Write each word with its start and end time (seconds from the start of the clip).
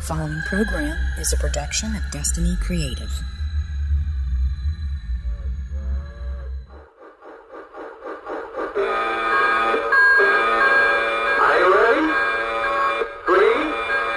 The 0.00 0.06
following 0.06 0.40
program 0.46 0.96
is 1.18 1.30
a 1.34 1.36
production 1.36 1.94
of 1.94 2.02
Destiny 2.10 2.56
Creative. 2.62 3.12
Are 11.38 11.58
you 11.58 11.74
ready? 11.76 12.06
Three, 13.26 13.52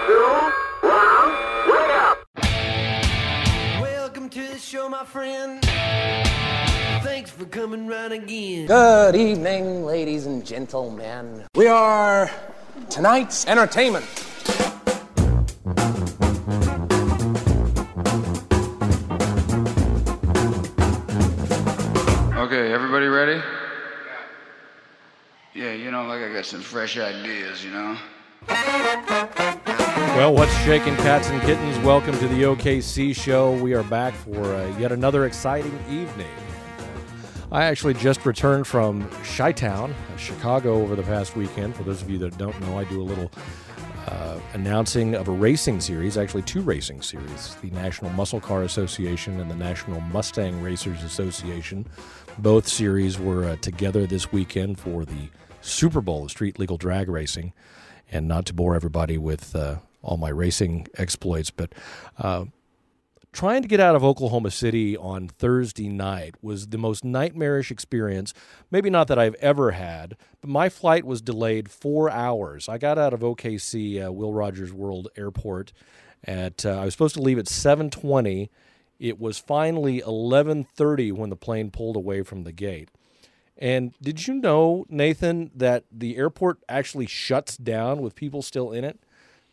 two, 0.07 0.51
one, 0.87 1.29
wake 1.67 1.95
up! 1.99 2.17
Welcome 3.81 4.29
to 4.29 4.47
the 4.47 4.57
show, 4.57 4.87
my 4.87 5.03
friend. 5.03 5.61
Thanks 7.03 7.29
for 7.29 7.43
coming 7.43 7.87
round 7.87 8.13
again. 8.13 8.67
Good 8.67 9.17
evening, 9.17 9.83
ladies 9.83 10.27
and 10.27 10.45
gentlemen. 10.45 11.45
We 11.55 11.67
are 11.67 12.31
tonight's 12.89 13.45
entertainment. 13.47 14.05
Yeah, 25.55 25.73
you 25.73 25.91
know, 25.91 26.07
like 26.07 26.23
I 26.23 26.33
got 26.33 26.45
some 26.47 26.61
fresh 26.61 26.97
ideas, 26.97 27.63
you 27.63 27.69
know? 27.69 27.95
Well, 30.17 30.33
what's 30.33 30.51
shaking, 30.63 30.95
cats 30.95 31.29
and 31.29 31.39
kittens? 31.43 31.77
Welcome 31.85 32.17
to 32.17 32.27
the 32.27 32.41
OKC 32.41 33.15
show. 33.15 33.51
We 33.51 33.75
are 33.75 33.83
back 33.83 34.15
for 34.15 34.43
uh, 34.43 34.75
yet 34.79 34.91
another 34.91 35.27
exciting 35.27 35.77
evening. 35.87 36.31
I 37.51 37.65
actually 37.65 37.93
just 37.93 38.25
returned 38.25 38.65
from 38.65 39.07
Chi 39.37 39.51
Town, 39.51 39.93
Chicago, 40.17 40.81
over 40.81 40.95
the 40.95 41.03
past 41.03 41.35
weekend. 41.35 41.75
For 41.75 41.83
those 41.83 42.01
of 42.01 42.09
you 42.09 42.17
that 42.17 42.35
don't 42.39 42.59
know, 42.61 42.79
I 42.79 42.85
do 42.85 42.99
a 42.99 43.03
little 43.03 43.29
uh, 44.07 44.39
announcing 44.53 45.13
of 45.13 45.27
a 45.27 45.31
racing 45.31 45.81
series, 45.81 46.17
actually, 46.17 46.41
two 46.41 46.61
racing 46.61 47.03
series 47.03 47.55
the 47.61 47.69
National 47.69 48.09
Muscle 48.13 48.39
Car 48.39 48.63
Association 48.63 49.39
and 49.39 49.51
the 49.51 49.55
National 49.55 50.01
Mustang 50.01 50.63
Racers 50.63 51.03
Association. 51.03 51.85
Both 52.39 52.67
series 52.67 53.19
were 53.19 53.45
uh, 53.45 53.55
together 53.57 54.07
this 54.07 54.31
weekend 54.31 54.79
for 54.79 55.05
the 55.05 55.29
Super 55.63 56.01
Bowl 56.01 56.25
of 56.25 56.31
street 56.31 56.59
legal 56.59 56.77
drag 56.77 57.09
racing. 57.09 57.53
And 58.11 58.27
not 58.27 58.45
to 58.47 58.53
bore 58.53 58.75
everybody 58.75 59.17
with 59.17 59.55
uh, 59.55 59.77
all 60.03 60.17
my 60.17 60.29
racing 60.29 60.87
exploits, 60.97 61.49
but 61.49 61.73
uh, 62.19 62.45
trying 63.31 63.63
to 63.63 63.67
get 63.67 63.79
out 63.79 63.95
of 63.95 64.03
Oklahoma 64.03 64.51
City 64.51 64.95
on 64.95 65.27
Thursday 65.27 65.89
night 65.89 66.35
was 66.41 66.67
the 66.67 66.77
most 66.77 67.03
nightmarish 67.03 67.71
experience. 67.71 68.33
Maybe 68.69 68.89
not 68.89 69.07
that 69.07 69.17
I've 69.17 69.35
ever 69.35 69.71
had, 69.71 70.15
but 70.41 70.49
my 70.49 70.69
flight 70.69 71.05
was 71.05 71.21
delayed 71.21 71.71
four 71.71 72.09
hours. 72.09 72.69
I 72.69 72.77
got 72.77 72.99
out 72.99 73.13
of 73.13 73.21
OKC, 73.21 74.05
uh, 74.05 74.11
Will 74.11 74.33
Rogers 74.33 74.71
World 74.71 75.07
Airport, 75.17 75.73
at 76.25 76.65
uh, 76.65 76.81
I 76.81 76.85
was 76.85 76.93
supposed 76.93 77.15
to 77.15 77.21
leave 77.21 77.39
at 77.39 77.47
seven 77.47 77.89
twenty. 77.89 78.49
It 78.99 79.19
was 79.19 79.39
finally 79.39 79.99
eleven 79.99 80.63
thirty 80.63 81.11
when 81.11 81.29
the 81.29 81.35
plane 81.35 81.71
pulled 81.71 81.95
away 81.95 82.21
from 82.21 82.43
the 82.43 82.53
gate. 82.53 82.89
And 83.63 83.93
did 84.01 84.27
you 84.27 84.33
know, 84.33 84.85
Nathan, 84.89 85.49
that 85.55 85.85
the 85.89 86.17
airport 86.17 86.59
actually 86.67 87.05
shuts 87.05 87.55
down 87.55 88.01
with 88.01 88.13
people 88.13 88.41
still 88.41 88.73
in 88.73 88.83
it? 88.83 88.99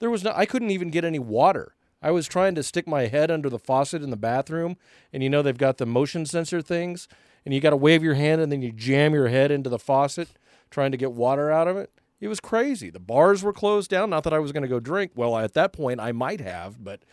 There 0.00 0.10
was 0.10 0.24
no, 0.24 0.32
I 0.34 0.46
couldn't 0.46 0.72
even 0.72 0.90
get 0.90 1.04
any 1.04 1.20
water. 1.20 1.76
I 2.02 2.10
was 2.10 2.26
trying 2.26 2.56
to 2.56 2.64
stick 2.64 2.88
my 2.88 3.06
head 3.06 3.30
under 3.30 3.48
the 3.48 3.58
faucet 3.60 4.02
in 4.02 4.10
the 4.10 4.16
bathroom, 4.16 4.76
and 5.12 5.22
you 5.22 5.30
know 5.30 5.42
they've 5.42 5.56
got 5.56 5.78
the 5.78 5.86
motion 5.86 6.26
sensor 6.26 6.60
things, 6.60 7.06
and 7.44 7.54
you 7.54 7.60
got 7.60 7.70
to 7.70 7.76
wave 7.76 8.02
your 8.02 8.14
hand 8.14 8.40
and 8.40 8.50
then 8.50 8.62
you 8.62 8.72
jam 8.72 9.14
your 9.14 9.28
head 9.28 9.52
into 9.52 9.70
the 9.70 9.78
faucet 9.78 10.30
trying 10.72 10.90
to 10.90 10.98
get 10.98 11.12
water 11.12 11.52
out 11.52 11.68
of 11.68 11.76
it. 11.76 11.92
It 12.18 12.26
was 12.26 12.40
crazy. 12.40 12.90
The 12.90 12.98
bars 12.98 13.44
were 13.44 13.52
closed 13.52 13.90
down. 13.90 14.10
Not 14.10 14.24
that 14.24 14.34
I 14.34 14.40
was 14.40 14.50
going 14.50 14.64
to 14.64 14.68
go 14.68 14.80
drink. 14.80 15.12
Well, 15.14 15.38
at 15.38 15.54
that 15.54 15.72
point, 15.72 16.00
I 16.00 16.10
might 16.10 16.40
have, 16.40 16.82
but 16.82 17.04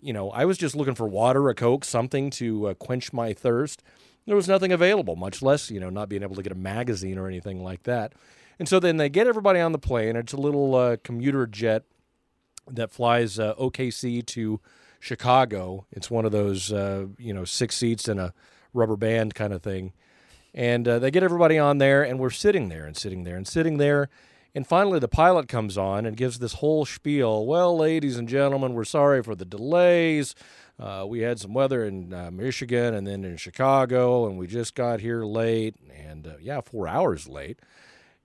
you 0.00 0.12
know, 0.12 0.30
I 0.30 0.44
was 0.44 0.58
just 0.58 0.76
looking 0.76 0.94
for 0.94 1.06
water, 1.06 1.48
a 1.48 1.54
Coke, 1.54 1.84
something 1.84 2.30
to 2.30 2.68
uh, 2.68 2.74
quench 2.74 3.12
my 3.12 3.32
thirst. 3.32 3.82
There 4.26 4.36
was 4.36 4.48
nothing 4.48 4.72
available, 4.72 5.16
much 5.16 5.42
less, 5.42 5.70
you 5.70 5.80
know, 5.80 5.90
not 5.90 6.08
being 6.08 6.22
able 6.22 6.36
to 6.36 6.42
get 6.42 6.52
a 6.52 6.56
magazine 6.56 7.18
or 7.18 7.26
anything 7.26 7.62
like 7.62 7.82
that. 7.84 8.12
And 8.58 8.68
so 8.68 8.78
then 8.78 8.96
they 8.96 9.08
get 9.08 9.26
everybody 9.26 9.58
on 9.58 9.72
the 9.72 9.78
plane. 9.78 10.14
It's 10.14 10.32
a 10.32 10.36
little 10.36 10.74
uh, 10.74 10.96
commuter 11.02 11.46
jet 11.46 11.84
that 12.70 12.92
flies 12.92 13.38
uh, 13.38 13.54
OKC 13.54 14.24
to 14.26 14.60
Chicago. 15.00 15.86
It's 15.90 16.10
one 16.10 16.24
of 16.24 16.32
those, 16.32 16.72
uh, 16.72 17.06
you 17.18 17.32
know, 17.34 17.44
six 17.44 17.76
seats 17.76 18.06
and 18.06 18.20
a 18.20 18.32
rubber 18.72 18.96
band 18.96 19.34
kind 19.34 19.52
of 19.52 19.62
thing. 19.62 19.92
And 20.54 20.86
uh, 20.86 20.98
they 20.98 21.10
get 21.10 21.22
everybody 21.22 21.58
on 21.58 21.78
there, 21.78 22.02
and 22.02 22.18
we're 22.18 22.30
sitting 22.30 22.68
there 22.68 22.84
and 22.84 22.96
sitting 22.96 23.24
there 23.24 23.36
and 23.36 23.48
sitting 23.48 23.78
there. 23.78 24.02
And 24.02 24.10
finally, 24.66 24.98
the 24.98 25.08
pilot 25.08 25.48
comes 25.48 25.78
on 25.78 26.04
and 26.04 26.16
gives 26.16 26.38
this 26.38 26.54
whole 26.54 26.84
spiel. 26.84 27.46
Well, 27.46 27.76
ladies 27.76 28.18
and 28.18 28.28
gentlemen, 28.28 28.74
we're 28.74 28.84
sorry 28.84 29.22
for 29.22 29.34
the 29.34 29.46
delays. 29.46 30.34
Uh, 30.78 31.04
we 31.08 31.20
had 31.20 31.38
some 31.40 31.54
weather 31.54 31.84
in 31.84 32.12
uh, 32.12 32.30
Michigan 32.30 32.94
and 32.94 33.06
then 33.06 33.24
in 33.24 33.36
Chicago, 33.36 34.26
and 34.26 34.36
we 34.36 34.46
just 34.46 34.74
got 34.74 35.00
here 35.00 35.24
late, 35.24 35.76
and 35.90 36.26
uh, 36.26 36.34
yeah, 36.40 36.60
four 36.60 36.86
hours 36.88 37.28
late. 37.28 37.60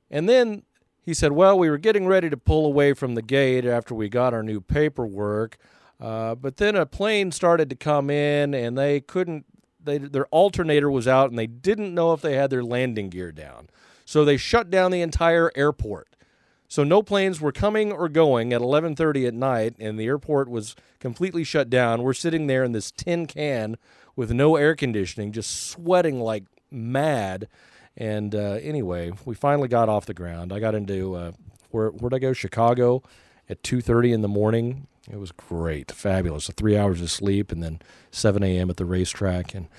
And 0.09 0.27
then 0.27 0.63
he 1.01 1.13
said, 1.13 1.31
Well, 1.31 1.57
we 1.57 1.69
were 1.69 1.77
getting 1.77 2.07
ready 2.07 2.29
to 2.29 2.37
pull 2.37 2.65
away 2.65 2.93
from 2.93 3.15
the 3.15 3.21
gate 3.21 3.65
after 3.65 3.95
we 3.95 4.09
got 4.09 4.33
our 4.33 4.43
new 4.43 4.59
paperwork, 4.59 5.57
uh, 6.01 6.35
but 6.35 6.57
then 6.57 6.75
a 6.75 6.85
plane 6.85 7.31
started 7.31 7.69
to 7.69 7.75
come 7.75 8.09
in, 8.09 8.53
and 8.53 8.77
they 8.77 8.99
couldn't. 8.99 9.45
They, 9.81 9.99
their 9.99 10.27
alternator 10.27 10.91
was 10.91 11.07
out, 11.07 11.29
and 11.29 11.39
they 11.39 11.47
didn't 11.47 11.93
know 11.93 12.11
if 12.11 12.21
they 12.21 12.35
had 12.35 12.49
their 12.49 12.63
landing 12.63 13.09
gear 13.09 13.31
down. 13.31 13.69
So 14.03 14.25
they 14.25 14.35
shut 14.35 14.69
down 14.69 14.91
the 14.91 15.01
entire 15.01 15.51
airport. 15.55 16.09
So 16.67 16.83
no 16.83 17.01
planes 17.01 17.39
were 17.39 17.51
coming 17.51 17.91
or 17.91 18.09
going 18.09 18.51
at 18.51 18.61
11:30 18.61 19.27
at 19.27 19.33
night, 19.33 19.75
and 19.79 19.97
the 19.97 20.05
airport 20.05 20.49
was 20.49 20.75
completely 20.99 21.43
shut 21.43 21.69
down. 21.69 22.03
We're 22.03 22.13
sitting 22.13 22.47
there 22.47 22.63
in 22.63 22.73
this 22.73 22.91
tin 22.91 23.25
can 23.25 23.77
with 24.15 24.31
no 24.31 24.55
air 24.55 24.75
conditioning, 24.75 25.31
just 25.31 25.69
sweating 25.69 26.19
like 26.19 26.43
mad. 26.69 27.47
And 27.95 28.35
uh, 28.35 28.59
anyway, 28.61 29.11
we 29.25 29.33
finally 29.33 29.67
got 29.67 29.89
off 29.89 30.05
the 30.05 30.13
ground. 30.13 30.51
I 30.51 30.59
got 30.59 30.75
into 30.75 31.15
uh, 31.15 31.31
where 31.71 31.89
where'd 31.89 32.13
I 32.13 32.19
go? 32.19 32.33
Chicago 32.33 33.01
at 33.49 33.63
2:30 33.63 34.13
in 34.13 34.21
the 34.21 34.27
morning. 34.27 34.87
It 35.09 35.19
was 35.19 35.31
great, 35.31 35.89
fabulous. 35.89 36.49
Three 36.57 36.75
hours 36.77 37.01
of 37.01 37.09
sleep, 37.09 37.49
and 37.49 37.63
then 37.63 37.79
7 38.11 38.43
a.m. 38.43 38.69
at 38.69 38.75
the 38.75 38.83
racetrack, 38.83 39.55
and 39.55 39.69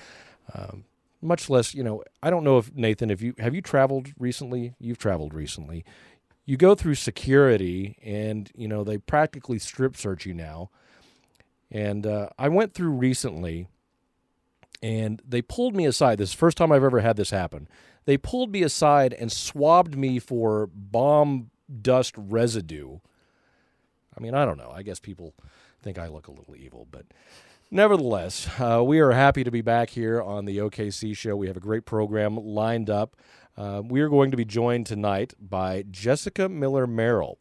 um, 0.55 0.85
much 1.21 1.51
less. 1.51 1.75
You 1.75 1.83
know, 1.83 2.03
I 2.23 2.31
don't 2.31 2.43
know 2.43 2.57
if 2.57 2.73
Nathan, 2.73 3.11
if 3.11 3.21
you 3.21 3.35
have 3.37 3.53
you 3.53 3.61
traveled 3.61 4.07
recently? 4.17 4.73
You've 4.79 4.97
traveled 4.97 5.35
recently 5.35 5.85
you 6.49 6.57
go 6.57 6.73
through 6.73 6.95
security 6.95 7.95
and 8.03 8.49
you 8.55 8.67
know 8.67 8.83
they 8.83 8.97
practically 8.97 9.59
strip 9.59 9.95
search 9.95 10.25
you 10.25 10.33
now. 10.33 10.71
And 11.69 12.07
uh, 12.07 12.29
i 12.39 12.49
went 12.49 12.73
through 12.73 12.89
recently 12.89 13.67
and 14.81 15.21
they 15.27 15.43
pulled 15.43 15.75
me 15.75 15.85
aside. 15.85 16.17
This 16.17 16.29
is 16.29 16.33
the 16.33 16.39
first 16.39 16.57
time 16.57 16.71
i've 16.71 16.83
ever 16.83 17.01
had 17.01 17.17
this 17.17 17.29
happen. 17.29 17.67
They 18.05 18.17
pulled 18.17 18.51
me 18.51 18.63
aside 18.63 19.13
and 19.13 19.31
swabbed 19.31 19.95
me 19.95 20.17
for 20.17 20.67
bomb 20.73 21.51
dust 21.83 22.15
residue. 22.17 22.97
I 24.17 24.19
mean 24.19 24.33
i 24.33 24.43
don't 24.43 24.57
know. 24.57 24.71
I 24.73 24.81
guess 24.81 24.99
people 24.99 25.35
think 25.83 25.99
i 25.99 26.07
look 26.07 26.27
a 26.27 26.31
little 26.31 26.55
evil 26.55 26.87
but 26.89 27.05
nevertheless 27.69 28.49
uh, 28.59 28.83
we 28.83 28.99
are 28.99 29.11
happy 29.11 29.43
to 29.43 29.51
be 29.51 29.61
back 29.61 29.91
here 29.91 30.19
on 30.19 30.45
the 30.45 30.57
okc 30.57 31.15
show. 31.15 31.35
We 31.35 31.45
have 31.45 31.57
a 31.57 31.61
great 31.61 31.85
program 31.85 32.37
lined 32.37 32.89
up 32.89 33.15
uh, 33.59 33.81
we 33.85 33.99
are 33.99 34.07
going 34.07 34.31
to 34.31 34.37
be 34.37 34.45
joined 34.45 34.85
tonight 34.85 35.33
by 35.37 35.83
Jessica 35.91 36.47
Miller 36.47 36.87
Merrell. 36.87 37.35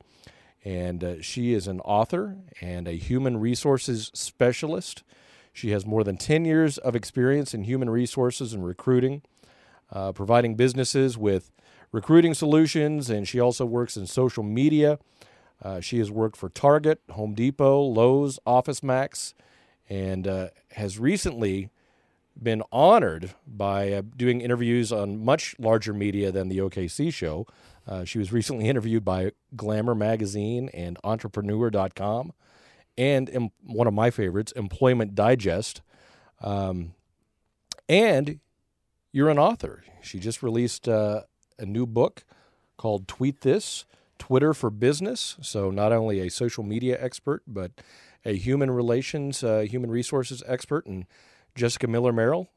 And 0.64 1.04
uh, 1.04 1.22
she 1.22 1.54
is 1.54 1.68
an 1.68 1.78
author 1.80 2.36
and 2.60 2.88
a 2.88 2.96
human 2.96 3.36
resources 3.38 4.10
specialist. 4.14 5.04
She 5.52 5.70
has 5.70 5.86
more 5.86 6.02
than 6.02 6.16
10 6.16 6.44
years 6.44 6.76
of 6.76 6.96
experience 6.96 7.54
in 7.54 7.62
human 7.62 7.88
resources 7.88 8.52
and 8.52 8.66
recruiting, 8.66 9.22
uh, 9.92 10.10
providing 10.10 10.56
businesses 10.56 11.16
with 11.16 11.52
recruiting 11.92 12.34
solutions, 12.34 13.08
and 13.08 13.28
she 13.28 13.38
also 13.38 13.64
works 13.64 13.96
in 13.96 14.08
social 14.08 14.42
media. 14.42 14.98
Uh, 15.62 15.78
she 15.78 15.98
has 15.98 16.10
worked 16.10 16.36
for 16.36 16.48
Target, 16.48 17.00
Home 17.10 17.32
Depot, 17.32 17.80
Lowe's, 17.80 18.40
Office 18.44 18.82
Max, 18.82 19.34
and 19.88 20.26
uh, 20.26 20.48
has 20.72 20.98
recently 20.98 21.70
been 22.40 22.62
honored 22.70 23.34
by 23.46 23.92
uh, 23.92 24.02
doing 24.16 24.40
interviews 24.40 24.92
on 24.92 25.24
much 25.24 25.54
larger 25.58 25.92
media 25.92 26.30
than 26.30 26.48
the 26.48 26.58
OKC 26.58 27.12
show. 27.12 27.46
Uh, 27.86 28.04
she 28.04 28.18
was 28.18 28.32
recently 28.32 28.68
interviewed 28.68 29.04
by 29.04 29.32
Glamour 29.56 29.94
Magazine 29.94 30.68
and 30.72 30.98
Entrepreneur.com, 31.04 32.32
and 32.96 33.50
one 33.62 33.86
of 33.86 33.94
my 33.94 34.10
favorites, 34.10 34.52
Employment 34.52 35.14
Digest. 35.14 35.82
Um, 36.40 36.94
and 37.88 38.40
you're 39.12 39.30
an 39.30 39.38
author. 39.38 39.82
She 40.02 40.18
just 40.18 40.42
released 40.42 40.88
uh, 40.88 41.22
a 41.58 41.66
new 41.66 41.86
book 41.86 42.24
called 42.76 43.08
Tweet 43.08 43.40
This 43.40 43.84
Twitter 44.18 44.52
for 44.52 44.70
Business. 44.70 45.36
So, 45.40 45.70
not 45.70 45.92
only 45.92 46.20
a 46.20 46.28
social 46.28 46.64
media 46.64 46.96
expert, 47.00 47.42
but 47.46 47.72
a 48.24 48.36
human 48.36 48.70
relations, 48.70 49.42
uh, 49.42 49.60
human 49.60 49.90
resources 49.90 50.42
expert. 50.46 50.86
And 50.86 51.06
Jessica 51.54 51.86
Miller 51.86 52.12
Merrell, 52.12 52.48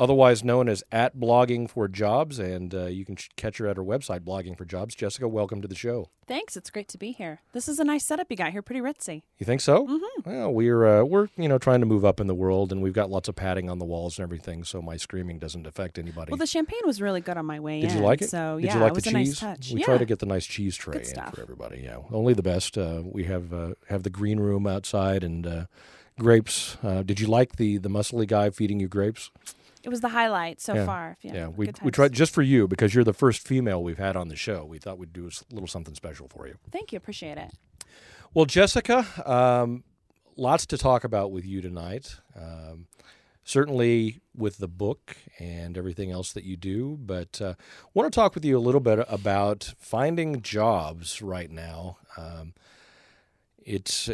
otherwise 0.00 0.42
known 0.42 0.68
as 0.68 0.82
at 0.90 1.16
Blogging 1.16 1.70
for 1.70 1.86
Jobs, 1.88 2.38
and 2.38 2.74
uh, 2.74 2.86
you 2.86 3.04
can 3.04 3.16
catch 3.36 3.58
her 3.58 3.66
at 3.66 3.76
her 3.76 3.84
website, 3.84 4.20
Blogging 4.20 4.56
for 4.58 4.64
Jobs. 4.64 4.94
Jessica, 4.94 5.28
welcome 5.28 5.62
to 5.62 5.68
the 5.68 5.74
show. 5.74 6.08
Thanks. 6.26 6.56
It's 6.56 6.70
great 6.70 6.88
to 6.88 6.98
be 6.98 7.12
here. 7.12 7.40
This 7.52 7.68
is 7.68 7.78
a 7.78 7.84
nice 7.84 8.04
setup 8.04 8.28
you 8.30 8.36
got 8.36 8.52
here. 8.52 8.62
Pretty 8.62 8.80
ritzy. 8.80 9.22
You 9.38 9.44
think 9.44 9.60
so? 9.60 9.86
Mm-hmm. 9.86 10.30
Well, 10.30 10.52
we're 10.52 10.86
uh, 10.86 11.04
we're 11.04 11.28
you 11.36 11.48
know 11.48 11.58
trying 11.58 11.80
to 11.80 11.86
move 11.86 12.04
up 12.04 12.20
in 12.20 12.26
the 12.26 12.34
world, 12.34 12.72
and 12.72 12.80
we've 12.82 12.92
got 12.92 13.10
lots 13.10 13.28
of 13.28 13.34
padding 13.36 13.68
on 13.68 13.78
the 13.78 13.84
walls 13.84 14.18
and 14.18 14.22
everything, 14.24 14.64
so 14.64 14.80
my 14.80 14.96
screaming 14.96 15.38
doesn't 15.38 15.66
affect 15.66 15.98
anybody. 15.98 16.30
Well, 16.30 16.38
the 16.38 16.46
champagne 16.46 16.80
was 16.84 17.00
really 17.00 17.20
good 17.20 17.36
on 17.36 17.44
my 17.44 17.60
way 17.60 17.80
Did 17.80 17.90
in. 17.90 17.98
you 17.98 18.02
like 18.04 18.22
it? 18.22 18.30
So 18.30 18.58
Did 18.58 18.66
yeah, 18.66 18.74
you 18.74 18.80
like 18.80 18.90
it 18.90 18.94
was 18.94 19.04
the 19.04 19.10
a 19.10 19.12
nice 19.12 19.26
cheese? 19.28 19.40
touch. 19.40 19.70
We 19.72 19.80
yeah. 19.80 19.86
try 19.86 19.98
to 19.98 20.06
get 20.06 20.20
the 20.20 20.26
nice 20.26 20.46
cheese 20.46 20.76
tray 20.76 21.02
in 21.02 21.22
for 21.32 21.40
everybody. 21.40 21.82
Yeah, 21.84 21.98
only 22.10 22.34
the 22.34 22.42
best. 22.42 22.78
Uh, 22.78 23.02
we 23.04 23.24
have 23.24 23.52
uh, 23.52 23.74
have 23.88 24.04
the 24.04 24.10
green 24.10 24.40
room 24.40 24.66
outside 24.66 25.22
and 25.24 25.46
uh, 25.46 25.64
grapes. 26.18 26.76
Uh, 26.82 27.02
did 27.02 27.20
you 27.20 27.26
like 27.26 27.56
the 27.56 27.78
the 27.78 27.88
muscly 27.88 28.26
guy 28.26 28.50
feeding 28.50 28.80
you 28.80 28.88
grapes? 28.88 29.30
It 29.82 29.88
was 29.88 30.00
the 30.00 30.10
highlight 30.10 30.60
so 30.60 30.74
Yeah. 30.74 30.86
far. 30.86 31.16
Yeah, 31.22 31.32
Yeah, 31.34 31.48
we 31.48 31.70
we 31.82 31.90
tried 31.90 32.12
just 32.12 32.32
for 32.32 32.42
you 32.42 32.68
because 32.68 32.94
you're 32.94 33.02
the 33.04 33.12
first 33.12 33.46
female 33.46 33.82
we've 33.82 33.98
had 33.98 34.16
on 34.16 34.28
the 34.28 34.36
show. 34.36 34.64
We 34.64 34.78
thought 34.78 34.98
we'd 34.98 35.12
do 35.12 35.26
a 35.28 35.54
little 35.54 35.66
something 35.68 35.94
special 35.94 36.28
for 36.28 36.46
you. 36.46 36.56
Thank 36.70 36.92
you. 36.92 36.96
Appreciate 36.98 37.38
it. 37.38 37.50
Well, 38.34 38.44
Jessica, 38.46 39.04
um, 39.30 39.82
lots 40.36 40.66
to 40.66 40.78
talk 40.78 41.04
about 41.04 41.32
with 41.32 41.44
you 41.44 41.60
tonight. 41.60 42.16
Um, 42.36 42.86
certainly 43.44 44.20
with 44.36 44.58
the 44.58 44.68
book 44.68 45.16
and 45.40 45.76
everything 45.76 46.12
else 46.12 46.32
that 46.32 46.44
you 46.44 46.56
do, 46.56 46.96
but 47.00 47.40
uh, 47.42 47.54
want 47.92 48.10
to 48.10 48.14
talk 48.16 48.36
with 48.36 48.44
you 48.44 48.56
a 48.56 48.60
little 48.60 48.80
bit 48.80 49.04
about 49.08 49.74
finding 49.80 50.40
jobs 50.42 51.20
right 51.20 51.50
now. 51.50 51.98
Um, 52.16 52.54
it's, 53.58 54.08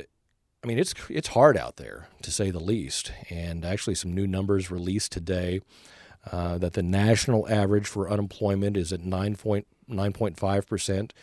I 0.63 0.67
mean, 0.67 0.79
it's 0.79 0.95
it's 1.09 1.29
hard 1.29 1.57
out 1.57 1.77
there 1.77 2.09
to 2.23 2.31
say 2.31 2.51
the 2.51 2.61
least. 2.61 3.13
And 3.31 3.65
actually, 3.65 3.95
some 3.95 4.13
new 4.13 4.27
numbers 4.27 4.71
released 4.71 5.13
today 5.13 5.61
uh, 6.31 6.59
that 6.59 6.73
the 6.73 6.83
national 6.83 7.49
average 7.49 7.87
for 7.87 8.11
unemployment 8.11 8.77
is 8.77 8.93
at 8.93 9.01
9.9.5 9.01 10.67
percent. 10.67 11.15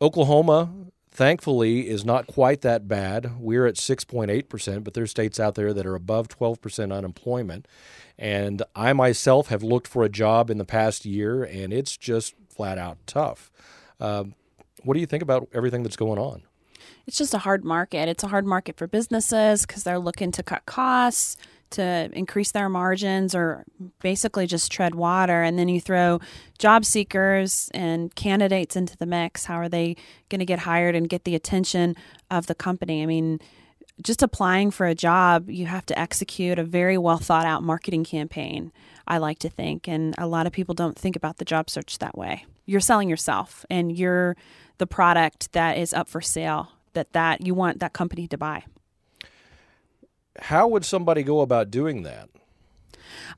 Oklahoma, 0.00 0.70
thankfully, 1.10 1.88
is 1.88 2.04
not 2.04 2.26
quite 2.26 2.60
that 2.60 2.86
bad. 2.86 3.40
We're 3.40 3.66
at 3.66 3.76
6.8%, 3.76 4.84
but 4.84 4.92
there's 4.92 5.10
states 5.10 5.40
out 5.40 5.54
there 5.54 5.72
that 5.72 5.86
are 5.86 5.94
above 5.94 6.28
12% 6.28 6.94
unemployment. 6.94 7.66
And 8.18 8.62
I 8.74 8.92
myself 8.92 9.48
have 9.48 9.62
looked 9.62 9.88
for 9.88 10.04
a 10.04 10.10
job 10.10 10.50
in 10.50 10.58
the 10.58 10.66
past 10.66 11.06
year, 11.06 11.42
and 11.42 11.72
it's 11.72 11.96
just 11.96 12.34
flat 12.50 12.76
out 12.76 12.98
tough. 13.06 13.50
Um, 14.00 14.34
what 14.82 14.92
do 14.94 15.00
you 15.00 15.06
think 15.06 15.22
about 15.22 15.48
everything 15.54 15.82
that's 15.82 15.96
going 15.96 16.18
on? 16.18 16.42
It's 17.06 17.18
just 17.18 17.34
a 17.34 17.38
hard 17.38 17.64
market. 17.64 18.08
It's 18.08 18.24
a 18.24 18.28
hard 18.28 18.46
market 18.46 18.76
for 18.76 18.86
businesses 18.86 19.64
because 19.64 19.84
they're 19.84 19.98
looking 19.98 20.32
to 20.32 20.42
cut 20.42 20.66
costs, 20.66 21.36
to 21.70 22.10
increase 22.12 22.50
their 22.50 22.68
margins, 22.68 23.34
or 23.34 23.64
basically 24.00 24.46
just 24.46 24.72
tread 24.72 24.94
water. 24.94 25.42
And 25.42 25.58
then 25.58 25.68
you 25.68 25.80
throw 25.80 26.20
job 26.58 26.84
seekers 26.84 27.70
and 27.72 28.14
candidates 28.14 28.74
into 28.74 28.96
the 28.96 29.06
mix. 29.06 29.44
How 29.44 29.56
are 29.56 29.68
they 29.68 29.96
going 30.28 30.40
to 30.40 30.44
get 30.44 30.60
hired 30.60 30.96
and 30.96 31.08
get 31.08 31.24
the 31.24 31.36
attention 31.36 31.94
of 32.30 32.46
the 32.46 32.54
company? 32.56 33.02
I 33.02 33.06
mean, 33.06 33.40
just 34.02 34.22
applying 34.22 34.72
for 34.72 34.86
a 34.86 34.94
job, 34.94 35.48
you 35.48 35.66
have 35.66 35.86
to 35.86 35.98
execute 35.98 36.58
a 36.58 36.64
very 36.64 36.98
well 36.98 37.18
thought 37.18 37.46
out 37.46 37.62
marketing 37.62 38.04
campaign, 38.04 38.72
I 39.06 39.18
like 39.18 39.38
to 39.40 39.48
think. 39.48 39.88
And 39.88 40.14
a 40.18 40.26
lot 40.26 40.46
of 40.46 40.52
people 40.52 40.74
don't 40.74 40.98
think 40.98 41.14
about 41.16 41.38
the 41.38 41.44
job 41.44 41.70
search 41.70 41.98
that 41.98 42.18
way. 42.18 42.44
You're 42.66 42.80
selling 42.80 43.08
yourself 43.08 43.64
and 43.70 43.96
you're 43.96 44.36
the 44.78 44.86
product 44.86 45.52
that 45.52 45.78
is 45.78 45.94
up 45.94 46.08
for 46.08 46.20
sale 46.20 46.72
that, 46.96 47.12
that 47.12 47.46
you 47.46 47.54
want 47.54 47.78
that 47.78 47.92
company 47.92 48.26
to 48.26 48.36
buy. 48.36 48.64
How 50.40 50.66
would 50.66 50.84
somebody 50.84 51.22
go 51.22 51.40
about 51.40 51.70
doing 51.70 52.02
that? 52.02 52.28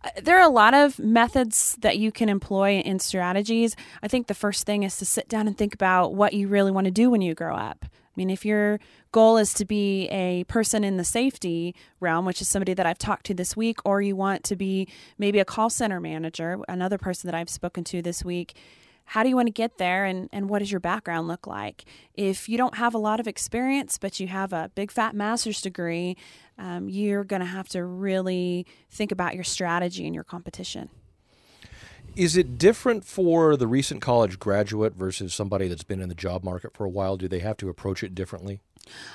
Uh, 0.02 0.10
there 0.22 0.38
are 0.38 0.48
a 0.48 0.52
lot 0.52 0.74
of 0.74 0.98
methods 0.98 1.76
that 1.80 1.98
you 1.98 2.10
can 2.10 2.28
employ 2.28 2.80
in 2.80 2.98
strategies. 2.98 3.76
I 4.02 4.08
think 4.08 4.26
the 4.26 4.34
first 4.34 4.64
thing 4.64 4.82
is 4.82 4.96
to 4.98 5.04
sit 5.04 5.28
down 5.28 5.46
and 5.46 5.56
think 5.56 5.74
about 5.74 6.14
what 6.14 6.32
you 6.32 6.48
really 6.48 6.70
want 6.70 6.86
to 6.86 6.90
do 6.90 7.10
when 7.10 7.20
you 7.20 7.34
grow 7.34 7.54
up. 7.54 7.84
I 7.84 8.14
mean, 8.16 8.30
if 8.30 8.44
your 8.44 8.80
goal 9.12 9.36
is 9.36 9.54
to 9.54 9.64
be 9.64 10.08
a 10.08 10.44
person 10.44 10.82
in 10.82 10.96
the 10.96 11.04
safety 11.04 11.74
realm, 12.00 12.24
which 12.24 12.40
is 12.40 12.48
somebody 12.48 12.74
that 12.74 12.86
I've 12.86 12.98
talked 12.98 13.26
to 13.26 13.34
this 13.34 13.56
week, 13.56 13.78
or 13.84 14.02
you 14.02 14.16
want 14.16 14.42
to 14.44 14.56
be 14.56 14.88
maybe 15.18 15.38
a 15.38 15.44
call 15.44 15.70
center 15.70 16.00
manager, 16.00 16.58
another 16.68 16.98
person 16.98 17.28
that 17.28 17.36
I've 17.36 17.50
spoken 17.50 17.84
to 17.84 18.02
this 18.02 18.24
week, 18.24 18.56
how 19.08 19.22
do 19.22 19.30
you 19.30 19.36
want 19.36 19.46
to 19.46 19.52
get 19.52 19.78
there 19.78 20.04
and, 20.04 20.28
and 20.32 20.50
what 20.50 20.58
does 20.58 20.70
your 20.70 20.80
background 20.80 21.28
look 21.28 21.46
like? 21.46 21.86
If 22.12 22.46
you 22.46 22.58
don't 22.58 22.76
have 22.76 22.92
a 22.94 22.98
lot 22.98 23.20
of 23.20 23.26
experience, 23.26 23.96
but 23.96 24.20
you 24.20 24.28
have 24.28 24.52
a 24.52 24.70
big 24.74 24.90
fat 24.90 25.14
master's 25.14 25.62
degree, 25.62 26.16
um, 26.58 26.90
you're 26.90 27.24
going 27.24 27.40
to 27.40 27.46
have 27.46 27.68
to 27.70 27.82
really 27.82 28.66
think 28.90 29.10
about 29.10 29.34
your 29.34 29.44
strategy 29.44 30.04
and 30.04 30.14
your 30.14 30.24
competition. 30.24 30.90
Is 32.18 32.36
it 32.36 32.58
different 32.58 33.04
for 33.04 33.56
the 33.56 33.68
recent 33.68 34.02
college 34.02 34.40
graduate 34.40 34.94
versus 34.96 35.32
somebody 35.32 35.68
that's 35.68 35.84
been 35.84 36.00
in 36.00 36.08
the 36.08 36.16
job 36.16 36.42
market 36.42 36.74
for 36.74 36.84
a 36.84 36.88
while? 36.88 37.16
Do 37.16 37.28
they 37.28 37.38
have 37.38 37.56
to 37.58 37.68
approach 37.68 38.02
it 38.02 38.12
differently? 38.12 38.58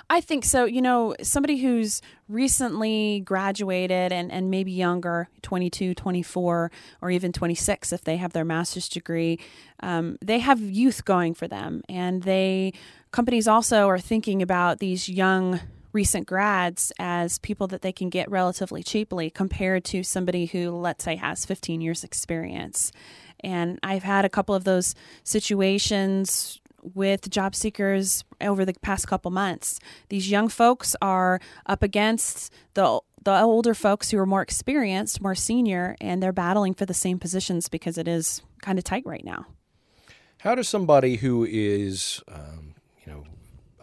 I 0.10 0.22
think 0.22 0.46
so. 0.46 0.64
You 0.64 0.82
know, 0.82 1.14
somebody 1.22 1.58
who's 1.58 2.02
recently 2.30 3.20
graduated 3.26 4.14
and, 4.14 4.32
and 4.32 4.50
maybe 4.50 4.72
younger, 4.72 5.28
22, 5.42 5.96
24, 5.96 6.72
or 7.02 7.12
even 7.12 7.34
26 7.34 7.92
if 7.92 8.06
they 8.06 8.16
have 8.16 8.32
their 8.32 8.46
master's 8.46 8.88
degree, 8.88 9.38
um, 9.82 10.18
they 10.22 10.40
have 10.40 10.62
youth 10.62 11.04
going 11.04 11.34
for 11.34 11.50
them. 11.50 11.82
And 11.90 12.24
they, 12.24 12.72
companies 13.12 13.50
also 13.50 13.90
are 13.90 14.00
thinking 14.00 14.42
about 14.42 14.80
these 14.80 15.10
young 15.10 15.60
recent 15.94 16.28
grads 16.28 16.92
as 17.00 17.38
people 17.40 17.68
that 17.68 17.82
they 17.82 17.92
can 17.92 18.10
get 18.10 18.30
relatively 18.30 18.84
cheaply 18.84 19.30
compared 19.30 19.84
to 19.86 20.04
somebody 20.04 20.48
who, 20.48 20.72
let's 20.72 21.04
say, 21.04 21.16
has 21.16 21.46
15 21.46 21.82
years 21.82 22.04
experience. 22.04 22.92
And 23.40 23.80
I've 23.84 24.04
had 24.04 24.26
a 24.26 24.30
couple 24.30 24.56
of 24.56 24.64
those 24.64 24.96
situations 25.24 26.60
with 26.82 27.30
job 27.30 27.56
seekers 27.56 28.24
over 28.42 28.66
the 28.66 28.74
past 28.82 29.08
couple 29.08 29.32
months. 29.32 29.80
These 30.10 30.30
young 30.30 30.50
folks 30.50 30.96
are 31.02 31.40
up 31.66 31.84
against 31.84 32.52
the 32.74 33.00
the 33.24 33.42
older 33.42 33.74
folks 33.74 34.12
who 34.12 34.18
are 34.18 34.26
more 34.26 34.42
experienced, 34.42 35.22
more 35.22 35.34
senior, 35.34 35.96
and 36.02 36.22
they're 36.22 36.34
battling 36.34 36.74
for 36.74 36.86
the 36.86 36.94
same 36.94 37.20
positions 37.20 37.70
because 37.70 37.98
it 37.98 38.06
is 38.06 38.42
kind 38.62 38.78
of 38.78 38.84
tight 38.84 39.06
right 39.06 39.24
now. 39.24 39.46
How 40.40 40.56
does 40.56 40.68
somebody 40.68 41.16
who 41.16 41.48
is, 41.50 42.22
um, 42.28 42.73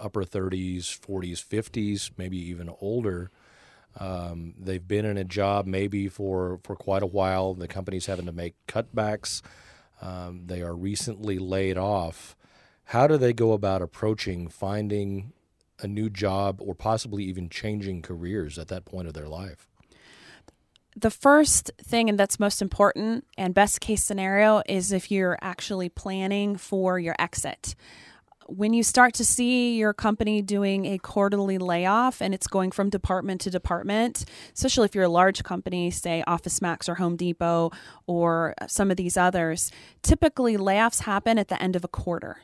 upper 0.00 0.24
30s, 0.24 0.98
40s, 0.98 1.44
50s, 1.44 2.10
maybe 2.16 2.38
even 2.38 2.70
older, 2.80 3.30
um, 3.98 4.54
they've 4.58 4.86
been 4.86 5.04
in 5.04 5.16
a 5.16 5.24
job 5.24 5.66
maybe 5.66 6.08
for, 6.08 6.60
for 6.62 6.76
quite 6.76 7.02
a 7.02 7.06
while. 7.06 7.54
The 7.54 7.68
company's 7.68 8.06
having 8.06 8.26
to 8.26 8.32
make 8.32 8.54
cutbacks. 8.66 9.42
Um, 10.00 10.46
they 10.46 10.62
are 10.62 10.74
recently 10.74 11.38
laid 11.38 11.76
off. 11.76 12.36
How 12.84 13.06
do 13.06 13.16
they 13.16 13.32
go 13.32 13.52
about 13.52 13.82
approaching 13.82 14.48
finding 14.48 15.32
a 15.80 15.86
new 15.86 16.10
job 16.10 16.60
or 16.60 16.74
possibly 16.74 17.24
even 17.24 17.48
changing 17.48 18.02
careers 18.02 18.58
at 18.58 18.68
that 18.68 18.84
point 18.84 19.08
of 19.08 19.14
their 19.14 19.28
life? 19.28 19.66
the 20.96 21.10
first 21.10 21.70
thing 21.80 22.08
and 22.08 22.18
that's 22.18 22.40
most 22.40 22.60
important 22.60 23.24
and 23.38 23.54
best 23.54 23.80
case 23.80 24.02
scenario 24.02 24.62
is 24.68 24.92
if 24.92 25.10
you're 25.10 25.38
actually 25.40 25.88
planning 25.88 26.56
for 26.56 26.98
your 26.98 27.14
exit 27.18 27.74
when 28.50 28.72
you 28.72 28.82
start 28.82 29.14
to 29.14 29.24
see 29.24 29.76
your 29.76 29.94
company 29.94 30.42
doing 30.42 30.84
a 30.86 30.98
quarterly 30.98 31.56
layoff 31.56 32.20
and 32.20 32.34
it's 32.34 32.46
going 32.46 32.72
from 32.72 32.90
department 32.90 33.40
to 33.42 33.50
department, 33.50 34.24
especially 34.54 34.86
if 34.86 34.94
you're 34.94 35.04
a 35.04 35.08
large 35.08 35.44
company, 35.44 35.90
say 35.90 36.24
Office 36.26 36.60
Max 36.60 36.88
or 36.88 36.96
Home 36.96 37.16
Depot 37.16 37.70
or 38.06 38.54
some 38.66 38.90
of 38.90 38.96
these 38.96 39.16
others, 39.16 39.70
typically 40.02 40.56
layoffs 40.56 41.02
happen 41.02 41.38
at 41.38 41.48
the 41.48 41.62
end 41.62 41.76
of 41.76 41.84
a 41.84 41.88
quarter 41.88 42.38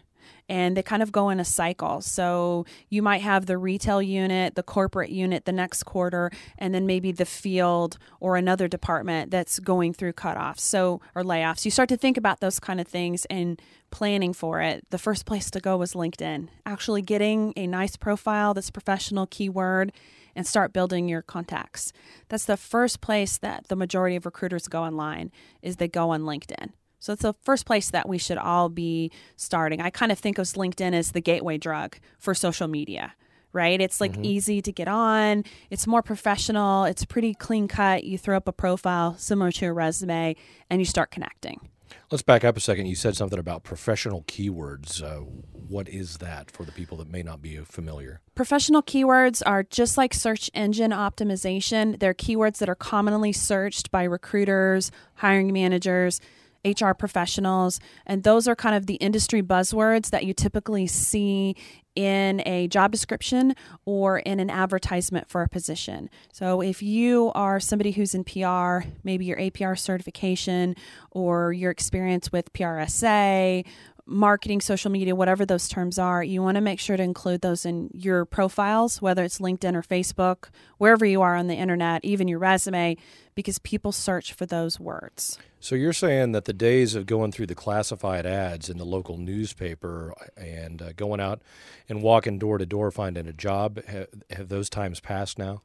and 0.49 0.77
they 0.77 0.83
kind 0.83 1.03
of 1.03 1.13
go 1.13 1.29
in 1.31 1.41
a 1.41 1.45
cycle. 1.45 2.01
So 2.01 2.67
you 2.89 3.03
might 3.03 3.23
have 3.23 3.47
the 3.47 3.59
retail 3.59 4.01
unit, 4.01 4.55
the 4.55 4.63
corporate 4.63 5.11
unit 5.11 5.45
the 5.45 5.53
next 5.53 5.85
quarter, 5.85 6.31
and 6.59 6.75
then 6.75 6.87
maybe 6.87 7.13
the 7.13 7.25
field 7.25 7.99
or 8.21 8.37
another 8.37 8.69
department 8.69 9.31
that's 9.31 9.59
going 9.59 9.93
through 9.93 10.13
cutoffs. 10.13 10.61
So 10.61 11.01
or 11.15 11.23
layoffs. 11.23 11.65
You 11.65 11.71
start 11.71 11.89
to 11.89 11.97
think 11.97 12.17
about 12.17 12.41
those 12.41 12.61
kind 12.61 12.81
of 12.81 12.87
things 12.87 13.25
and 13.27 13.61
planning 13.91 14.33
for 14.33 14.61
it. 14.61 14.85
The 14.91 14.99
first 14.99 15.27
place 15.27 15.51
to 15.51 15.61
go 15.61 15.77
was 15.77 15.95
LinkedIn. 15.95 16.49
Actually 16.65 17.03
getting 17.03 17.53
a 17.57 17.67
nice 17.67 17.97
profile 17.97 18.55
that's 18.55 18.71
professional 18.71 19.27
keyword 19.27 19.93
and 20.35 20.47
start 20.47 20.73
building 20.73 21.09
your 21.09 21.23
contacts. 21.23 21.93
That's 22.29 22.45
the 22.45 22.57
first 22.57 23.01
place 23.01 23.39
that 23.39 23.69
the 23.69 23.77
majority 23.77 24.17
of 24.17 24.27
recruiters 24.27 24.69
go 24.69 24.83
online 24.83 25.33
is 25.63 25.77
they 25.77 25.89
go 25.89 26.11
on 26.11 26.23
LinkedIn. 26.23 26.73
So 26.99 27.13
it's 27.13 27.23
the 27.23 27.35
first 27.43 27.67
place 27.67 27.91
that 27.91 28.09
we 28.09 28.19
should 28.19 28.39
all 28.39 28.69
be 28.69 29.11
starting. 29.37 29.81
I 29.81 29.91
kind 29.91 30.11
of 30.11 30.19
think 30.19 30.39
of 30.39 30.47
LinkedIn 30.47 30.95
as 30.95 31.13
the 31.13 31.21
gateway 31.21 31.59
drug 31.59 31.99
for 32.19 32.35
social 32.35 32.69
media, 32.69 33.15
right? 33.53 33.81
It's 33.81 34.01
like 34.01 34.17
easy 34.23 34.63
to 34.63 34.73
get 34.73 34.89
on, 34.89 35.45
it's 35.71 35.87
more 35.87 36.03
professional, 36.03 36.85
it's 36.85 37.05
pretty 37.05 37.35
clean 37.35 37.69
cut. 37.69 38.05
You 38.05 38.19
throw 38.19 38.37
up 38.37 38.49
a 38.49 38.53
profile 38.53 39.17
similar 39.19 39.53
to 39.53 39.67
a 39.67 39.73
resume 39.73 40.37
and 40.71 40.81
you 40.81 40.85
start 40.85 41.11
connecting. 41.11 41.69
Let's 42.11 42.23
back 42.23 42.45
up 42.45 42.57
a 42.57 42.61
second. 42.61 42.87
You 42.87 42.95
said 42.95 43.17
something 43.17 43.39
about 43.39 43.65
professional 43.65 44.23
keywords. 44.23 45.03
Uh, 45.03 45.25
what 45.69 45.89
is 45.89 46.19
that 46.19 46.51
for 46.51 46.65
the 46.65 46.73
people 46.73 46.97
that 46.99 47.11
may 47.11 47.23
not 47.23 47.43
be 47.43 47.57
familiar? 47.59 48.21
Professional 48.35 48.83
keywords 48.83 49.43
are 49.45 49.65
just 49.65 49.99
like 49.99 50.15
search 50.15 50.49
engine 50.55 50.93
optimization. 50.93 51.99
They're 51.99 52.15
keywords 52.15 52.59
that 52.59 52.69
are 52.69 52.77
commonly 52.77 53.33
searched 53.33 53.91
by 53.91 54.05
recruiters, 54.05 54.93
hiring 55.17 55.53
managers, 55.53 56.21
HR 56.65 56.93
professionals, 56.93 57.81
and 58.07 58.23
those 58.23 58.49
are 58.49 58.57
kind 58.57 58.75
of 58.75 58.87
the 58.87 58.95
industry 58.95 59.43
buzzwords 59.43 60.11
that 60.11 60.25
you 60.25 60.33
typically 60.35 60.87
see 60.87 61.55
in 61.97 62.43
a 62.47 62.69
job 62.69 62.93
description 62.93 63.55
or 63.87 64.19
in 64.19 64.39
an 64.39 64.51
advertisement 64.51 65.29
for 65.29 65.43
a 65.43 65.49
position. 65.49 66.11
So 66.33 66.61
if 66.61 66.83
you 66.83 67.33
are 67.35 67.59
somebody 67.59 67.93
who's 67.93 68.15
in 68.15 68.23
PR, 68.23 68.87
maybe 69.03 69.25
your 69.25 69.39
APR 69.39 69.79
certification 69.79 70.77
or 71.11 71.53
your 71.53 71.71
experience 71.71 72.31
with 72.31 72.53
PRSA 72.53 73.65
marketing, 74.07 74.61
social 74.61 74.91
media, 74.91 75.15
whatever 75.15 75.45
those 75.45 75.69
terms 75.69 75.99
are, 75.99 76.23
you 76.23 76.43
want 76.43 76.55
to 76.55 76.61
make 76.61 76.79
sure 76.79 76.97
to 76.97 77.03
include 77.03 77.41
those 77.41 77.67
in 77.67 77.91
your 77.93 78.25
profiles, 78.25 79.03
whether 79.03 79.25
it's 79.25 79.39
LinkedIn 79.39 79.75
or 79.75 79.83
Facebook, 79.83 80.49
wherever 80.79 81.05
you 81.05 81.23
are 81.23 81.35
on 81.35 81.49
the 81.49 81.55
internet, 81.55 82.05
even 82.05 82.29
your 82.29 82.39
resume, 82.39 82.97
because 83.35 83.59
people 83.59 83.93
search 83.93 84.33
for 84.33 84.47
those 84.47 84.79
words. 84.79 85.39
So 85.59 85.75
you're 85.75 85.93
saying 85.93 86.33
that 86.33 86.45
the 86.45 86.53
days 86.53 86.95
of 86.95 87.07
going 87.07 87.33
through 87.33 87.47
the 87.47 87.55
classified 87.55 88.25
ads 88.25 88.71
in 88.71 88.79
the 88.79 88.85
local 88.85 89.19
newspaper 89.19 90.15
and 90.37 90.81
uh, 90.81 90.93
going 90.93 91.21
out 91.21 91.43
and 91.89 92.03
walking 92.03 92.39
door 92.39 92.59
to 92.59 92.67
door 92.67 92.91
finding 92.93 93.27
a 93.27 93.33
job 93.33 93.85
have, 93.87 94.07
have 94.31 94.49
those 94.49 94.71
times 94.71 95.01
passed 95.01 95.39
now? 95.39 95.63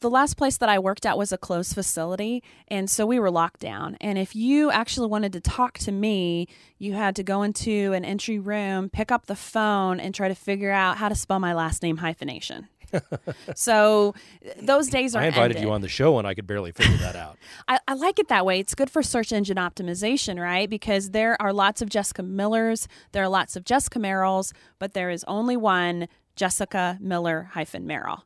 The 0.00 0.08
last 0.08 0.38
place 0.38 0.56
that 0.56 0.70
I 0.70 0.78
worked 0.78 1.04
at 1.04 1.18
was 1.18 1.30
a 1.30 1.36
closed 1.36 1.74
facility, 1.74 2.42
and 2.68 2.88
so 2.88 3.04
we 3.04 3.18
were 3.18 3.30
locked 3.30 3.60
down. 3.60 3.98
And 4.00 4.16
if 4.16 4.34
you 4.34 4.70
actually 4.70 5.08
wanted 5.08 5.34
to 5.34 5.40
talk 5.40 5.76
to 5.80 5.92
me, 5.92 6.48
you 6.78 6.94
had 6.94 7.14
to 7.16 7.22
go 7.22 7.42
into 7.42 7.92
an 7.92 8.06
entry 8.06 8.38
room, 8.38 8.88
pick 8.88 9.12
up 9.12 9.26
the 9.26 9.36
phone, 9.36 10.00
and 10.00 10.14
try 10.14 10.28
to 10.28 10.34
figure 10.34 10.70
out 10.70 10.96
how 10.96 11.10
to 11.10 11.14
spell 11.14 11.38
my 11.38 11.52
last 11.52 11.82
name 11.82 11.98
hyphenation. 11.98 12.68
so 13.54 14.14
those 14.62 14.88
days 14.88 15.14
are. 15.14 15.22
I 15.22 15.26
invited 15.26 15.56
ended. 15.56 15.68
you 15.68 15.70
on 15.70 15.82
the 15.82 15.88
show, 15.88 16.18
and 16.18 16.26
I 16.26 16.32
could 16.32 16.46
barely 16.46 16.72
figure 16.72 16.96
that 16.96 17.14
out. 17.14 17.36
I, 17.68 17.78
I 17.86 17.92
like 17.92 18.18
it 18.18 18.28
that 18.28 18.46
way. 18.46 18.58
It's 18.58 18.74
good 18.74 18.88
for 18.88 19.02
search 19.02 19.32
engine 19.32 19.58
optimization, 19.58 20.40
right? 20.40 20.68
Because 20.68 21.10
there 21.10 21.40
are 21.42 21.52
lots 21.52 21.82
of 21.82 21.90
Jessica 21.90 22.22
Millers, 22.22 22.88
there 23.12 23.22
are 23.22 23.28
lots 23.28 23.54
of 23.54 23.64
Jessica 23.64 23.98
Merrells, 23.98 24.54
but 24.78 24.94
there 24.94 25.10
is 25.10 25.24
only 25.28 25.58
one 25.58 26.08
Jessica 26.36 26.96
Miller 27.02 27.50
hyphen 27.52 27.86
Merrell 27.86 28.22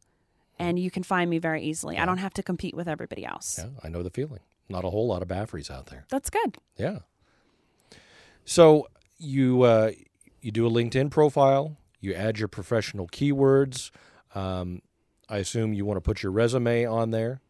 and 0.58 0.78
you 0.78 0.90
can 0.90 1.02
find 1.02 1.28
me 1.30 1.38
very 1.38 1.62
easily. 1.62 1.98
I 1.98 2.04
don't 2.06 2.18
have 2.18 2.34
to 2.34 2.42
compete 2.42 2.74
with 2.74 2.88
everybody 2.88 3.24
else. 3.24 3.58
Yeah, 3.58 3.70
I 3.82 3.88
know 3.88 4.02
the 4.02 4.10
feeling. 4.10 4.40
Not 4.68 4.84
a 4.84 4.90
whole 4.90 5.06
lot 5.06 5.22
of 5.22 5.28
Baffreys 5.28 5.70
out 5.70 5.86
there. 5.86 6.04
That's 6.08 6.30
good. 6.30 6.56
Yeah. 6.76 7.00
So 8.44 8.88
you 9.18 9.62
uh, 9.62 9.92
you 10.40 10.50
do 10.50 10.66
a 10.66 10.70
LinkedIn 10.70 11.10
profile. 11.10 11.76
You 12.00 12.14
add 12.14 12.38
your 12.38 12.48
professional 12.48 13.06
keywords. 13.08 13.90
Um, 14.34 14.82
I 15.28 15.38
assume 15.38 15.72
you 15.72 15.84
want 15.84 15.96
to 15.96 16.02
put 16.02 16.22
your 16.22 16.32
resume 16.32 16.84
on 16.84 17.10
there. 17.10 17.40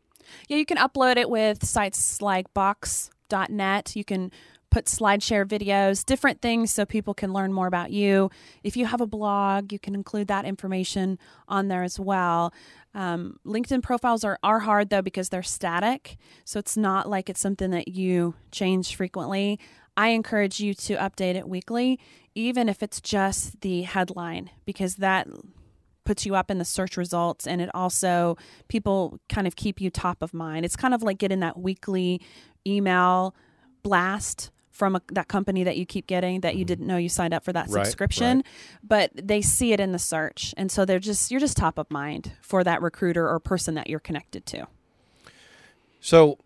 Yeah, 0.49 0.57
you 0.59 0.67
can 0.67 0.79
upload 0.79 1.17
it 1.17 1.29
with 1.29 1.65
sites 1.65 2.23
like 2.23 2.53
Box.net. 2.55 3.97
You 3.97 4.05
can 4.05 4.31
put 4.75 4.87
SlideShare 4.87 5.47
videos, 5.47 6.05
different 6.05 6.43
things 6.43 6.73
so 6.73 6.85
people 6.85 7.15
can 7.15 7.33
learn 7.33 7.53
more 7.53 7.69
about 7.69 7.93
you. 7.93 8.29
If 8.65 8.77
you 8.77 8.87
have 8.87 9.01
a 9.01 9.07
blog, 9.07 9.73
you 9.73 9.79
can 9.79 9.95
include 9.95 10.27
that 10.27 10.45
information 10.45 11.17
on 11.47 11.69
there 11.69 11.85
as 11.85 12.01
well. 12.01 12.53
Um, 12.93 13.39
LinkedIn 13.47 13.85
profiles 13.85 14.25
are, 14.25 14.37
are 14.43 14.59
hard 14.59 14.91
though 14.91 15.01
because 15.01 15.29
they're 15.29 15.45
static. 15.45 16.17
So 16.45 16.59
it's 16.59 16.77
not 16.77 17.09
like 17.09 17.31
it's 17.31 17.39
something 17.39 17.71
that 17.71 17.87
you 17.87 18.35
change 18.51 18.97
frequently. 18.97 19.61
I 19.97 20.09
encourage 20.09 20.59
you 20.59 20.75
to 20.75 20.97
update 20.97 21.37
it 21.37 21.49
weekly, 21.49 22.01
even 22.35 22.69
if 22.69 22.83
it's 22.83 23.01
just 23.01 23.61
the 23.61 23.83
headline, 23.83 24.51
because 24.65 24.97
that 24.97 25.29
puts 26.05 26.27
you 26.27 26.35
up 26.35 26.51
in 26.51 26.59
the 26.59 26.65
search 26.65 26.97
results 26.97 27.47
and 27.47 27.61
it 27.61 27.71
also 27.75 28.37
people 28.67 29.21
kind 29.29 29.47
of 29.47 29.55
keep 29.55 29.81
you 29.81 29.89
top 29.89 30.21
of 30.21 30.35
mind. 30.35 30.65
It's 30.65 30.75
kind 30.75 30.95
of 30.95 31.05
like 31.05 31.19
getting 31.19 31.39
that 31.41 31.61
weekly 31.61 32.21
email 32.67 33.37
blast 33.85 34.51
from 34.75 34.97
a, 34.97 35.03
that 35.13 35.29
company 35.29 35.65
that 35.65 35.77
you 35.79 35.87
keep 35.87 36.07
getting 36.09 36.41
that 36.43 36.57
you 36.57 36.65
didn't 36.67 36.87
know 36.87 36.99
you 36.99 37.09
signed 37.09 37.35
up 37.35 37.45
for 37.45 37.53
that 37.55 37.69
Right, 37.71 37.87
subscription 37.87 38.39
right. 38.39 38.47
but 38.83 39.11
they 39.15 39.41
see 39.43 39.73
it 39.73 39.81
in 39.81 39.93
the 39.93 40.01
search 40.01 40.55
and 40.59 40.71
so 40.73 40.85
they're 40.85 40.99
just 41.01 41.31
you're 41.31 41.41
just 41.41 41.57
top 41.57 41.79
of 41.79 41.91
mind 41.91 42.33
for 42.43 42.65
that 42.65 42.83
recruiter 42.83 43.29
or 43.29 43.41
person 43.41 43.75
that 43.77 43.89
you're 43.89 44.01
connected 44.01 44.47
to 44.47 44.67
So, 46.01 46.39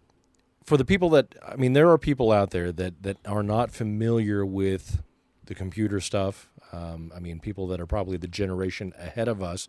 for 0.65 0.77
the 0.77 0.85
people 0.85 1.11
that 1.11 1.35
I 1.47 1.57
mean, 1.57 1.73
there 1.73 1.91
are 1.91 1.99
people 1.99 2.31
out 2.33 2.51
there 2.51 2.71
that 2.73 3.03
that 3.03 3.17
are 3.27 3.43
not 3.43 3.71
familiar 3.73 4.45
with 4.47 5.03
the 5.47 5.55
computer 5.55 6.01
stuff. 6.01 6.51
Um, 6.73 7.11
I 7.17 7.21
mean, 7.21 7.41
people 7.41 7.67
that 7.69 7.81
are 7.81 7.87
probably 7.87 8.19
the 8.19 8.29
generation 8.29 8.93
ahead 8.99 9.29
of 9.29 9.43
us 9.43 9.67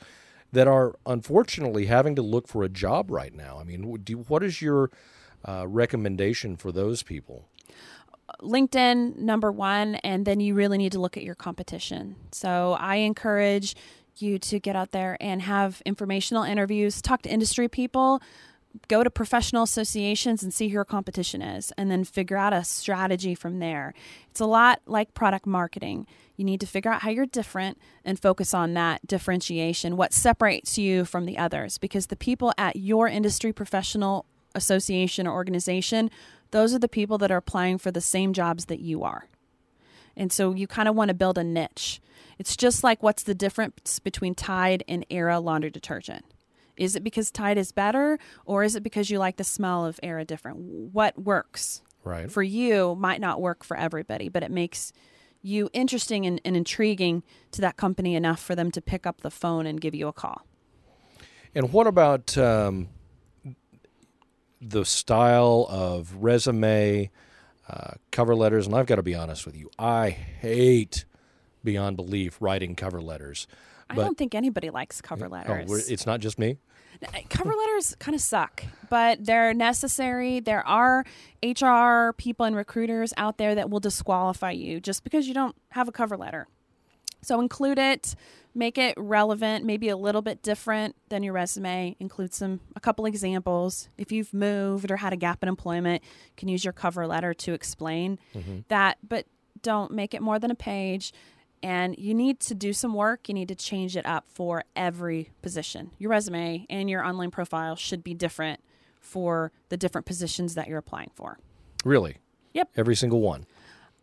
that 0.52 0.68
are 0.68 0.96
unfortunately 1.06 1.86
having 1.86 2.16
to 2.16 2.22
look 2.22 2.48
for 2.48 2.64
a 2.64 2.70
job 2.70 3.10
right 3.12 3.34
now. 3.34 3.58
I 3.60 3.64
mean, 3.64 3.98
do, 4.04 4.18
what 4.28 4.44
is 4.44 4.62
your 4.62 4.92
uh, 5.46 5.66
recommendation 5.68 6.58
for 6.58 6.72
those 6.72 7.04
people? 7.04 7.48
LinkedIn 8.42 9.18
number 9.18 9.52
one, 9.52 9.96
and 9.96 10.26
then 10.26 10.40
you 10.40 10.56
really 10.56 10.78
need 10.78 10.92
to 10.94 11.00
look 11.00 11.18
at 11.18 11.24
your 11.24 11.36
competition. 11.36 12.16
So 12.32 12.78
I 12.80 12.98
encourage 12.98 13.76
you 14.18 14.38
to 14.40 14.60
get 14.60 14.76
out 14.76 14.92
there 14.92 15.18
and 15.22 15.42
have 15.42 15.82
informational 15.86 16.44
interviews, 16.44 17.02
talk 17.02 17.22
to 17.24 17.30
industry 17.30 17.68
people, 17.68 18.22
go 18.88 19.04
to 19.04 19.10
professional 19.10 19.64
associations 19.64 20.44
and 20.44 20.54
see 20.54 20.68
who 20.68 20.74
your 20.74 20.86
competition 20.86 21.42
is, 21.42 21.72
and 21.78 21.90
then 21.90 22.04
figure 22.04 22.38
out 22.38 22.54
a 22.54 22.64
strategy 22.64 23.34
from 23.34 23.60
there. 23.60 23.94
It's 24.30 24.40
a 24.40 24.46
lot 24.46 24.82
like 24.86 25.14
product 25.14 25.48
marketing. 25.48 26.06
You 26.38 26.46
need 26.46 26.60
to 26.62 26.68
figure 26.68 26.92
out 26.92 27.02
how 27.02 27.10
you're 27.10 27.26
different 27.26 27.78
and 28.06 28.20
focus 28.20 28.54
on 28.54 28.74
that 28.76 29.06
differentiation, 29.08 29.98
what 29.98 30.14
separates 30.14 30.78
you 30.78 31.04
from 31.04 31.26
the 31.26 31.38
others, 31.38 31.78
because 31.78 32.08
the 32.08 32.16
people 32.16 32.54
at 32.58 32.76
your 32.76 33.08
industry 33.08 33.52
professional 33.52 34.26
association 34.56 35.28
or 35.28 35.34
organization, 35.34 36.12
those 36.52 36.74
are 36.74 36.80
the 36.80 36.88
people 36.88 37.18
that 37.20 37.32
are 37.32 37.38
applying 37.38 37.78
for 37.78 37.92
the 37.92 38.02
same 38.02 38.34
jobs 38.34 38.66
that 38.66 38.80
you 38.80 39.04
are. 39.04 39.28
And 40.16 40.32
so 40.32 40.54
you 40.54 40.68
kind 40.68 40.90
of 40.90 40.96
want 40.96 41.10
to 41.10 41.14
build 41.14 41.38
a 41.38 41.44
niche. 41.44 42.02
It's 42.38 42.58
just 42.58 42.84
like 42.84 43.02
what's 43.04 43.24
the 43.24 43.36
difference 43.36 44.00
between 44.00 44.36
Tide 44.36 44.84
and 44.88 45.06
Era 45.10 45.40
laundry 45.40 45.70
detergent? 45.70 46.26
Is 46.78 46.96
it 46.96 47.04
because 47.04 47.30
Tide 47.32 47.58
is 47.58 47.72
better 47.72 48.18
or 48.46 48.64
is 48.64 48.76
it 48.76 48.84
because 48.84 49.10
you 49.10 49.20
like 49.20 49.38
the 49.38 49.44
smell 49.44 49.86
of 49.86 50.00
Era 50.02 50.26
different? 50.26 50.58
What 50.58 51.18
works 51.22 51.82
Right. 52.04 52.32
for 52.32 52.42
you 52.42 52.96
might 52.96 53.20
not 53.20 53.42
work 53.42 53.64
for 53.64 53.76
everybody, 53.76 54.30
but 54.30 54.42
it 54.42 54.52
makes 54.52 54.94
you 55.42 55.70
interesting 55.74 56.26
and, 56.26 56.40
and 56.44 56.56
intriguing 56.56 57.24
to 57.52 57.62
that 57.62 57.78
company 57.78 58.16
enough 58.16 58.40
for 58.42 58.56
them 58.56 58.72
to 58.72 58.82
pick 58.82 59.06
up 59.06 59.22
the 59.22 59.32
phone 59.32 59.66
and 59.66 59.80
give 59.82 59.94
you 59.94 60.08
a 60.08 60.14
call. 60.14 60.46
And 61.54 61.72
what 61.74 61.88
about 61.88 62.38
um, 62.38 62.88
the 64.62 64.84
style 64.86 65.66
of 65.70 66.14
resume, 66.16 67.10
uh, 67.70 67.92
cover 68.12 68.36
letters? 68.36 68.66
And 68.66 68.76
I've 68.76 68.86
got 68.88 68.96
to 68.96 69.04
be 69.04 69.16
honest 69.16 69.46
with 69.46 69.56
you, 69.58 69.70
I 69.80 70.10
hate 70.10 71.06
beyond 71.64 71.98
belief 71.98 72.38
writing 72.42 72.76
cover 72.76 73.02
letters. 73.02 73.48
I 73.90 73.96
don't 73.96 74.18
think 74.18 74.36
anybody 74.36 74.70
likes 74.70 75.02
cover 75.02 75.26
Oh, 75.26 75.30
letters. 75.30 75.68
we're- 75.70 75.84
it's 75.88 76.06
not 76.06 76.20
just 76.20 76.38
me. 76.38 76.58
cover 77.30 77.54
letters 77.56 77.96
kind 78.00 78.14
of 78.14 78.22
suck, 78.22 78.64
but 78.90 79.24
they're 79.26 79.54
necessary. 79.54 80.40
There 80.42 80.66
are 80.68 81.06
HR 81.42 82.14
people 82.14 82.46
and 82.46 82.56
recruiters 82.56 83.14
out 83.18 83.38
there 83.38 83.56
that 83.56 83.70
will 83.70 83.80
disqualify 83.80 84.52
you 84.52 84.80
just 84.82 85.04
because 85.04 85.28
you 85.28 85.34
don't 85.34 85.56
have 85.70 85.88
a 85.88 85.92
cover 85.92 86.18
letter. 86.18 86.48
So 87.22 87.40
include 87.42 87.80
it, 87.80 88.16
make 88.56 88.78
it 88.78 88.96
relevant, 88.98 89.66
maybe 89.66 89.90
a 89.90 89.98
little 89.98 90.22
bit 90.22 90.42
different 90.42 90.96
than 91.10 91.24
your 91.24 91.34
resume. 91.34 91.96
Include 92.00 92.34
some 92.34 92.60
a 92.76 92.80
couple 92.80 93.06
examples. 93.06 93.90
If 93.98 94.12
you've 94.12 94.34
moved 94.34 94.92
or 94.92 94.98
had 94.98 95.14
a 95.14 95.18
gap 95.18 95.44
in 95.44 95.50
employment, 95.50 96.04
you 96.04 96.34
can 96.36 96.50
use 96.50 96.64
your 96.64 96.74
cover 96.74 97.08
letter 97.08 97.34
to 97.34 97.54
explain 97.54 98.20
mm-hmm. 98.36 98.60
that, 98.68 98.98
but 99.08 99.26
don't 99.62 99.92
make 99.92 100.14
it 100.14 100.22
more 100.22 100.40
than 100.40 100.52
a 100.52 100.56
page. 100.56 101.14
And 101.62 101.98
you 101.98 102.14
need 102.14 102.40
to 102.42 102.56
do 102.56 102.72
some 102.72 102.94
work. 102.94 103.28
You 103.28 103.34
need 103.34 103.50
to 103.50 103.56
change 103.56 103.98
it 103.98 104.06
up 104.06 104.26
for 104.30 104.64
every 104.76 105.32
position. 105.42 105.92
Your 105.98 106.12
resume 106.12 106.66
and 106.70 106.90
your 106.90 107.04
online 107.04 107.32
profile 107.32 107.76
should 107.76 108.04
be 108.04 108.14
different 108.14 108.62
for 109.02 109.52
the 109.68 109.76
different 109.76 110.06
positions 110.06 110.56
that 110.56 110.68
you're 110.68 110.78
applying 110.78 111.12
for. 111.16 111.38
Really? 111.84 112.18
Yep. 112.54 112.70
Every 112.78 112.96
single 112.96 113.22
one. 113.22 113.46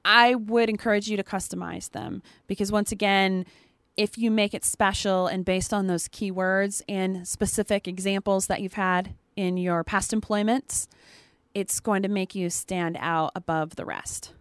I 0.05 0.35
would 0.37 0.69
encourage 0.69 1.09
you 1.09 1.17
to 1.17 1.25
customize 1.25 1.91
them 1.91 2.23
because 2.47 2.71
once 2.71 2.93
again, 2.93 3.45
if 3.97 4.19
you 4.19 4.31
make 4.31 4.55
it 4.55 4.65
special 4.65 5.27
and 5.27 5.45
based 5.45 5.73
on 5.73 5.87
those 5.87 6.09
keywords 6.09 6.83
and 6.89 7.27
specific 7.27 7.89
examples 7.89 8.47
that 8.47 8.61
you've 8.61 8.75
had 8.75 9.15
in 9.37 9.57
your 9.57 9.85
past 9.85 10.13
employments, 10.13 10.89
it's 11.55 11.81
going 11.81 12.03
to 12.03 12.09
make 12.09 12.35
you 12.35 12.51
stand 12.51 12.97
out 13.01 13.33
above 13.35 13.77
the 13.77 13.85
rest. 13.85 14.33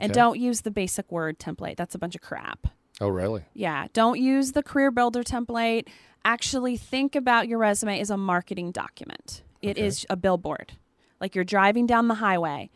And 0.00 0.12
don't 0.12 0.40
use 0.40 0.62
the 0.62 0.72
basic 0.72 1.12
word 1.12 1.38
template. 1.38 1.76
That's 1.76 1.94
a 1.94 1.98
bunch 1.98 2.16
of 2.16 2.20
crap. 2.20 2.66
Oh, 3.00 3.08
really? 3.08 3.44
Yeah, 3.54 3.86
don't 3.92 4.18
use 4.18 4.52
the 4.52 4.62
career 4.62 4.90
builder 4.90 5.22
template. 5.22 5.86
Actually, 6.24 6.76
think 6.76 7.14
about 7.14 7.46
your 7.46 7.58
resume 7.58 8.00
as 8.00 8.10
a 8.10 8.16
marketing 8.16 8.72
document. 8.72 9.42
It 9.62 9.78
is 9.78 10.04
a 10.10 10.16
billboard. 10.16 10.72
Like 11.20 11.34
you're 11.34 11.44
driving 11.44 11.86
down 11.86 12.08
the 12.08 12.14
highway 12.14 12.70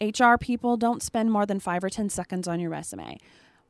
HR 0.00 0.36
people 0.38 0.76
don't 0.76 1.02
spend 1.02 1.32
more 1.32 1.46
than 1.46 1.60
five 1.60 1.82
or 1.82 1.90
10 1.90 2.08
seconds 2.08 2.46
on 2.46 2.60
your 2.60 2.70
resume. 2.70 3.18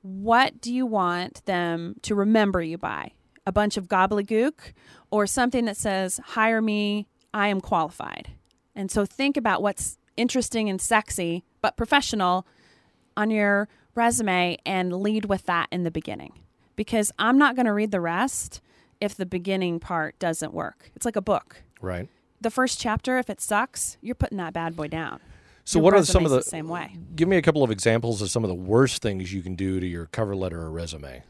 What 0.09 0.63
do 0.63 0.73
you 0.73 0.87
want 0.87 1.45
them 1.45 1.97
to 2.01 2.15
remember 2.15 2.63
you 2.63 2.79
by? 2.79 3.13
A 3.47 3.53
bunch 3.53 3.77
of 3.77 3.89
gobbledygook 3.89 4.73
or 5.11 5.27
something 5.27 5.67
that 5.67 5.77
says, 5.77 6.19
hire 6.29 6.63
me, 6.63 7.09
I 7.35 7.49
am 7.49 7.61
qualified. 7.61 8.31
And 8.75 8.91
so 8.91 9.05
think 9.05 9.37
about 9.37 9.61
what's 9.61 9.99
interesting 10.17 10.71
and 10.71 10.81
sexy, 10.81 11.45
but 11.61 11.77
professional 11.77 12.47
on 13.19 13.31
your 13.31 13.69
resume 13.95 14.57
and 14.65 14.95
lead 14.95 15.27
with 15.27 15.45
that 15.45 15.69
in 15.71 15.83
the 15.83 15.91
beginning. 15.91 16.33
Because 16.75 17.13
I'm 17.19 17.37
not 17.37 17.55
going 17.55 17.67
to 17.67 17.75
read 17.75 17.91
the 17.91 18.01
rest 18.01 18.63
if 19.03 19.15
the 19.15 19.27
beginning 19.27 19.79
part 19.79 20.19
doesn't 20.19 20.55
work. 20.55 20.91
It's 20.97 21.05
like 21.05 21.17
a 21.17 21.21
book. 21.21 21.65
Right. 21.83 22.09
The 22.41 22.51
first 22.51 22.81
chapter, 22.81 23.19
if 23.19 23.29
it 23.29 23.43
sucks, 23.43 23.99
you're 24.01 24.15
putting 24.15 24.39
that 24.39 24.55
bad 24.55 24.75
boy 24.75 24.89
down. 24.89 25.21
So, 25.69 25.81
Your 25.81 25.85
what 25.85 25.95
are 25.95 26.03
some 26.03 26.25
of 26.25 26.31
the, 26.31 26.39
the 26.39 26.45
same 26.45 26.67
way? 26.67 26.97
Give 27.15 27.29
me 27.29 27.37
a 27.37 27.43
couple 27.43 27.63
of 27.63 27.71
examples 27.71 28.23
of 28.23 28.31
some 28.31 28.43
of 28.43 28.49
the 28.49 28.55
worst 28.55 29.03
things 29.03 29.35
you 29.35 29.43
can 29.43 29.55
do 29.55 29.81
to 29.81 29.87
your 29.87 30.07
cover 30.07 30.35
letter 30.35 30.63
or 30.63 30.71
resume. 30.71 31.23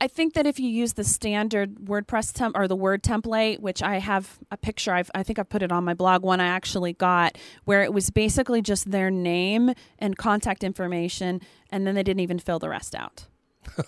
I 0.00 0.08
think 0.08 0.34
that 0.34 0.46
if 0.48 0.58
you 0.58 0.68
use 0.68 0.94
the 0.94 1.04
standard 1.04 1.76
WordPress 1.76 2.32
temp 2.32 2.56
or 2.56 2.66
the 2.66 2.74
Word 2.74 3.04
template, 3.04 3.60
which 3.60 3.80
I 3.80 4.00
have 4.00 4.40
a 4.50 4.56
picture, 4.56 4.92
I've, 4.92 5.12
I 5.14 5.22
think 5.22 5.38
I 5.38 5.44
put 5.44 5.62
it 5.62 5.70
on 5.70 5.84
my 5.84 5.94
blog. 5.94 6.24
One 6.24 6.40
I 6.40 6.48
actually 6.48 6.94
got 6.94 7.38
where 7.64 7.84
it 7.84 7.92
was 7.92 8.10
basically 8.10 8.62
just 8.62 8.90
their 8.90 9.12
name 9.12 9.74
and 10.00 10.16
contact 10.16 10.64
information, 10.64 11.40
and 11.70 11.86
then 11.86 11.94
they 11.94 12.02
didn't 12.02 12.18
even 12.18 12.40
fill 12.40 12.58
the 12.58 12.68
rest 12.68 12.96
out. 12.96 13.26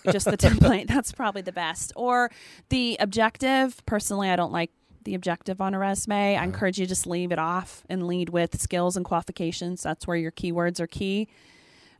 just 0.09 0.23
the 0.23 0.37
template. 0.37 0.87
That's 0.87 1.11
probably 1.11 1.41
the 1.41 1.51
best. 1.51 1.91
Or 1.97 2.31
the 2.69 2.95
objective. 3.01 3.85
Personally, 3.85 4.29
I 4.29 4.37
don't 4.37 4.53
like 4.53 4.71
the 5.05 5.15
objective 5.15 5.61
on 5.61 5.73
a 5.73 5.79
resume. 5.79 6.35
I 6.35 6.43
encourage 6.43 6.77
you 6.77 6.85
to 6.85 6.89
just 6.89 7.07
leave 7.07 7.31
it 7.31 7.39
off 7.39 7.83
and 7.89 8.07
lead 8.07 8.29
with 8.29 8.59
skills 8.59 8.97
and 8.97 9.05
qualifications. 9.05 9.81
That's 9.83 10.05
where 10.05 10.17
your 10.17 10.31
keywords 10.31 10.79
are 10.79 10.87
key. 10.87 11.29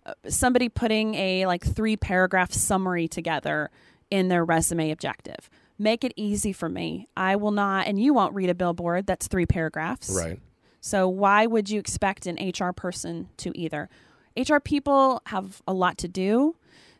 Uh, 0.06 0.14
somebody 0.28 0.70
putting 0.70 1.16
a 1.16 1.46
like 1.46 1.66
three 1.66 1.96
paragraph 1.96 2.52
summary 2.52 3.08
together 3.08 3.72
in 4.12 4.28
their 4.28 4.44
resume 4.44 4.92
objective. 4.92 5.50
Make 5.78 6.04
it 6.04 6.14
easy 6.16 6.54
for 6.54 6.70
me. 6.70 7.08
I 7.18 7.36
will 7.36 7.52
not, 7.52 7.88
and 7.88 8.00
you 8.00 8.14
won't 8.14 8.34
read 8.34 8.50
a 8.50 8.56
billboard 8.56 9.08
that's 9.08 9.28
three 9.28 9.46
paragraphs. 9.46 10.10
Right. 10.10 10.40
So 10.80 11.10
why 11.10 11.48
would 11.48 11.70
you 11.70 11.80
expect 11.80 12.28
an 12.28 12.38
HR 12.38 12.72
person 12.72 13.30
to 13.38 13.58
either? 13.58 13.90
HR 14.38 14.60
people 14.60 15.22
have 15.28 15.62
a 15.68 15.74
lot 15.74 15.98
to 16.00 16.08
do. 16.08 16.56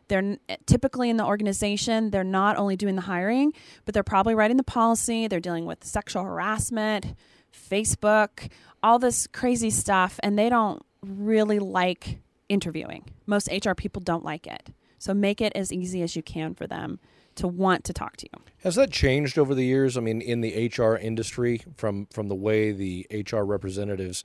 They're 0.08 0.36
eh, 0.48 0.56
typically 0.66 1.10
in 1.10 1.16
the 1.16 1.24
organization, 1.24 2.10
they're 2.10 2.24
not 2.24 2.56
only 2.56 2.76
doing 2.76 2.96
the 2.96 3.02
hiring, 3.02 3.52
but 3.84 3.94
they're 3.94 4.02
probably 4.02 4.34
writing 4.34 4.56
the 4.56 4.62
policy, 4.62 5.28
they're 5.28 5.40
dealing 5.40 5.66
with 5.66 5.84
sexual 5.84 6.22
harassment, 6.22 7.14
Facebook, 7.52 8.50
all 8.82 8.98
this 8.98 9.26
crazy 9.26 9.70
stuff, 9.70 10.20
and 10.22 10.38
they 10.38 10.48
don't 10.48 10.84
really 11.02 11.58
like 11.58 12.18
interviewing. 12.48 13.04
Most 13.26 13.48
HR 13.48 13.72
people 13.72 14.00
don't 14.00 14.24
like 14.24 14.46
it. 14.46 14.70
So 14.98 15.14
make 15.14 15.40
it 15.40 15.52
as 15.54 15.72
easy 15.72 16.02
as 16.02 16.16
you 16.16 16.22
can 16.22 16.54
for 16.54 16.66
them 16.66 16.98
to 17.36 17.46
want 17.46 17.84
to 17.84 17.92
talk 17.92 18.16
to 18.16 18.26
you. 18.32 18.42
Has 18.58 18.74
that 18.76 18.90
changed 18.90 19.38
over 19.38 19.54
the 19.54 19.64
years? 19.64 19.96
I 19.96 20.00
mean, 20.00 20.20
in 20.20 20.40
the 20.40 20.70
HR 20.74 20.96
industry, 20.96 21.62
from 21.76 22.06
from 22.06 22.28
the 22.28 22.34
way 22.34 22.72
the 22.72 23.06
HR 23.10 23.42
representatives 23.42 24.24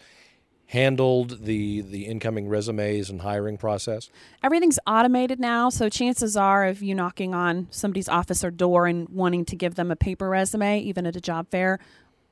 handled 0.71 1.43
the 1.43 1.81
the 1.81 2.05
incoming 2.05 2.47
resumes 2.47 3.09
and 3.09 3.21
hiring 3.21 3.57
process. 3.57 4.09
everything's 4.41 4.79
automated 4.87 5.37
now 5.37 5.69
so 5.69 5.89
chances 5.89 6.37
are 6.37 6.65
of 6.65 6.81
you 6.81 6.95
knocking 6.95 7.33
on 7.33 7.67
somebody's 7.71 8.07
office 8.07 8.41
or 8.41 8.49
door 8.49 8.87
and 8.87 9.09
wanting 9.09 9.43
to 9.43 9.53
give 9.57 9.75
them 9.75 9.91
a 9.91 9.97
paper 9.97 10.29
resume 10.29 10.79
even 10.79 11.05
at 11.05 11.13
a 11.13 11.19
job 11.19 11.45
fair 11.51 11.77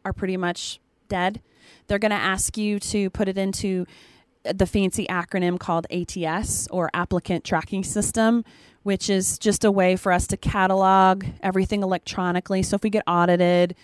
are 0.06 0.14
pretty 0.14 0.38
much 0.38 0.80
dead 1.10 1.42
they're 1.88 2.00
going 2.00 2.12
to 2.12 2.16
ask 2.16 2.58
you 2.58 2.80
to 2.80 3.10
put 3.10 3.28
it 3.28 3.38
into 3.38 3.86
the 4.44 4.66
fancy 4.66 5.06
acronym 5.08 5.60
called 5.60 5.86
ATS 5.92 6.66
or 6.72 6.90
applicant 6.94 7.44
tracking 7.44 7.84
system 7.84 8.46
which 8.84 9.10
is 9.10 9.38
just 9.38 9.66
a 9.66 9.72
way 9.72 9.98
for 9.98 10.14
us 10.14 10.26
to 10.28 10.38
catalog 10.38 11.26
everything 11.42 11.84
electronically 11.84 12.64
so 12.64 12.76
if 12.76 12.84
we 12.84 12.90
get 12.90 13.04
audited 13.06 13.76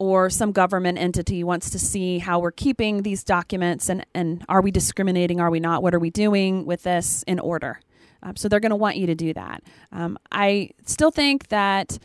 or 0.00 0.30
some 0.30 0.50
government 0.50 0.96
entity 0.96 1.44
wants 1.44 1.68
to 1.68 1.78
see 1.78 2.18
how 2.18 2.38
we're 2.38 2.50
keeping 2.50 3.02
these 3.02 3.22
documents 3.22 3.90
and, 3.90 4.04
and 4.14 4.42
are 4.48 4.62
we 4.62 4.70
discriminating, 4.70 5.40
are 5.40 5.50
we 5.50 5.60
not, 5.60 5.82
what 5.82 5.94
are 5.94 5.98
we 5.98 6.08
doing 6.08 6.64
with 6.64 6.82
this 6.84 7.22
in 7.24 7.38
order. 7.38 7.78
Um, 8.22 8.34
so 8.34 8.48
they're 8.48 8.60
going 8.60 8.70
to 8.70 8.76
want 8.76 8.96
you 8.96 9.06
to 9.06 9.14
do 9.14 9.34
that. 9.34 9.62
Um, 9.92 10.18
I 10.32 10.70
still 10.86 11.10
think 11.10 11.48
that 11.48 11.98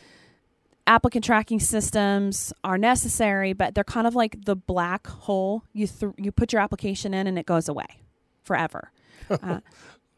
applicant 0.86 1.24
tracking 1.24 1.58
systems 1.58 2.52
are 2.62 2.76
necessary, 2.76 3.54
but 3.54 3.74
they're 3.74 3.82
kind 3.82 4.06
of 4.06 4.14
like 4.14 4.44
the 4.44 4.54
black 4.54 5.06
hole. 5.06 5.64
You 5.72 5.86
th- 5.86 6.12
you 6.18 6.30
put 6.32 6.52
your 6.52 6.60
application 6.60 7.14
in 7.14 7.26
and 7.26 7.38
it 7.38 7.46
goes 7.46 7.68
away 7.68 8.02
forever. 8.44 8.92
Uh, 9.28 9.58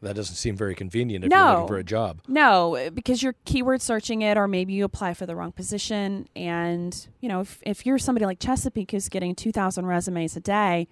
That 0.01 0.15
doesn't 0.15 0.35
seem 0.35 0.55
very 0.55 0.75
convenient 0.75 1.25
if 1.25 1.31
you're 1.31 1.51
looking 1.51 1.67
for 1.67 1.77
a 1.77 1.83
job. 1.83 2.21
No, 2.27 2.89
because 2.93 3.21
you're 3.21 3.35
keyword 3.43 3.81
searching 3.81 4.21
it, 4.21 4.37
or 4.37 4.47
maybe 4.47 4.71
you 4.71 4.85
apply 4.85 5.13
for 5.13 5.25
the 5.25 5.35
wrong 5.35 5.51
position. 5.51 6.29
And, 6.37 7.07
you 7.19 7.27
know, 7.27 7.41
if, 7.41 7.59
if 7.65 7.85
you're 7.85 7.97
somebody 7.97 8.25
like 8.25 8.39
Chesapeake 8.39 8.91
who's 8.91 9.09
getting 9.09 9.35
2,000 9.35 9.85
resumes 9.85 10.37
a 10.37 10.39
day, 10.39 10.87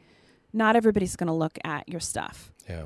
not 0.51 0.75
everybody's 0.75 1.15
going 1.15 1.27
to 1.27 1.33
look 1.33 1.57
at 1.63 1.87
your 1.87 2.01
stuff. 2.01 2.51
Yeah. 2.69 2.85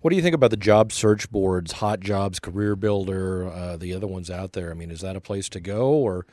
What 0.00 0.10
do 0.10 0.16
you 0.16 0.22
think 0.22 0.34
about 0.34 0.50
the 0.50 0.56
job 0.56 0.92
search 0.92 1.30
boards, 1.30 1.72
Hot 1.72 2.00
Jobs, 2.00 2.40
Career 2.40 2.76
Builder, 2.76 3.48
uh, 3.48 3.76
the 3.76 3.94
other 3.94 4.06
ones 4.06 4.30
out 4.30 4.52
there? 4.52 4.70
I 4.70 4.74
mean, 4.74 4.90
is 4.90 5.00
that 5.00 5.16
a 5.16 5.20
place 5.20 5.48
to 5.50 5.60
go, 5.60 5.90
or 5.90 6.26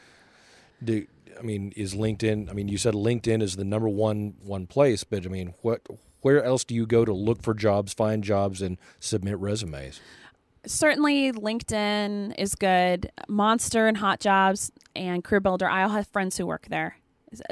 do 0.83 1.05
I 1.37 1.43
mean, 1.43 1.71
is 1.75 1.93
LinkedIn? 1.93 2.49
I 2.49 2.53
mean, 2.53 2.67
you 2.67 2.77
said 2.77 2.95
LinkedIn 2.95 3.41
is 3.41 3.55
the 3.55 3.63
number 3.63 3.87
one 3.87 4.33
one 4.41 4.65
place, 4.65 5.03
but 5.03 5.23
I 5.23 5.29
mean, 5.29 5.53
what 5.61 5.81
where 6.21 6.43
else 6.43 6.63
do 6.63 6.75
you 6.75 6.85
go 6.85 7.05
to 7.05 7.13
look 7.13 7.41
for 7.41 7.53
jobs, 7.53 7.93
find 7.93 8.23
jobs, 8.23 8.61
and 8.61 8.77
submit 8.99 9.37
resumes? 9.37 10.01
Certainly, 10.65 11.31
LinkedIn 11.31 12.35
is 12.37 12.55
good. 12.55 13.11
Monster 13.27 13.87
and 13.87 13.97
Hot 13.97 14.19
Jobs 14.19 14.71
and 14.95 15.23
Career 15.23 15.39
Builder, 15.39 15.69
I 15.69 15.83
all 15.83 15.89
have 15.89 16.07
friends 16.07 16.37
who 16.37 16.45
work 16.45 16.67
there. 16.69 16.97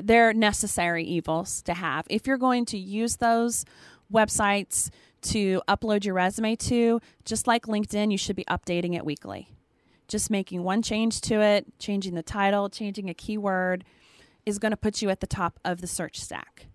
They're 0.02 0.34
necessary 0.34 1.04
evils 1.04 1.62
to 1.64 1.74
have. 1.74 2.06
If 2.10 2.28
you're 2.28 2.38
going 2.38 2.66
to 2.66 2.78
use 2.78 3.18
those 3.18 3.64
websites 4.12 4.90
to 5.22 5.62
upload 5.68 6.04
your 6.04 6.16
resume 6.16 6.56
to, 6.56 7.00
just 7.26 7.48
like 7.48 7.66
LinkedIn, 7.66 8.12
you 8.12 8.18
should 8.18 8.36
be 8.36 8.46
updating 8.46 8.96
it 8.96 9.06
weekly. 9.06 9.50
Just 10.08 10.30
making 10.30 10.64
one 10.64 10.82
change 10.82 11.22
to 11.22 11.42
it, 11.42 11.66
changing 11.80 12.16
the 12.16 12.24
title, 12.24 12.70
changing 12.70 13.10
a 13.10 13.14
keyword 13.14 13.84
is 14.46 14.60
going 14.60 14.72
to 14.72 14.78
put 14.78 15.02
you 15.02 15.10
at 15.10 15.20
the 15.20 15.28
top 15.28 15.60
of 15.66 15.82
the 15.82 15.88
search 15.88 16.20
stack. 16.20 16.68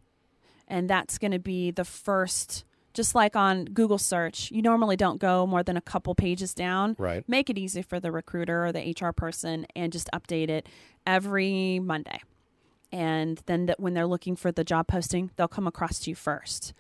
And 0.73 0.89
that's 0.89 1.19
going 1.19 1.33
to 1.33 1.39
be 1.39 1.71
the 1.71 1.85
first, 1.85 2.65
just 2.95 3.15
like 3.15 3.37
on 3.37 3.67
Google 3.67 3.99
search, 3.99 4.51
you 4.51 4.63
normally 4.63 4.97
don't 4.97 5.21
go 5.21 5.47
more 5.47 5.63
than 5.63 5.77
a 5.77 5.83
couple 5.83 6.15
pages 6.15 6.55
down. 6.55 6.97
Right. 6.99 7.23
Make 7.29 7.51
it 7.51 7.59
easy 7.59 7.83
for 7.83 8.01
the 8.01 8.11
recruiter 8.11 8.65
or 8.65 8.73
the 8.73 8.97
HR 8.99 9.13
person 9.13 9.67
and 9.77 9.93
just 9.93 10.09
update 10.15 10.49
it 10.49 10.67
every 11.07 11.79
Monday. 11.79 12.23
And 12.91 13.39
then 13.45 13.67
that 13.67 13.81
when 13.81 13.93
they're 13.93 14.07
looking 14.07 14.35
for 14.35 14.51
the 14.51 14.65
job 14.65 14.87
posting, 14.87 15.31
they'll 15.37 15.47
come 15.47 15.67
across 15.67 15.99
to 16.01 16.11
you 16.11 16.17
first. 16.17 16.73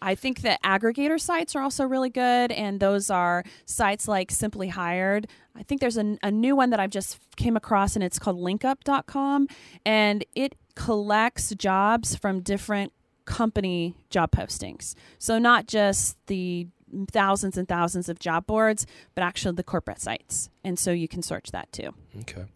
I 0.00 0.14
think 0.14 0.40
that 0.40 0.62
aggregator 0.62 1.20
sites 1.20 1.54
are 1.54 1.60
also 1.60 1.84
really 1.84 2.08
good, 2.08 2.50
and 2.52 2.80
those 2.80 3.10
are 3.10 3.44
sites 3.66 4.08
like 4.08 4.30
Simply 4.30 4.68
Hired. 4.68 5.26
I 5.54 5.62
think 5.62 5.82
there's 5.82 5.98
a, 5.98 6.16
a 6.22 6.30
new 6.30 6.56
one 6.56 6.70
that 6.70 6.80
I've 6.80 6.90
just 6.90 7.18
came 7.36 7.54
across, 7.54 7.96
and 7.96 8.02
it's 8.02 8.18
called 8.18 8.38
linkup.com, 8.38 9.48
and 9.84 10.24
it 10.34 10.54
collects 10.74 11.54
jobs 11.54 12.16
from 12.16 12.40
different 12.40 12.94
company 13.30 13.94
job 14.10 14.32
postings. 14.32 14.94
So, 15.18 15.38
not 15.38 15.66
just 15.66 16.16
the 16.26 16.66
thousands 17.12 17.56
and 17.56 17.68
thousands 17.68 18.08
of 18.08 18.18
job 18.18 18.46
boards, 18.46 18.86
but 19.14 19.22
actually 19.22 19.54
the 19.54 19.62
corporate 19.62 20.00
sites. 20.00 20.50
And 20.64 20.78
so 20.78 20.90
you 20.90 21.06
can 21.06 21.22
search 21.22 21.52
that 21.52 21.70
too. 21.72 21.90
Okay. 22.20 22.46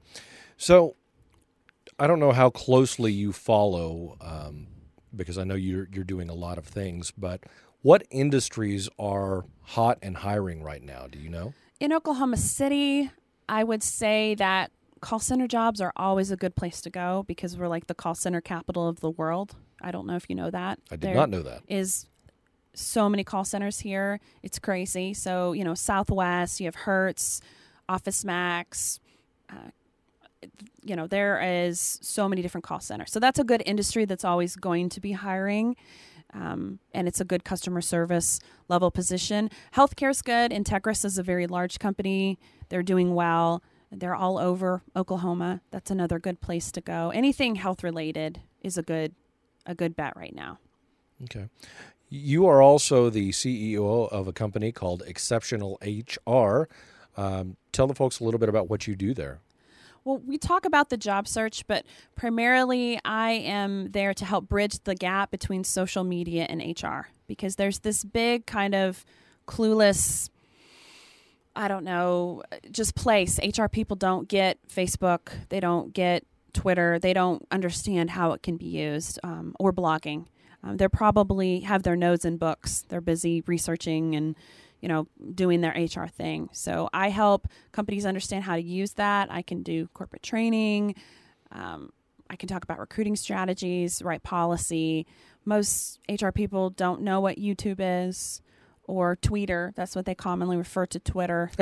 So 0.57 0.97
I 1.99 2.07
don't 2.09 2.19
know 2.19 2.33
how 2.33 2.51
closely 2.51 3.13
you 3.13 3.33
follow, 3.33 4.17
um, 4.21 4.67
because 5.15 5.39
I 5.39 5.45
know 5.45 5.55
you're 5.55 5.89
you're 5.93 6.05
doing 6.05 6.29
a 6.29 6.35
lot 6.35 6.59
of 6.59 6.65
things. 6.65 7.13
But 7.17 7.45
what 7.83 8.03
industries 8.11 8.89
are 8.99 9.45
hot 9.63 9.99
and 10.03 10.17
hiring 10.17 10.63
right 10.63 10.83
now? 10.83 11.07
Do 11.09 11.19
you 11.19 11.29
know? 11.29 11.55
In 11.79 11.93
Oklahoma 11.93 12.37
City, 12.37 13.11
I 13.49 13.63
would 13.63 13.83
say 13.83 14.35
that 14.37 14.73
call 15.01 15.21
center 15.21 15.47
jobs 15.47 15.81
are 15.81 15.93
always 15.97 16.31
a 16.31 16.37
good 16.37 16.57
place 16.57 16.81
to 16.81 16.91
go 16.91 17.25
because 17.29 17.57
we're 17.57 17.69
like 17.69 17.87
the 17.87 17.95
call 17.95 18.15
center 18.15 18.41
capital 18.41 18.89
of 18.89 19.01
the 19.01 19.11
world. 19.11 19.55
I 19.85 19.91
don't 19.91 20.07
know 20.07 20.17
if 20.17 20.29
you 20.29 20.35
know 20.35 20.51
that. 20.51 20.79
I 20.91 20.97
did 20.97 21.03
There 21.03 21.15
not 21.15 21.31
know 21.31 21.43
that. 21.43 21.63
Is 21.69 22.07
so 22.73 23.09
many 23.09 23.23
call 23.23 23.45
centers 23.45 23.81
here. 23.81 24.19
It's 24.43 24.59
crazy. 24.59 25.15
So, 25.15 25.53
you 25.53 25.63
know, 25.63 25.75
Southwest, 25.75 26.61
you 26.61 26.67
have 26.67 26.75
Hertz, 26.75 27.41
Office 27.89 28.25
Max, 28.25 28.99
uh, 29.51 29.71
you 30.83 30.97
know, 30.97 31.07
there 31.07 31.41
is 31.41 31.99
so 32.03 32.29
many 32.29 32.43
different 32.43 32.65
call 32.65 32.81
centers. 32.81 33.13
So 33.13 33.21
that's 33.21 33.39
a 33.39 33.45
good 33.45 33.63
industry 33.65 34.05
that's 34.05 34.25
always 34.25 34.57
going 34.57 34.89
to 34.91 35.01
be 35.01 35.13
hiring. 35.13 35.77
Um, 36.33 36.81
and 36.93 37.07
it's 37.07 37.21
a 37.21 37.25
good 37.25 37.45
customer 37.45 37.81
service 37.81 38.41
level 38.69 38.91
position. 38.91 39.51
Healthcare 39.75 40.11
is 40.11 40.21
good. 40.21 40.51
Integris 40.51 41.05
is 41.05 41.17
a 41.17 41.23
very 41.23 41.47
large 41.47 41.79
company. 41.79 42.39
They're 42.69 42.83
doing 42.83 43.15
well. 43.15 43.63
They're 43.93 44.15
all 44.15 44.39
over 44.39 44.83
Oklahoma. 44.97 45.61
That's 45.71 45.91
another 45.91 46.19
good 46.19 46.41
place 46.41 46.73
to 46.73 46.81
go. 46.81 47.11
Anything 47.11 47.55
health 47.55 47.85
related 47.85 48.41
is 48.61 48.77
a 48.77 48.83
good 48.83 49.15
a 49.67 49.75
good 49.75 49.97
bet 49.97 50.17
right 50.17 50.35
now. 50.35 50.59
Okay. 51.25 51.49
You 52.09 52.47
are 52.47 52.63
also 52.63 53.11
the 53.11 53.31
CEO 53.31 54.09
of 54.11 54.29
a 54.29 54.33
company 54.33 54.73
called 54.73 55.03
Exceptional 55.07 55.79
HR. 55.83 56.69
Um, 57.17 57.57
tell 57.73 57.87
the 57.87 57.95
folks 57.95 58.21
a 58.21 58.25
little 58.25 58.39
bit 58.39 58.49
about 58.49 58.69
what 58.69 58.87
you 58.87 58.95
do 58.95 59.15
there. 59.15 59.41
Well, 60.05 60.19
we 60.19 60.37
talk 60.37 60.67
about 60.67 60.91
the 60.91 60.99
job 60.99 61.27
search, 61.27 61.67
but 61.67 61.87
primarily 62.15 63.01
I 63.05 63.31
am 63.31 63.91
there 63.93 64.13
to 64.15 64.25
help 64.25 64.49
bridge 64.49 64.79
the 64.85 64.95
gap 64.95 65.31
between 65.31 65.65
social 65.65 66.05
media 66.05 66.47
and 66.49 66.61
HR 66.61 67.09
because 67.27 67.57
there's 67.57 67.79
this 67.79 68.05
big 68.05 68.45
kind 68.45 68.75
of 68.75 69.05
clueless 69.47 70.29
I 71.57 71.69
don't 71.69 71.85
know, 71.85 72.43
just 72.71 72.97
place. 72.97 73.39
HR 73.39 73.67
people 73.67 73.97
don't 73.97 74.29
get 74.29 74.59
Facebook, 74.69 75.31
they 75.51 75.61
don't 75.61 75.93
get 75.93 76.25
Twitter, 76.55 76.99
they 76.99 77.13
don't 77.13 77.47
understand 77.51 78.11
how 78.11 78.33
it 78.33 78.43
can 78.43 78.57
be 78.57 78.67
used 78.67 79.19
um, 79.23 79.55
or 79.59 79.73
blogging. 79.73 80.27
Um, 80.63 80.77
they're 80.77 80.89
probably 80.89 81.61
have 81.61 81.83
their 81.83 81.97
nose 81.97 82.25
in 82.25 82.39
books. 82.39 82.85
They're 82.89 83.01
busy 83.01 83.43
researching 83.47 84.17
and 84.17 84.35
you 84.81 84.89
know 84.89 85.07
doing 85.35 85.61
their 85.61 85.73
HR 85.73 86.07
thing. 86.07 86.49
So 86.53 86.89
I 86.93 87.11
help 87.11 87.49
companies 87.73 88.07
understand 88.07 88.45
how 88.45 88.57
to 88.57 88.63
use 88.63 88.93
that. 88.95 89.31
I 89.31 89.43
can 89.43 89.63
do 89.63 89.89
corporate 89.95 90.23
training. 90.23 90.95
Um, 91.53 91.93
I 92.31 92.37
can 92.37 92.49
talk 92.49 92.65
about 92.65 92.79
recruiting 92.79 93.17
strategies, 93.17 94.03
write 94.03 94.23
policy. 94.23 95.07
Most 95.45 96.01
HR 96.09 96.31
people 96.31 96.71
don't 96.71 97.03
know 97.03 97.21
what 97.21 97.37
YouTube 97.37 97.77
is 97.79 98.41
or 98.87 99.17
tweeter. 99.17 99.75
That's 99.75 99.97
what 99.97 100.05
they 100.05 100.15
commonly 100.15 100.57
refer 100.57 100.87
to 100.87 100.99
Twitter. 100.99 101.51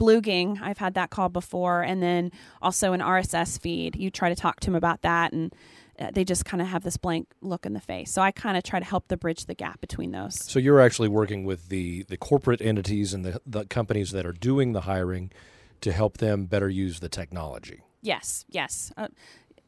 Blooging, 0.00 0.60
I've 0.60 0.78
had 0.78 0.94
that 0.94 1.10
call 1.10 1.28
before. 1.28 1.82
And 1.82 2.02
then 2.02 2.32
also 2.62 2.92
an 2.92 3.00
RSS 3.00 3.60
feed. 3.60 3.96
You 3.96 4.10
try 4.10 4.28
to 4.28 4.34
talk 4.34 4.60
to 4.60 4.66
them 4.66 4.74
about 4.74 5.02
that, 5.02 5.32
and 5.32 5.54
uh, 5.98 6.10
they 6.12 6.24
just 6.24 6.44
kind 6.44 6.60
of 6.60 6.68
have 6.68 6.82
this 6.82 6.96
blank 6.96 7.28
look 7.40 7.66
in 7.66 7.72
the 7.72 7.80
face. 7.80 8.12
So 8.12 8.22
I 8.22 8.30
kind 8.30 8.56
of 8.56 8.62
try 8.62 8.78
to 8.78 8.84
help 8.84 9.08
to 9.08 9.16
bridge 9.16 9.46
the 9.46 9.54
gap 9.54 9.80
between 9.80 10.12
those. 10.12 10.38
So 10.44 10.58
you're 10.58 10.80
actually 10.80 11.08
working 11.08 11.44
with 11.44 11.68
the, 11.68 12.02
the 12.04 12.16
corporate 12.16 12.60
entities 12.60 13.14
and 13.14 13.24
the, 13.24 13.40
the 13.46 13.64
companies 13.64 14.10
that 14.12 14.26
are 14.26 14.32
doing 14.32 14.72
the 14.72 14.82
hiring 14.82 15.32
to 15.80 15.92
help 15.92 16.18
them 16.18 16.46
better 16.46 16.68
use 16.68 17.00
the 17.00 17.08
technology. 17.08 17.82
Yes, 18.02 18.44
yes. 18.48 18.92
Uh, 18.96 19.08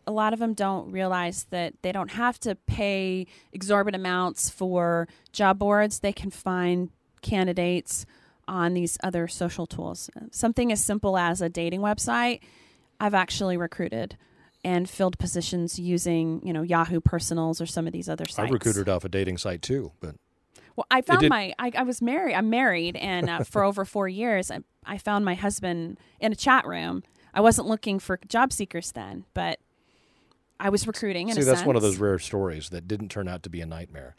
a 0.07 0.12
lot 0.12 0.33
of 0.33 0.38
them 0.38 0.55
don't 0.55 0.90
realize 0.90 1.47
that 1.51 1.75
they 1.83 1.92
don't 1.92 2.11
have 2.12 2.40
to 2.40 2.55
pay 2.55 3.27
exorbitant 3.53 4.01
amounts 4.01 4.49
for 4.49 5.07
job 5.33 5.59
boards. 5.59 6.01
They 6.01 6.14
can 6.14 6.31
find 6.31 6.90
candidates 7.22 8.07
on 8.46 8.74
these 8.74 8.98
other 9.02 9.28
social 9.28 9.66
tools. 9.66 10.11
Something 10.31 10.72
as 10.72 10.85
simple 10.85 11.18
as 11.18 11.40
a 11.40 11.48
dating 11.48 11.81
website, 11.81 12.40
I've 12.98 13.14
actually 13.14 13.57
recruited 13.57 14.16
and 14.64 14.88
filled 14.88 15.18
positions 15.18 15.78
using, 15.78 16.40
you 16.44 16.52
know, 16.52 16.62
Yahoo 16.62 17.00
Personals 17.00 17.61
or 17.61 17.66
some 17.66 17.87
of 17.87 17.92
these 17.92 18.09
other 18.09 18.24
sites. 18.24 18.50
I 18.50 18.52
recruited 18.52 18.88
off 18.88 19.04
a 19.04 19.09
dating 19.09 19.38
site 19.38 19.62
too, 19.62 19.92
but 20.00 20.16
Well, 20.76 20.87
I 20.90 21.02
found 21.02 21.28
my. 21.28 21.54
I, 21.59 21.72
I 21.76 21.83
was 21.83 22.02
married. 22.02 22.35
I'm 22.35 22.50
married, 22.50 22.96
and 22.96 23.31
uh, 23.31 23.44
for 23.44 23.62
over 23.68 23.85
four 23.85 24.09
years, 24.09 24.50
I, 24.50 24.61
I 24.85 24.98
found 24.98 25.24
my 25.24 25.35
husband 25.35 25.98
in 26.20 26.33
a 26.33 26.37
chat 26.37 26.66
room. 26.66 27.04
I 27.35 27.40
wasn't 27.40 27.68
looking 27.68 27.98
for 27.98 28.18
job 28.26 28.52
seekers 28.52 28.92
then, 28.92 29.24
but 29.35 29.61
I 30.59 30.70
was 30.70 30.87
recruiting. 30.87 31.28
In 31.28 31.37
see 31.37 31.42
that's 31.42 31.64
one 31.64 31.76
of 31.76 31.83
those 31.83 31.98
rare 31.98 32.18
stories 32.18 32.70
that 32.70 32.88
didn't 32.88 33.11
turn 33.11 33.28
out 33.28 33.42
to 33.44 33.50
be 33.50 33.61
a 33.61 33.66
nightmare. 33.66 34.16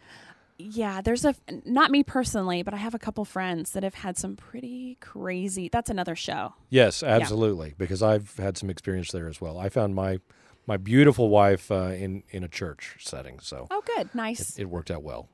Yeah, 0.61 0.99
there's 1.01 1.23
a 1.23 1.33
not 1.65 1.89
me 1.89 2.03
personally, 2.03 2.63
but 2.63 2.73
I 2.73 2.77
have 2.77 2.93
a 2.93 2.99
couple 2.99 3.23
friends 3.23 3.71
that 3.71 3.83
have 3.83 3.93
had 3.93 4.17
some 4.17 4.35
pretty 4.35 4.97
crazy. 4.99 5.69
That's 5.69 5.89
another 5.89 6.15
show. 6.15 6.53
Yes, 6.69 7.01
absolutely, 7.01 7.73
because 7.77 8.03
I've 8.03 8.35
had 8.35 8.57
some 8.57 8.69
experience 8.69 9.11
there 9.11 9.29
as 9.29 9.39
well. 9.39 9.57
I 9.57 9.69
found 9.69 9.95
my 9.95 10.19
my 10.67 10.75
beautiful 10.75 11.29
wife 11.29 11.71
uh, 11.71 11.91
in 11.95 12.23
in 12.29 12.43
a 12.43 12.49
church 12.49 12.97
setting, 12.99 13.39
so 13.39 13.67
Oh, 13.71 13.81
good, 13.95 14.13
nice. 14.13 14.59
it 14.59 14.65
worked 14.65 14.91
out 14.91 15.01
well. 15.01 15.29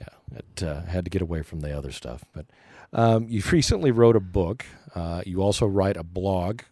Yeah, 0.00 0.38
it 0.38 0.62
uh, 0.62 0.82
had 0.82 1.04
to 1.06 1.10
get 1.10 1.22
away 1.22 1.42
from 1.42 1.60
the 1.60 1.76
other 1.76 1.90
stuff. 1.90 2.24
But 2.32 2.46
um, 2.92 3.26
you 3.28 3.42
recently 3.50 3.90
wrote 3.90 4.14
a 4.14 4.20
book. 4.20 4.64
Uh, 4.94 5.22
you 5.26 5.42
also 5.42 5.66
write 5.66 5.96
a 5.96 6.04
blog. 6.04 6.62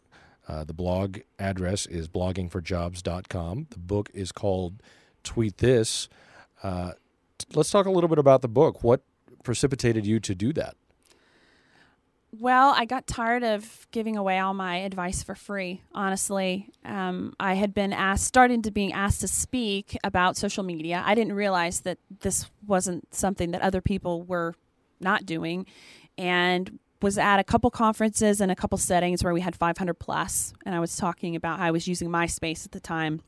Uh, 0.47 0.63
the 0.65 0.73
blog 0.73 1.19
address 1.41 1.87
is 1.87 2.09
bloggingforjobs.com. 2.09 3.67
The 3.71 3.79
book 3.79 4.11
is 4.15 4.31
called 4.33 4.83
Tweet 5.25 5.59
This. 5.59 6.09
Let's 7.55 7.71
talk 7.71 7.87
a 7.87 7.91
little 7.91 8.09
bit 8.09 8.19
about 8.19 8.43
the 8.43 8.49
book. 8.49 8.83
What 8.85 9.03
precipitated 9.43 10.07
you 10.07 10.21
to 10.21 10.35
do 10.35 10.53
that? 10.53 10.77
Well, 12.39 12.73
I 12.77 12.85
got 12.85 13.09
tired 13.09 13.43
of 13.43 13.89
giving 13.91 14.17
away 14.17 14.39
all 14.39 14.55
my 14.55 14.77
advice 14.77 15.21
for 15.21 15.35
free. 15.35 15.83
Honestly, 15.93 16.71
um, 16.85 17.35
I 17.41 17.55
had 17.55 17.75
been 17.75 17.93
asked, 17.93 18.25
starting 18.25 18.63
to 18.63 18.71
being 18.71 18.93
asked 18.93 19.21
to 19.23 19.29
speak 19.29 19.99
about 20.05 20.37
social 20.37 20.63
media. 20.63 21.03
I 21.05 21.17
didn't 21.17 21.33
realize 21.33 21.81
that 21.81 21.99
this 22.21 22.49
wasn't 22.65 23.13
something 23.13 23.51
that 23.51 23.63
other 23.63 23.81
people 23.81 24.23
were 24.23 24.55
not 25.01 25.27
doing, 25.27 25.67
and 26.17 26.79
was 27.03 27.19
at 27.19 27.41
a 27.41 27.45
couple 27.45 27.71
conferences 27.71 28.41
and 28.41 28.53
a 28.53 28.55
couple 28.55 28.79
settings 28.79 29.25
where 29.25 29.33
we 29.33 29.41
had 29.41 29.57
500 29.57 29.95
plus, 29.95 30.53
and 30.65 30.75
I 30.75 30.79
was 30.79 30.97
talking 30.97 31.35
about 31.35 31.59
how 31.59 31.67
I 31.67 31.71
was 31.73 31.89
using 31.89 32.11
MySpace 32.11 32.65
at 32.65 32.73
the 32.73 32.81
time 32.81 33.23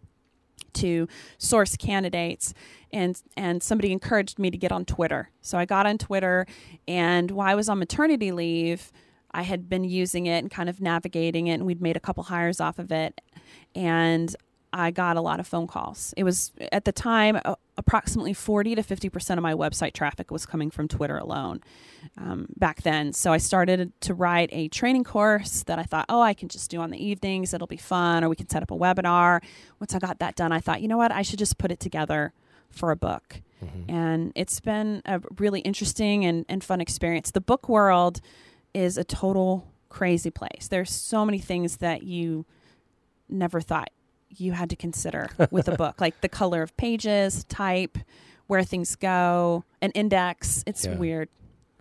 to 0.74 1.08
source 1.38 1.76
candidates 1.76 2.54
and 2.92 3.20
and 3.36 3.62
somebody 3.62 3.92
encouraged 3.92 4.38
me 4.38 4.50
to 4.50 4.58
get 4.58 4.72
on 4.72 4.84
Twitter. 4.84 5.30
So 5.40 5.58
I 5.58 5.64
got 5.64 5.86
on 5.86 5.98
Twitter 5.98 6.46
and 6.86 7.30
while 7.30 7.48
I 7.48 7.54
was 7.54 7.68
on 7.68 7.78
maternity 7.78 8.32
leave, 8.32 8.92
I 9.30 9.42
had 9.42 9.68
been 9.68 9.84
using 9.84 10.26
it 10.26 10.38
and 10.38 10.50
kind 10.50 10.68
of 10.68 10.80
navigating 10.80 11.46
it 11.46 11.54
and 11.54 11.66
we'd 11.66 11.80
made 11.80 11.96
a 11.96 12.00
couple 12.00 12.24
hires 12.24 12.60
off 12.60 12.78
of 12.78 12.92
it 12.92 13.20
and 13.74 14.34
I 14.72 14.90
got 14.90 15.16
a 15.16 15.20
lot 15.20 15.40
of 15.40 15.46
phone 15.46 15.66
calls. 15.66 16.14
It 16.16 16.24
was 16.24 16.52
at 16.70 16.84
the 16.84 16.92
time 16.92 17.38
uh, 17.44 17.56
approximately 17.76 18.32
40 18.32 18.76
to 18.76 18.82
50% 18.82 19.36
of 19.36 19.42
my 19.42 19.54
website 19.54 19.92
traffic 19.92 20.30
was 20.30 20.46
coming 20.46 20.70
from 20.70 20.88
Twitter 20.88 21.18
alone 21.18 21.60
um, 22.16 22.46
back 22.56 22.82
then. 22.82 23.12
So 23.12 23.32
I 23.32 23.38
started 23.38 23.92
to 24.00 24.14
write 24.14 24.48
a 24.52 24.68
training 24.68 25.04
course 25.04 25.62
that 25.64 25.78
I 25.78 25.82
thought, 25.82 26.06
oh, 26.08 26.22
I 26.22 26.34
can 26.34 26.48
just 26.48 26.70
do 26.70 26.80
on 26.80 26.90
the 26.90 27.04
evenings. 27.04 27.52
It'll 27.52 27.66
be 27.66 27.76
fun, 27.76 28.24
or 28.24 28.28
we 28.28 28.36
can 28.36 28.48
set 28.48 28.62
up 28.62 28.70
a 28.70 28.76
webinar. 28.76 29.42
Once 29.80 29.94
I 29.94 29.98
got 29.98 30.18
that 30.20 30.36
done, 30.36 30.52
I 30.52 30.60
thought, 30.60 30.80
you 30.80 30.88
know 30.88 30.98
what? 30.98 31.12
I 31.12 31.22
should 31.22 31.38
just 31.38 31.58
put 31.58 31.70
it 31.70 31.80
together 31.80 32.32
for 32.70 32.90
a 32.90 32.96
book. 32.96 33.40
And 33.88 34.32
it's 34.34 34.58
been 34.58 35.02
a 35.04 35.20
really 35.38 35.60
interesting 35.60 36.24
and, 36.24 36.44
and 36.48 36.64
fun 36.64 36.80
experience. 36.80 37.30
The 37.30 37.40
book 37.40 37.68
world 37.68 38.20
is 38.74 38.98
a 38.98 39.04
total 39.04 39.68
crazy 39.88 40.30
place. 40.30 40.66
There's 40.68 40.90
so 40.90 41.24
many 41.24 41.38
things 41.38 41.76
that 41.76 42.02
you 42.02 42.44
never 43.28 43.60
thought 43.60 43.90
you 44.36 44.52
had 44.52 44.70
to 44.70 44.76
consider 44.76 45.28
with 45.50 45.68
a 45.68 45.76
book, 45.76 46.00
like 46.00 46.20
the 46.20 46.28
color 46.28 46.62
of 46.62 46.76
pages, 46.76 47.44
type, 47.44 47.98
where 48.46 48.64
things 48.64 48.96
go, 48.96 49.64
an 49.80 49.90
index. 49.92 50.62
It's 50.66 50.84
Yeah. 50.84 50.96
weird. 50.96 51.28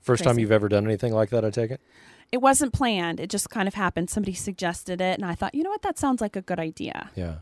First 0.01 0.23
time 0.23 0.39
you've 0.39 0.51
ever 0.51 0.67
done 0.67 0.85
anything 0.85 1.13
like 1.13 1.29
that, 1.29 1.45
I 1.45 1.49
take 1.51 1.69
it? 1.71 1.79
It 2.31 2.41
wasn't 2.41 2.73
planned. 2.73 3.19
It 3.19 3.29
just 3.29 3.49
kind 3.49 3.67
of 3.67 3.73
happened. 3.75 4.09
Somebody 4.09 4.33
suggested 4.33 5.01
it, 5.01 5.19
and 5.19 5.25
I 5.25 5.35
thought, 5.35 5.53
you 5.53 5.63
know 5.63 5.69
what, 5.69 5.81
that 5.83 5.99
sounds 5.99 6.21
like 6.21 6.35
a 6.35 6.41
good 6.41 6.59
idea. 6.59 7.09
Yeah. 7.15 7.35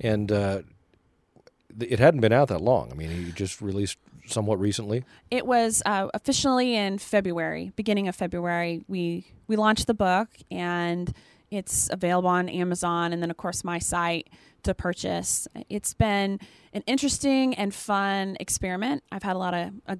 And 0.00 0.30
uh, 0.30 0.62
it 1.80 1.98
hadn't 1.98 2.20
been 2.20 2.32
out 2.32 2.48
that 2.48 2.60
long. 2.60 2.90
I 2.92 2.94
mean, 2.94 3.10
you 3.10 3.32
just 3.32 3.60
released 3.60 3.98
somewhat 4.26 4.58
recently. 4.60 5.04
It 5.30 5.46
was 5.46 5.82
uh, 5.86 6.08
officially 6.14 6.76
in 6.76 6.98
February, 6.98 7.72
beginning 7.76 8.08
of 8.08 8.16
February. 8.16 8.82
We 8.88 9.26
we 9.46 9.56
launched 9.56 9.86
the 9.86 9.94
book, 9.94 10.28
and 10.50 11.12
it's 11.54 11.88
available 11.90 12.28
on 12.28 12.48
Amazon, 12.48 13.12
and 13.12 13.22
then 13.22 13.30
of 13.30 13.36
course 13.36 13.64
my 13.64 13.78
site 13.78 14.28
to 14.64 14.74
purchase. 14.74 15.46
It's 15.68 15.94
been 15.94 16.40
an 16.72 16.82
interesting 16.86 17.54
and 17.54 17.74
fun 17.74 18.36
experiment. 18.40 19.02
I've 19.12 19.22
had 19.22 19.36
a 19.36 19.38
lot 19.38 19.54
of 19.54 19.72
uh, 19.86 19.96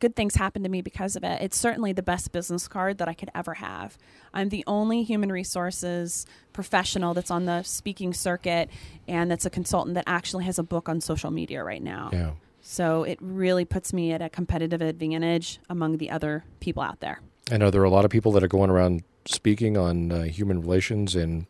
good 0.00 0.14
things 0.14 0.36
happen 0.36 0.62
to 0.62 0.68
me 0.68 0.82
because 0.82 1.16
of 1.16 1.24
it. 1.24 1.42
It's 1.42 1.56
certainly 1.56 1.92
the 1.92 2.02
best 2.02 2.32
business 2.32 2.68
card 2.68 2.98
that 2.98 3.08
I 3.08 3.14
could 3.14 3.30
ever 3.34 3.54
have. 3.54 3.98
I'm 4.32 4.48
the 4.48 4.64
only 4.66 5.02
human 5.02 5.32
resources 5.32 6.26
professional 6.52 7.14
that's 7.14 7.30
on 7.30 7.46
the 7.46 7.62
speaking 7.62 8.12
circuit 8.12 8.70
and 9.06 9.30
that's 9.30 9.46
a 9.46 9.50
consultant 9.50 9.94
that 9.94 10.04
actually 10.06 10.44
has 10.44 10.58
a 10.58 10.62
book 10.62 10.88
on 10.88 11.00
social 11.00 11.30
media 11.30 11.62
right 11.64 11.82
now. 11.82 12.10
Yeah. 12.12 12.32
So 12.60 13.04
it 13.04 13.18
really 13.20 13.64
puts 13.64 13.92
me 13.92 14.12
at 14.12 14.20
a 14.20 14.28
competitive 14.28 14.82
advantage 14.82 15.58
among 15.70 15.98
the 15.98 16.10
other 16.10 16.44
people 16.60 16.82
out 16.82 17.00
there. 17.00 17.20
And 17.50 17.62
are 17.62 17.70
there 17.70 17.80
are 17.80 17.84
a 17.84 17.90
lot 17.90 18.04
of 18.04 18.10
people 18.10 18.32
that 18.32 18.42
are 18.42 18.48
going 18.48 18.70
around 18.70 19.02
speaking 19.28 19.76
on 19.76 20.10
uh, 20.10 20.22
human 20.22 20.60
relations 20.60 21.14
and 21.14 21.46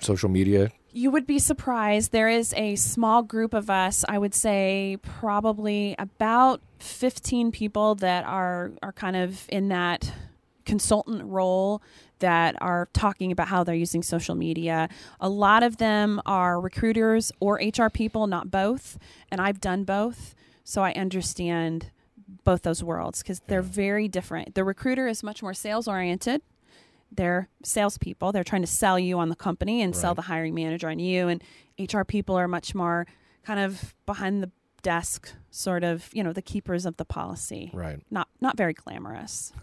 social 0.00 0.28
media? 0.28 0.70
You 0.92 1.10
would 1.10 1.26
be 1.26 1.38
surprised. 1.38 2.12
There 2.12 2.28
is 2.28 2.54
a 2.56 2.76
small 2.76 3.22
group 3.22 3.52
of 3.52 3.68
us, 3.68 4.04
I 4.08 4.18
would 4.18 4.34
say 4.34 4.98
probably 5.02 5.96
about 5.98 6.60
15 6.78 7.50
people 7.52 7.96
that 7.96 8.24
are 8.24 8.72
are 8.82 8.92
kind 8.92 9.16
of 9.16 9.46
in 9.48 9.68
that 9.68 10.12
consultant 10.64 11.22
role 11.24 11.82
that 12.20 12.56
are 12.60 12.88
talking 12.94 13.32
about 13.32 13.48
how 13.48 13.64
they're 13.64 13.74
using 13.74 14.02
social 14.02 14.34
media. 14.34 14.88
A 15.20 15.28
lot 15.28 15.62
of 15.62 15.76
them 15.76 16.22
are 16.24 16.60
recruiters 16.60 17.32
or 17.40 17.56
HR 17.56 17.90
people, 17.90 18.26
not 18.26 18.50
both, 18.50 18.96
and 19.30 19.40
I've 19.40 19.60
done 19.60 19.84
both, 19.84 20.34
so 20.62 20.82
I 20.82 20.92
understand 20.92 21.90
both 22.44 22.62
those 22.62 22.82
worlds 22.82 23.22
because 23.22 23.40
they're 23.48 23.62
very 23.62 24.08
different. 24.08 24.54
The 24.54 24.64
recruiter 24.64 25.06
is 25.06 25.22
much 25.22 25.42
more 25.42 25.54
sales 25.54 25.86
oriented. 25.86 26.40
They're 27.16 27.48
salespeople. 27.62 28.32
They're 28.32 28.44
trying 28.44 28.62
to 28.62 28.68
sell 28.68 28.98
you 28.98 29.18
on 29.18 29.28
the 29.28 29.36
company 29.36 29.82
and 29.82 29.94
sell 29.94 30.14
the 30.14 30.22
hiring 30.22 30.54
manager 30.54 30.88
on 30.88 30.98
you. 30.98 31.28
And 31.28 31.42
HR 31.78 32.02
people 32.02 32.36
are 32.36 32.48
much 32.48 32.74
more 32.74 33.06
kind 33.44 33.60
of 33.60 33.94
behind 34.06 34.42
the 34.42 34.50
desk 34.82 35.32
sort 35.50 35.84
of, 35.84 36.08
you 36.12 36.22
know, 36.22 36.32
the 36.32 36.42
keepers 36.42 36.84
of 36.86 36.96
the 36.96 37.04
policy. 37.04 37.70
Right. 37.72 38.00
Not 38.10 38.28
not 38.40 38.56
very 38.56 38.74
glamorous. 38.74 39.52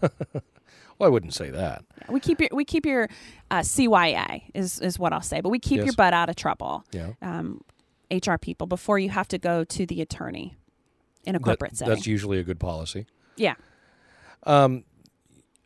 Well, 0.98 1.08
I 1.08 1.10
wouldn't 1.10 1.34
say 1.34 1.50
that. 1.50 1.84
we 2.08 2.20
keep 2.20 2.38
your 2.40 2.50
we 2.52 2.64
keep 2.64 2.86
your 2.86 3.08
uh, 3.50 3.60
CYA 3.60 4.42
is 4.54 4.78
is 4.80 4.98
what 4.98 5.12
I'll 5.12 5.20
say, 5.20 5.40
but 5.40 5.48
we 5.48 5.58
keep 5.58 5.78
Yes. 5.78 5.86
your 5.86 5.94
butt 5.94 6.14
out 6.14 6.28
of 6.28 6.36
trouble. 6.36 6.84
Yeah. 6.92 7.12
Um, 7.20 7.62
HR 8.10 8.36
people 8.40 8.66
before 8.68 8.98
you 8.98 9.08
have 9.10 9.26
to 9.28 9.38
go 9.38 9.64
to 9.64 9.84
the 9.86 10.00
attorney 10.00 10.56
in 11.24 11.34
a 11.34 11.38
That- 11.38 11.44
corporate 11.44 11.76
setting. 11.76 11.92
that's 11.92 12.06
usually 12.06 12.38
a 12.38 12.44
good 12.44 12.60
policy. 12.60 13.06
yeah. 13.36 13.54
Um, 14.44 14.84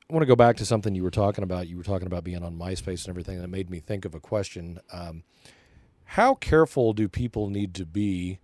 I 0.09 0.12
want 0.12 0.23
to 0.23 0.27
go 0.27 0.37
back 0.37 0.57
to 0.59 0.64
something 0.64 0.95
you 0.95 1.03
were 1.03 1.11
talking 1.11 1.42
about. 1.42 1.66
You 1.66 1.77
were 1.77 1.83
talking 1.83 2.07
about 2.07 2.23
being 2.23 2.45
on 2.45 2.57
MySpace 2.57 3.05
and 3.05 3.09
everything. 3.09 3.40
That 3.40 3.49
made 3.49 3.71
me 3.71 3.81
think 3.81 4.05
of 4.05 4.14
a 4.14 4.21
question. 4.21 4.79
Um, 4.92 5.25
how 6.05 6.35
careful 6.35 6.92
do 6.92 7.09
people 7.09 7.51
need 7.51 7.75
to 7.75 7.85
be 7.85 8.38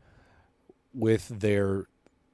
with 0.93 1.29
their 1.29 1.87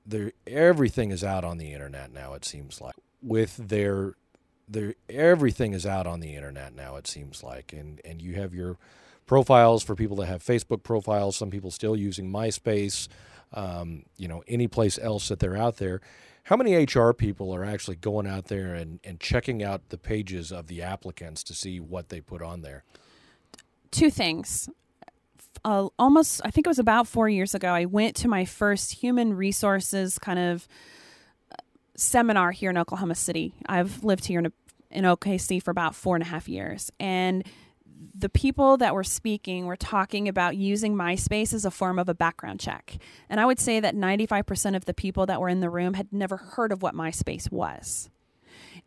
their 0.06 0.32
everything 0.46 1.10
is 1.10 1.22
out 1.22 1.44
on 1.44 1.58
the 1.58 1.74
internet 1.74 2.10
now? 2.10 2.32
It 2.32 2.46
seems 2.46 2.80
like 2.80 2.94
with 3.20 3.56
their 3.56 4.14
their 4.66 4.94
everything 5.10 5.74
is 5.74 5.84
out 5.84 6.06
on 6.06 6.20
the 6.20 6.34
internet 6.34 6.74
now. 6.74 6.96
It 6.96 7.06
seems 7.06 7.42
like, 7.42 7.74
and 7.74 8.00
and 8.06 8.22
you 8.22 8.36
have 8.36 8.54
your 8.54 8.78
profiles 9.26 9.82
for 9.82 9.94
people 9.94 10.16
that 10.16 10.26
have 10.26 10.42
Facebook 10.42 10.82
profiles. 10.82 11.36
Some 11.36 11.50
people 11.50 11.70
still 11.70 11.96
using 11.96 12.32
MySpace. 12.32 13.08
Um, 13.52 14.04
you 14.16 14.28
know, 14.28 14.42
any 14.48 14.68
place 14.68 14.98
else 14.98 15.28
that 15.28 15.38
they're 15.38 15.56
out 15.56 15.76
there. 15.76 16.00
How 16.48 16.56
many 16.56 16.74
HR 16.74 17.12
people 17.12 17.54
are 17.54 17.64
actually 17.64 17.96
going 17.96 18.26
out 18.26 18.46
there 18.46 18.74
and, 18.74 19.00
and 19.04 19.20
checking 19.20 19.62
out 19.62 19.90
the 19.90 19.98
pages 19.98 20.50
of 20.50 20.66
the 20.66 20.82
applicants 20.82 21.42
to 21.44 21.54
see 21.54 21.78
what 21.78 22.08
they 22.08 22.20
put 22.20 22.42
on 22.42 22.62
there? 22.62 22.84
two 23.90 24.10
things. 24.10 24.68
Uh, 25.64 25.88
almost, 25.98 26.40
I 26.44 26.50
think 26.50 26.66
it 26.66 26.70
was 26.70 26.78
about 26.78 27.06
four 27.06 27.28
years 27.28 27.54
ago. 27.54 27.68
I 27.68 27.84
went 27.84 28.14
to 28.16 28.28
my 28.28 28.44
first 28.44 28.92
human 28.92 29.34
resources 29.34 30.18
kind 30.18 30.38
of 30.38 30.68
uh, 31.50 31.56
seminar 31.96 32.52
here 32.52 32.70
in 32.70 32.78
Oklahoma 32.78 33.14
City. 33.14 33.54
I've 33.66 34.04
lived 34.04 34.26
here 34.26 34.38
in, 34.38 34.52
in 34.90 35.04
OKC 35.04 35.62
for 35.62 35.70
about 35.70 35.94
four 35.94 36.14
and 36.16 36.22
a 36.22 36.28
half 36.28 36.48
years, 36.48 36.92
and 37.00 37.44
the 38.14 38.28
people 38.28 38.76
that 38.78 38.94
were 38.94 39.04
speaking 39.04 39.66
were 39.66 39.76
talking 39.76 40.28
about 40.28 40.56
using 40.56 40.94
MySpace 40.94 41.52
as 41.52 41.64
a 41.64 41.70
form 41.70 41.98
of 41.98 42.08
a 42.08 42.14
background 42.14 42.60
check. 42.60 42.98
And 43.28 43.40
I 43.40 43.46
would 43.46 43.58
say 43.58 43.80
that 43.80 43.94
95% 43.94 44.76
of 44.76 44.84
the 44.84 44.94
people 44.94 45.26
that 45.26 45.40
were 45.40 45.48
in 45.48 45.60
the 45.60 45.70
room 45.70 45.94
had 45.94 46.12
never 46.12 46.36
heard 46.36 46.72
of 46.72 46.82
what 46.82 46.94
MySpace 46.94 47.50
was. 47.50 48.10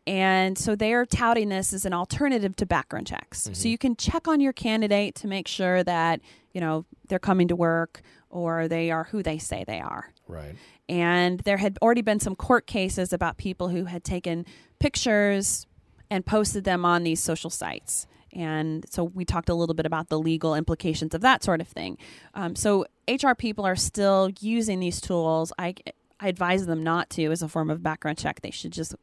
And 0.07 0.57
so 0.57 0.75
they're 0.75 1.05
touting 1.05 1.49
this 1.49 1.73
as 1.73 1.85
an 1.85 1.93
alternative 1.93 2.55
to 2.57 2.65
background 2.65 3.07
checks. 3.07 3.43
So 3.43 3.51
mm-hmm. 3.51 3.67
you 3.67 3.77
can 3.77 3.95
check 3.95 4.27
on 4.27 4.39
your 4.39 4.53
candidate 4.53 5.15
to 5.15 5.27
make 5.27 5.47
sure 5.47 5.83
that, 5.83 6.21
you 6.53 6.61
know, 6.61 6.85
they're 7.07 7.19
coming 7.19 7.47
to 7.49 7.55
work 7.55 8.01
or 8.29 8.67
they 8.67 8.89
are 8.89 9.05
who 9.05 9.21
they 9.21 9.37
say 9.37 9.63
they 9.65 9.79
are. 9.79 10.11
Right. 10.27 10.55
And 10.89 11.39
there 11.41 11.57
had 11.57 11.77
already 11.81 12.01
been 12.01 12.19
some 12.19 12.35
court 12.35 12.65
cases 12.65 13.13
about 13.13 13.37
people 13.37 13.69
who 13.69 13.85
had 13.85 14.03
taken 14.03 14.45
pictures 14.79 15.67
and 16.09 16.25
posted 16.25 16.63
them 16.63 16.83
on 16.83 17.03
these 17.03 17.21
social 17.21 17.49
sites. 17.49 18.07
And 18.33 18.85
so 18.89 19.03
we 19.03 19.25
talked 19.25 19.49
a 19.49 19.53
little 19.53 19.75
bit 19.75 19.85
about 19.85 20.09
the 20.09 20.19
legal 20.19 20.55
implications 20.55 21.13
of 21.13 21.21
that 21.21 21.43
sort 21.43 21.61
of 21.61 21.67
thing. 21.67 21.97
Um, 22.33 22.55
so 22.55 22.85
HR 23.07 23.33
people 23.33 23.65
are 23.65 23.75
still 23.75 24.29
using 24.39 24.79
these 24.79 25.01
tools. 25.01 25.51
I, 25.59 25.75
I 26.19 26.27
advise 26.27 26.65
them 26.65 26.83
not 26.83 27.09
to 27.11 27.25
as 27.31 27.41
a 27.41 27.47
form 27.47 27.69
of 27.69 27.83
background 27.83 28.17
check. 28.17 28.41
They 28.41 28.51
should 28.51 28.71
just 28.71 28.95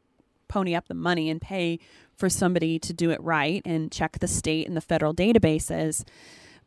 pony 0.47 0.75
up 0.75 0.87
the 0.87 0.95
money 0.95 1.29
and 1.29 1.39
pay 1.39 1.79
for 2.15 2.29
somebody 2.29 2.79
to 2.79 2.91
do 2.91 3.11
it 3.11 3.21
right 3.21 3.61
and 3.65 3.91
check 3.91 4.19
the 4.19 4.27
state 4.27 4.67
and 4.67 4.75
the 4.75 4.81
federal 4.81 5.13
databases. 5.13 6.03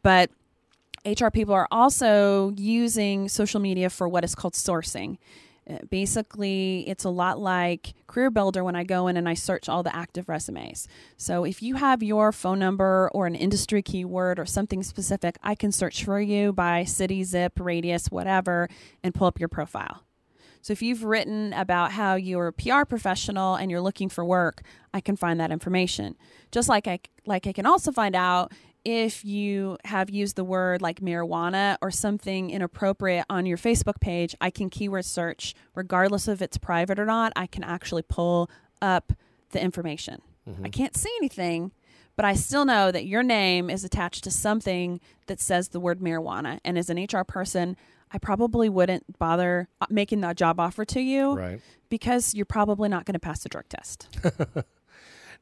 But 0.02 0.30
HR 1.04 1.28
people 1.28 1.54
are 1.54 1.68
also 1.70 2.52
using 2.56 3.28
social 3.28 3.60
media 3.60 3.90
for 3.90 4.08
what 4.08 4.24
is 4.24 4.34
called 4.34 4.54
sourcing. 4.54 5.18
Basically, 5.90 6.88
it's 6.88 7.04
a 7.04 7.10
lot 7.10 7.38
like 7.38 7.94
Career 8.06 8.30
Builder 8.30 8.64
when 8.64 8.76
I 8.76 8.84
go 8.84 9.06
in 9.08 9.16
and 9.16 9.28
I 9.28 9.34
search 9.34 9.68
all 9.68 9.82
the 9.82 9.94
active 9.94 10.28
resumes. 10.28 10.88
So, 11.16 11.44
if 11.44 11.62
you 11.62 11.76
have 11.76 12.02
your 12.02 12.32
phone 12.32 12.58
number 12.58 13.10
or 13.12 13.26
an 13.26 13.34
industry 13.34 13.82
keyword 13.82 14.38
or 14.38 14.46
something 14.46 14.82
specific, 14.82 15.36
I 15.42 15.54
can 15.54 15.72
search 15.72 16.04
for 16.04 16.20
you 16.20 16.52
by 16.52 16.84
city, 16.84 17.24
zip, 17.24 17.58
radius, 17.58 18.06
whatever, 18.10 18.68
and 19.02 19.14
pull 19.14 19.26
up 19.26 19.40
your 19.40 19.48
profile. 19.48 20.02
So 20.62 20.72
if 20.72 20.80
you've 20.80 21.02
written 21.02 21.52
about 21.54 21.90
how 21.92 22.14
you're 22.14 22.46
a 22.46 22.52
PR 22.52 22.84
professional 22.88 23.56
and 23.56 23.68
you're 23.68 23.80
looking 23.80 24.08
for 24.08 24.24
work, 24.24 24.62
I 24.94 25.00
can 25.00 25.16
find 25.16 25.40
that 25.40 25.50
information. 25.50 26.16
Just 26.52 26.68
like 26.68 26.86
I 26.86 27.00
like 27.26 27.48
I 27.48 27.52
can 27.52 27.66
also 27.66 27.90
find 27.90 28.14
out 28.14 28.52
if 28.84 29.24
you 29.24 29.78
have 29.84 30.10
used 30.10 30.36
the 30.36 30.44
word 30.44 30.82
like 30.82 31.00
marijuana 31.00 31.76
or 31.80 31.90
something 31.90 32.50
inappropriate 32.50 33.24
on 33.30 33.46
your 33.46 33.56
Facebook 33.58 34.00
page, 34.00 34.34
I 34.40 34.50
can 34.50 34.70
keyword 34.70 35.04
search 35.04 35.54
regardless 35.74 36.26
of 36.28 36.42
if 36.42 36.42
it's 36.42 36.58
private 36.58 36.98
or 36.98 37.04
not. 37.06 37.32
I 37.36 37.46
can 37.46 37.62
actually 37.64 38.02
pull 38.02 38.50
up 38.80 39.12
the 39.50 39.62
information. 39.62 40.20
I 40.64 40.68
can't 40.70 40.96
see 40.96 41.12
anything, 41.18 41.70
but 42.16 42.24
I 42.24 42.34
still 42.34 42.64
know 42.64 42.90
that 42.90 43.06
your 43.06 43.22
name 43.22 43.70
is 43.70 43.84
attached 43.84 44.24
to 44.24 44.30
something 44.32 44.98
that 45.28 45.38
says 45.40 45.68
the 45.68 45.78
word 45.78 46.00
marijuana. 46.00 46.58
And 46.64 46.76
as 46.76 46.90
an 46.90 46.98
HR 47.00 47.22
person, 47.22 47.76
I 48.10 48.18
probably 48.18 48.68
wouldn't 48.68 49.18
bother 49.20 49.68
uh, 49.80 49.86
making 49.88 50.20
that 50.22 50.36
job 50.36 50.58
offer 50.58 50.84
to 50.86 51.00
you 51.00 51.34
Right. 51.34 51.60
because 51.90 52.34
you're 52.34 52.44
probably 52.44 52.88
not 52.88 53.04
going 53.04 53.14
to 53.14 53.20
pass 53.20 53.44
the 53.44 53.48
drug 53.48 53.68
test. 53.68 54.08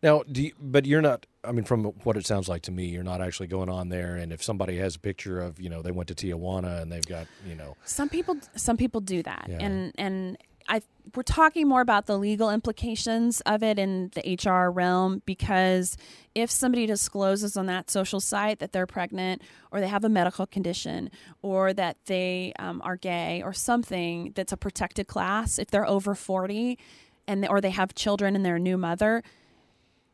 Now, 0.03 0.23
do 0.31 0.43
you, 0.45 0.53
but 0.61 0.87
you're 0.87 1.03
not. 1.03 1.27
I 1.45 1.53
mean, 1.53 1.65
from 1.65 1.85
what 1.85 2.17
it 2.17 2.27
sounds 2.27 2.49
like 2.49 2.63
to 2.63 2.71
me, 2.71 2.87
you're 2.87 3.03
not 3.03 3.21
actually 3.23 3.47
going 3.47 3.69
on 3.69 3.89
there. 3.89 4.17
And 4.17 4.33
if 4.33 4.43
somebody 4.43 4.77
has 4.79 4.97
a 4.97 4.99
picture 4.99 5.41
of, 5.41 5.59
you 5.61 5.71
know, 5.71 5.81
they 5.83 5.91
went 5.91 6.09
to 6.09 6.15
Tijuana 6.15 6.83
and 6.83 6.91
they've 6.93 7.07
got, 7.07 7.27
you 7.47 7.55
know, 7.55 7.77
some 7.85 8.09
people 8.09 8.37
some 8.57 8.77
people 8.77 9.01
do 9.01 9.23
that 9.23 9.47
Yeah. 9.49 9.59
and 9.61 9.93
and 9.99 10.39
i 10.69 10.83
we're 11.17 11.23
talking 11.23 11.67
more 11.67 11.81
about 11.81 12.07
the 12.07 12.17
legal 12.19 12.51
implications 12.51 13.41
of 13.43 13.63
it 13.63 13.79
in 13.79 14.11
the 14.15 14.39
hr 14.49 14.71
realm 14.71 15.23
because 15.25 15.97
if 16.35 16.51
somebody 16.51 16.87
discloses 16.87 17.57
on 17.57 17.67
that 17.67 17.91
social 17.91 18.21
site 18.21 18.59
that 18.61 18.71
they're 18.73 18.87
pregnant 18.87 19.41
or 19.73 19.81
they 19.81 19.89
have 19.89 20.05
a 20.05 20.09
medical 20.09 20.47
condition 20.47 21.11
or 21.43 21.73
that 21.73 21.97
they 22.07 22.53
um, 22.59 22.81
are 22.85 22.97
gay 22.97 23.43
or 23.43 23.53
something 23.55 24.33
that's 24.37 24.53
a 24.53 24.57
protected 24.57 25.07
class 25.09 25.59
if 25.59 25.71
they're 25.71 25.89
over 25.89 26.15
40 26.15 26.79
and 27.27 27.49
or 27.49 27.61
they 27.61 27.71
have 27.71 27.95
children 27.95 28.37
and 28.37 28.45
they're 28.45 28.57
a 28.57 28.61
new 28.61 28.77
mother 28.79 29.23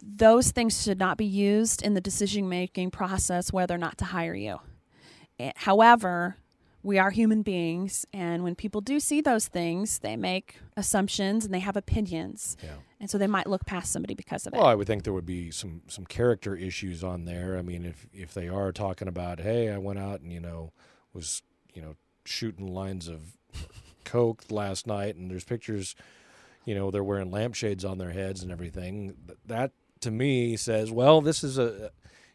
those 0.09 0.53
things 0.53 0.83
should 0.83 0.99
not 0.99 1.17
be 1.19 1.25
used 1.27 1.83
in 1.83 1.95
the 1.95 2.01
decision 2.01 2.49
making 2.49 2.91
process 2.91 3.53
whether 3.53 3.75
or 3.75 3.79
not 3.79 3.99
to 3.99 4.05
hire 4.07 4.35
you 4.35 4.59
Eh, 5.39 5.53
However, 5.57 6.37
we 6.83 6.99
are 6.99 7.11
human 7.11 7.43
beings, 7.43 8.07
and 8.13 8.43
when 8.45 8.55
people 8.55 8.81
do 8.81 9.01
see 9.01 9.21
those 9.21 9.49
things, 9.49 9.99
they 9.99 10.17
make 10.17 10.57
assumptions 10.77 11.45
and 11.45 11.53
they 11.53 11.59
have 11.59 11.77
opinions, 11.77 12.57
Yeah. 12.63 12.77
and 13.01 13.11
so 13.11 13.19
they 13.19 13.27
might 13.27 13.47
look 13.49 13.67
past 13.67 13.93
somebody 13.93 14.15
because 14.15 14.47
of 14.47 14.55
it. 14.55 14.57
Well, 14.57 14.67
I 14.67 14.75
would 14.77 14.87
think 14.87 15.03
there 15.03 15.13
would 15.13 15.27
be 15.27 15.51
some 15.51 15.83
some 15.89 16.07
character 16.07 16.55
issues 16.55 17.03
on 17.05 17.25
there. 17.27 17.59
I 17.59 17.63
mean, 17.63 17.85
if 17.85 18.07
if 18.15 18.33
they 18.33 18.49
are 18.49 18.71
talking 18.73 19.09
about, 19.09 19.41
hey, 19.41 19.69
I 19.71 19.79
went 19.79 19.99
out 19.99 20.21
and 20.21 20.33
you 20.33 20.41
know 20.41 20.73
was 21.13 21.43
you 21.75 21.83
know 21.83 21.97
shooting 22.25 22.69
lines 22.73 23.09
of 23.09 23.37
coke 24.05 24.45
last 24.51 24.87
night, 24.87 25.17
and 25.17 25.31
there's 25.31 25.45
pictures, 25.45 25.97
you 26.65 26.75
know, 26.75 26.91
they're 26.91 27.05
wearing 27.05 27.31
lampshades 27.31 27.85
on 27.85 27.99
their 27.99 28.13
heads 28.13 28.43
and 28.43 28.51
everything. 28.53 29.17
That 29.45 29.73
to 30.01 30.11
me 30.11 30.57
says, 30.57 30.91
well, 30.91 31.21
this 31.21 31.43
is 31.43 31.59
a, 31.59 31.91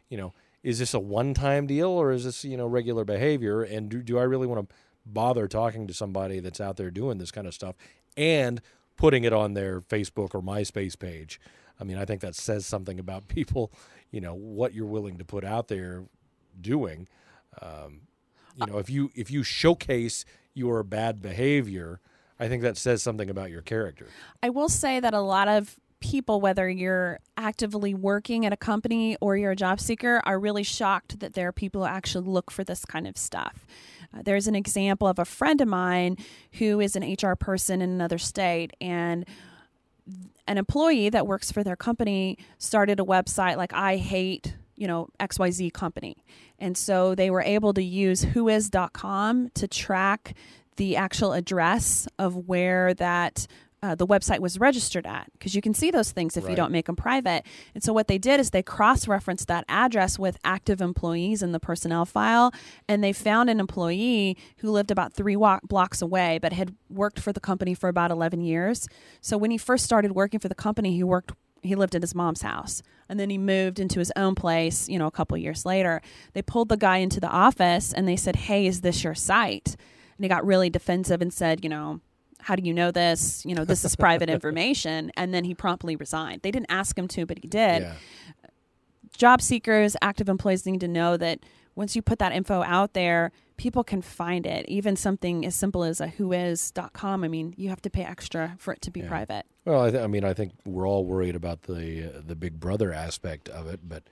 you 0.08 0.16
know, 0.16 0.34
is 0.62 0.78
this 0.78 0.94
a 0.94 1.00
one 1.00 1.34
time 1.34 1.66
deal 1.66 1.90
or 1.90 2.12
is 2.12 2.24
this 2.24 2.44
you 2.44 2.56
know 2.56 2.66
regular 2.66 3.04
behavior? 3.04 3.62
And 3.62 3.88
do 3.88 4.02
do 4.02 4.18
I 4.18 4.22
really 4.22 4.46
want 4.46 4.68
to 4.68 4.74
bother 5.04 5.48
talking 5.48 5.86
to 5.88 5.94
somebody 5.94 6.40
that's 6.40 6.60
out 6.60 6.76
there 6.76 6.90
doing 6.90 7.18
this 7.18 7.30
kind 7.30 7.46
of 7.46 7.54
stuff 7.54 7.74
and 8.16 8.60
putting 8.96 9.24
it 9.24 9.32
on 9.32 9.54
their 9.54 9.80
Facebook 9.80 10.34
or 10.34 10.42
MySpace 10.42 10.98
page? 10.98 11.40
I 11.80 11.84
mean, 11.84 11.98
I 11.98 12.04
think 12.04 12.20
that 12.20 12.36
says 12.36 12.64
something 12.64 13.00
about 13.00 13.28
people, 13.28 13.72
you 14.10 14.20
know, 14.20 14.34
what 14.34 14.74
you're 14.74 14.86
willing 14.86 15.18
to 15.18 15.24
put 15.24 15.44
out 15.44 15.68
there 15.68 16.04
doing. 16.60 17.08
Um, 17.60 18.02
you 18.56 18.66
know, 18.66 18.78
if 18.78 18.88
you 18.90 19.10
if 19.14 19.30
you 19.30 19.42
showcase 19.42 20.24
your 20.54 20.82
bad 20.82 21.22
behavior, 21.22 22.00
I 22.38 22.48
think 22.48 22.62
that 22.62 22.76
says 22.76 23.02
something 23.02 23.30
about 23.30 23.50
your 23.50 23.62
character. 23.62 24.06
I 24.42 24.50
will 24.50 24.68
say 24.68 25.00
that 25.00 25.14
a 25.14 25.20
lot 25.20 25.48
of 25.48 25.78
people, 26.02 26.40
whether 26.40 26.68
you're 26.68 27.20
actively 27.36 27.94
working 27.94 28.44
at 28.44 28.52
a 28.52 28.56
company 28.56 29.16
or 29.20 29.36
you're 29.36 29.52
a 29.52 29.56
job 29.56 29.80
seeker, 29.80 30.20
are 30.24 30.38
really 30.38 30.64
shocked 30.64 31.20
that 31.20 31.34
there 31.34 31.48
are 31.48 31.52
people 31.52 31.82
who 31.82 31.86
actually 31.86 32.28
look 32.28 32.50
for 32.50 32.64
this 32.64 32.84
kind 32.84 33.06
of 33.06 33.16
stuff. 33.16 33.64
Uh, 34.12 34.20
there's 34.22 34.46
an 34.46 34.54
example 34.54 35.08
of 35.08 35.18
a 35.18 35.24
friend 35.24 35.60
of 35.60 35.68
mine 35.68 36.18
who 36.54 36.80
is 36.80 36.96
an 36.96 37.02
HR 37.02 37.34
person 37.34 37.80
in 37.80 37.88
another 37.88 38.18
state, 38.18 38.72
and 38.80 39.24
an 40.46 40.58
employee 40.58 41.08
that 41.08 41.26
works 41.26 41.52
for 41.52 41.62
their 41.62 41.76
company 41.76 42.36
started 42.58 42.98
a 42.98 43.04
website 43.04 43.56
like 43.56 43.72
I 43.72 43.96
hate, 43.96 44.56
you 44.76 44.88
know, 44.88 45.08
XYZ 45.20 45.72
company. 45.72 46.24
And 46.58 46.76
so 46.76 47.14
they 47.14 47.30
were 47.30 47.42
able 47.42 47.72
to 47.74 47.82
use 47.82 48.24
whois.com 48.24 49.50
to 49.54 49.68
track 49.68 50.34
the 50.76 50.96
actual 50.96 51.32
address 51.32 52.08
of 52.18 52.48
where 52.48 52.92
that 52.94 53.46
uh, 53.82 53.94
the 53.94 54.06
website 54.06 54.38
was 54.38 54.60
registered 54.60 55.06
at 55.06 55.30
because 55.32 55.54
you 55.54 55.60
can 55.60 55.74
see 55.74 55.90
those 55.90 56.12
things 56.12 56.36
if 56.36 56.44
you 56.48 56.54
don't 56.56 56.70
make 56.70 56.86
them 56.86 56.96
private. 56.96 57.44
And 57.74 57.82
so 57.82 57.92
what 57.92 58.06
they 58.06 58.18
did 58.18 58.38
is 58.38 58.50
they 58.50 58.62
cross 58.62 59.08
referenced 59.08 59.48
that 59.48 59.64
address 59.68 60.18
with 60.18 60.38
active 60.44 60.80
employees 60.80 61.42
in 61.42 61.52
the 61.52 61.60
personnel 61.60 62.04
file, 62.04 62.52
and 62.88 63.02
they 63.02 63.12
found 63.12 63.50
an 63.50 63.58
employee 63.58 64.36
who 64.58 64.70
lived 64.70 64.90
about 64.90 65.12
three 65.12 65.36
wa- 65.36 65.60
blocks 65.64 66.00
away 66.00 66.38
but 66.40 66.52
had 66.52 66.74
worked 66.88 67.18
for 67.18 67.32
the 67.32 67.40
company 67.40 67.74
for 67.74 67.88
about 67.88 68.10
11 68.10 68.40
years. 68.40 68.88
So 69.20 69.36
when 69.36 69.50
he 69.50 69.58
first 69.58 69.84
started 69.84 70.12
working 70.12 70.38
for 70.38 70.48
the 70.48 70.54
company, 70.54 70.94
he 70.94 71.02
worked 71.02 71.32
he 71.62 71.76
lived 71.76 71.94
at 71.94 72.02
his 72.02 72.14
mom's 72.14 72.42
house 72.42 72.82
and 73.08 73.20
then 73.20 73.30
he 73.30 73.38
moved 73.38 73.78
into 73.78 74.00
his 74.00 74.10
own 74.16 74.34
place 74.34 74.88
you 74.88 74.98
know 74.98 75.06
a 75.06 75.12
couple 75.12 75.36
years 75.36 75.64
later 75.64 76.02
they 76.32 76.42
pulled 76.42 76.68
the 76.68 76.76
guy 76.76 76.96
into 76.96 77.20
the 77.20 77.28
office 77.28 77.92
and 77.92 78.08
they 78.08 78.16
said 78.16 78.34
hey 78.34 78.66
is 78.66 78.80
this 78.80 79.04
your 79.04 79.14
site 79.14 79.76
and 80.16 80.24
he 80.24 80.28
got 80.28 80.44
really 80.44 80.68
defensive 80.68 81.22
and 81.22 81.32
said 81.32 81.62
you 81.62 81.70
know 81.70 82.00
how 82.42 82.54
do 82.56 82.62
you 82.62 82.74
know 82.74 82.90
this 82.90 83.44
you 83.46 83.54
know 83.54 83.64
this 83.64 83.84
is 83.84 83.96
private 83.96 84.28
information 84.28 85.10
and 85.16 85.32
then 85.32 85.44
he 85.44 85.54
promptly 85.54 85.96
resigned 85.96 86.42
they 86.42 86.50
didn't 86.50 86.70
ask 86.70 86.98
him 86.98 87.08
to 87.08 87.24
but 87.24 87.38
he 87.40 87.48
did 87.48 87.82
Yeah. 87.82 87.94
job 89.16 89.40
seekers, 89.42 89.96
active 90.02 90.28
employees 90.28 90.66
need 90.66 90.80
to 90.80 90.88
know 90.88 91.16
that 91.16 91.40
once 91.74 91.96
you 91.96 92.02
put 92.02 92.18
that 92.18 92.32
info 92.32 92.62
out 92.62 92.92
there, 92.92 93.32
people 93.56 93.82
can 93.84 94.02
find 94.02 94.46
it. 94.46 94.68
Even 94.68 94.94
something 94.96 95.44
as 95.46 95.54
simple 95.54 95.84
as 95.84 96.00
a 96.00 96.08
whois.com. 96.08 97.24
I 97.24 97.28
mean, 97.28 97.54
you 97.56 97.68
have 97.70 97.80
to 97.82 97.90
pay 97.90 98.04
extra 98.04 98.56
for 98.58 98.72
it 98.74 98.82
to 98.82 98.90
be 98.90 99.00
Yeah. 99.00 99.08
private. 99.08 99.46
Well, 99.64 99.82
I, 99.84 99.90
th- 99.90 100.02
I 100.02 100.06
mean, 100.06 100.24
I 100.24 100.34
think 100.34 100.52
we're 100.66 100.86
all 100.88 101.04
worried 101.06 101.36
about 101.36 101.62
the 101.62 102.08
uh, 102.18 102.20
the 102.26 102.34
Big 102.34 102.58
Brother 102.60 102.92
aspect 102.92 103.48
of 103.48 103.66
it, 103.68 103.80
but 103.88 104.02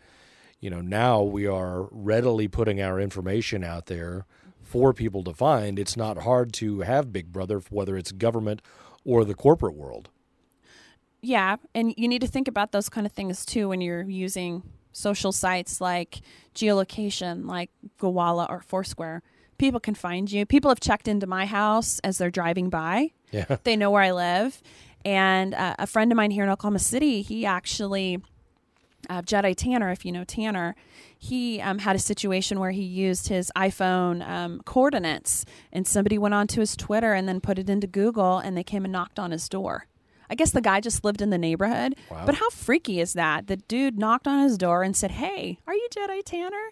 you 0.60 0.70
know, 0.70 0.80
now 0.80 1.22
we 1.22 1.46
are 1.46 1.88
readily 1.90 2.46
putting 2.48 2.80
our 2.80 3.00
information 3.00 3.64
out 3.64 3.86
there 3.86 4.26
for 4.70 4.94
people 4.94 5.24
to 5.24 5.34
find. 5.34 5.78
It's 5.80 5.96
not 5.96 6.18
hard 6.18 6.52
to 6.54 6.80
have 6.80 7.12
Big 7.12 7.32
Brother, 7.32 7.60
whether 7.70 7.96
it's 7.96 8.12
government 8.12 8.62
or 9.04 9.24
the 9.24 9.34
corporate 9.34 9.74
world. 9.74 10.10
Yeah, 11.22 11.56
and 11.74 11.92
you 11.96 12.06
need 12.06 12.20
to 12.20 12.28
think 12.28 12.46
about 12.46 12.70
those 12.70 12.88
kind 12.88 13.04
of 13.04 13.12
things 13.12 13.44
too 13.44 13.68
when 13.68 13.80
you're 13.80 14.08
using 14.08 14.62
social 14.92 15.32
sites 15.32 15.80
like 15.80 16.20
geolocation, 16.54 17.46
like 17.46 17.70
Gowalla 17.98 18.48
or 18.48 18.60
Foursquare. 18.60 19.22
People 19.58 19.80
can 19.80 19.94
find 19.94 20.30
you. 20.30 20.46
People 20.46 20.70
have 20.70 20.80
checked 20.80 21.08
into 21.08 21.26
my 21.26 21.46
house 21.46 21.98
as 22.04 22.18
they're 22.18 22.30
driving 22.30 22.70
by. 22.70 23.10
Yeah. 23.32 23.56
They 23.64 23.76
know 23.76 23.90
where 23.90 24.02
I 24.02 24.12
live. 24.12 24.62
And 25.04 25.52
uh, 25.52 25.74
a 25.80 25.86
friend 25.86 26.12
of 26.12 26.16
mine 26.16 26.30
here 26.30 26.44
in 26.44 26.50
Oklahoma 26.50 26.78
City, 26.78 27.22
he 27.22 27.44
actually, 27.44 28.22
uh, 29.10 29.22
Jedi 29.22 29.54
Tanner, 29.56 29.90
if 29.90 30.04
you 30.04 30.12
know 30.12 30.24
Tanner, 30.24 30.76
he 31.18 31.60
um, 31.60 31.80
had 31.80 31.96
a 31.96 31.98
situation 31.98 32.60
where 32.60 32.70
he 32.70 32.82
used 32.82 33.28
his 33.28 33.50
iPhone 33.56 34.26
um, 34.26 34.62
coordinates, 34.64 35.44
and 35.72 35.86
somebody 35.86 36.16
went 36.16 36.32
onto 36.32 36.60
his 36.60 36.76
Twitter 36.76 37.12
and 37.12 37.28
then 37.28 37.40
put 37.40 37.58
it 37.58 37.68
into 37.68 37.88
Google, 37.88 38.38
and 38.38 38.56
they 38.56 38.62
came 38.62 38.84
and 38.84 38.92
knocked 38.92 39.18
on 39.18 39.32
his 39.32 39.48
door. 39.48 39.86
I 40.30 40.36
guess 40.36 40.52
the 40.52 40.60
guy 40.60 40.80
just 40.80 41.04
lived 41.04 41.20
in 41.20 41.30
the 41.30 41.38
neighborhood. 41.38 41.96
Wow. 42.08 42.22
But 42.24 42.36
how 42.36 42.50
freaky 42.50 43.00
is 43.00 43.14
that? 43.14 43.48
The 43.48 43.56
dude 43.56 43.98
knocked 43.98 44.28
on 44.28 44.44
his 44.44 44.56
door 44.56 44.84
and 44.84 44.96
said, 44.96 45.10
Hey, 45.10 45.58
are 45.66 45.74
you 45.74 45.88
Jedi 45.90 46.22
Tanner? 46.24 46.70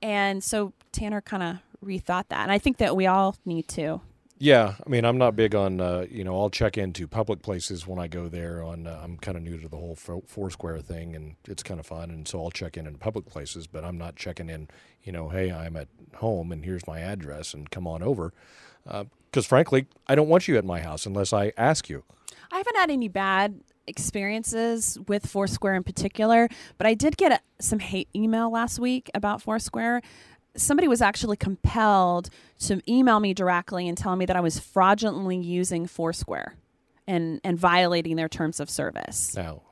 And 0.00 0.44
so 0.44 0.72
Tanner 0.92 1.20
kind 1.20 1.42
of 1.42 1.56
rethought 1.84 2.28
that. 2.28 2.42
And 2.42 2.52
I 2.52 2.58
think 2.58 2.76
that 2.76 2.94
we 2.94 3.06
all 3.06 3.36
need 3.44 3.66
to. 3.70 4.00
Yeah, 4.38 4.74
I 4.84 4.88
mean, 4.88 5.04
I'm 5.04 5.16
not 5.16 5.36
big 5.36 5.54
on 5.54 5.80
uh, 5.80 6.06
you 6.10 6.24
know. 6.24 6.38
I'll 6.38 6.50
check 6.50 6.76
into 6.76 7.06
public 7.06 7.40
places 7.40 7.86
when 7.86 8.00
I 8.00 8.08
go 8.08 8.28
there. 8.28 8.62
On 8.62 8.86
uh, 8.86 9.00
I'm 9.02 9.16
kind 9.16 9.36
of 9.36 9.44
new 9.44 9.58
to 9.58 9.68
the 9.68 9.76
whole 9.76 9.94
Fo- 9.94 10.24
Foursquare 10.26 10.80
thing, 10.80 11.14
and 11.14 11.36
it's 11.46 11.62
kind 11.62 11.78
of 11.78 11.86
fun. 11.86 12.10
And 12.10 12.26
so 12.26 12.42
I'll 12.42 12.50
check 12.50 12.76
in 12.76 12.86
in 12.86 12.96
public 12.96 13.26
places, 13.26 13.68
but 13.68 13.84
I'm 13.84 13.96
not 13.96 14.16
checking 14.16 14.50
in. 14.50 14.68
You 15.04 15.12
know, 15.12 15.28
hey, 15.28 15.52
I'm 15.52 15.76
at 15.76 15.88
home, 16.16 16.50
and 16.50 16.64
here's 16.64 16.86
my 16.86 16.98
address, 16.98 17.54
and 17.54 17.70
come 17.70 17.86
on 17.86 18.02
over. 18.02 18.32
Because 18.84 19.46
frankly, 19.46 19.86
I 20.08 20.14
don't 20.16 20.28
want 20.28 20.48
you 20.48 20.56
at 20.56 20.64
my 20.64 20.80
house 20.80 21.06
unless 21.06 21.32
I 21.32 21.52
ask 21.56 21.88
you. 21.88 22.02
I 22.50 22.58
haven't 22.58 22.76
had 22.76 22.90
any 22.90 23.08
bad 23.08 23.60
experiences 23.86 24.98
with 25.08 25.26
Foursquare 25.26 25.74
in 25.74 25.82
particular, 25.82 26.48
but 26.78 26.86
I 26.86 26.94
did 26.94 27.16
get 27.16 27.32
a, 27.32 27.40
some 27.62 27.78
hate 27.78 28.08
email 28.14 28.50
last 28.50 28.78
week 28.78 29.10
about 29.14 29.42
Foursquare. 29.42 30.02
Somebody 30.56 30.88
was 30.88 31.00
actually 31.02 31.36
compelled 31.36 32.30
to 32.60 32.80
email 32.90 33.20
me 33.20 33.34
directly 33.34 33.88
and 33.88 33.96
tell 33.98 34.16
me 34.16 34.24
that 34.26 34.36
I 34.36 34.40
was 34.40 34.58
fraudulently 34.58 35.36
using 35.38 35.86
Foursquare 35.86 36.54
and, 37.06 37.40
and 37.44 37.58
violating 37.58 38.16
their 38.16 38.28
terms 38.28 38.60
of 38.60 38.70
service. 38.70 39.34
Now, 39.34 39.62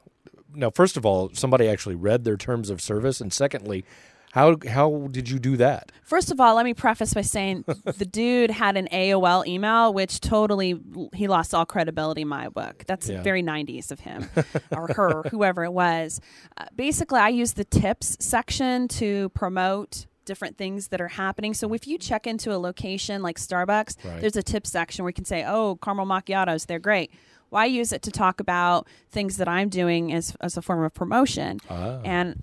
now, 0.54 0.70
first 0.70 0.96
of 0.96 1.06
all, 1.06 1.30
somebody 1.32 1.68
actually 1.68 1.94
read 1.94 2.24
their 2.24 2.36
terms 2.36 2.68
of 2.68 2.80
service, 2.80 3.20
and 3.22 3.32
secondly, 3.32 3.84
how 4.32 4.56
how 4.68 5.08
did 5.10 5.28
you 5.30 5.38
do 5.38 5.56
that? 5.58 5.92
First 6.04 6.30
of 6.30 6.40
all, 6.40 6.54
let 6.56 6.64
me 6.64 6.74
preface 6.74 7.14
by 7.14 7.20
saying 7.22 7.64
the 7.84 8.04
dude 8.06 8.50
had 8.50 8.76
an 8.76 8.88
AOL 8.92 9.46
email, 9.46 9.92
which 9.94 10.20
totally 10.20 10.78
he 11.14 11.26
lost 11.28 11.54
all 11.54 11.64
credibility 11.66 12.22
in 12.22 12.28
my 12.28 12.48
book. 12.48 12.84
That's 12.86 13.08
Yeah. 13.08 13.22
very 13.22 13.42
90s 13.42 13.90
of 13.90 14.00
him 14.00 14.28
or 14.76 14.88
her, 14.94 15.22
whoever 15.30 15.64
it 15.64 15.72
was. 15.72 16.20
Uh, 16.56 16.64
basically, 16.76 17.20
I 17.20 17.28
used 17.28 17.56
the 17.56 17.64
tips 17.64 18.16
section 18.20 18.88
to 18.88 19.28
promote 19.30 20.06
different 20.24 20.56
things 20.56 20.88
that 20.88 21.00
are 21.00 21.08
happening. 21.08 21.54
So 21.54 21.72
if 21.74 21.86
you 21.86 21.98
check 21.98 22.26
into 22.26 22.52
a 22.54 22.58
location 22.58 23.22
like 23.22 23.38
Starbucks, 23.38 24.04
Right. 24.04 24.20
there's 24.20 24.36
a 24.36 24.42
tip 24.42 24.66
section 24.66 25.02
where 25.04 25.10
you 25.10 25.14
can 25.14 25.24
say, 25.24 25.44
"Oh, 25.46 25.76
caramel 25.82 26.06
macchiatos, 26.06 26.66
they're 26.66 26.78
great." 26.78 27.10
Well, 27.50 27.66
use 27.66 27.92
it 27.92 28.00
to 28.02 28.10
talk 28.10 28.40
about 28.40 28.86
things 29.10 29.36
that 29.36 29.48
I'm 29.48 29.68
doing 29.68 30.12
as 30.12 30.34
as 30.40 30.56
a 30.56 30.62
form 30.62 30.82
of 30.84 30.94
promotion. 30.94 31.58
And 31.68 32.42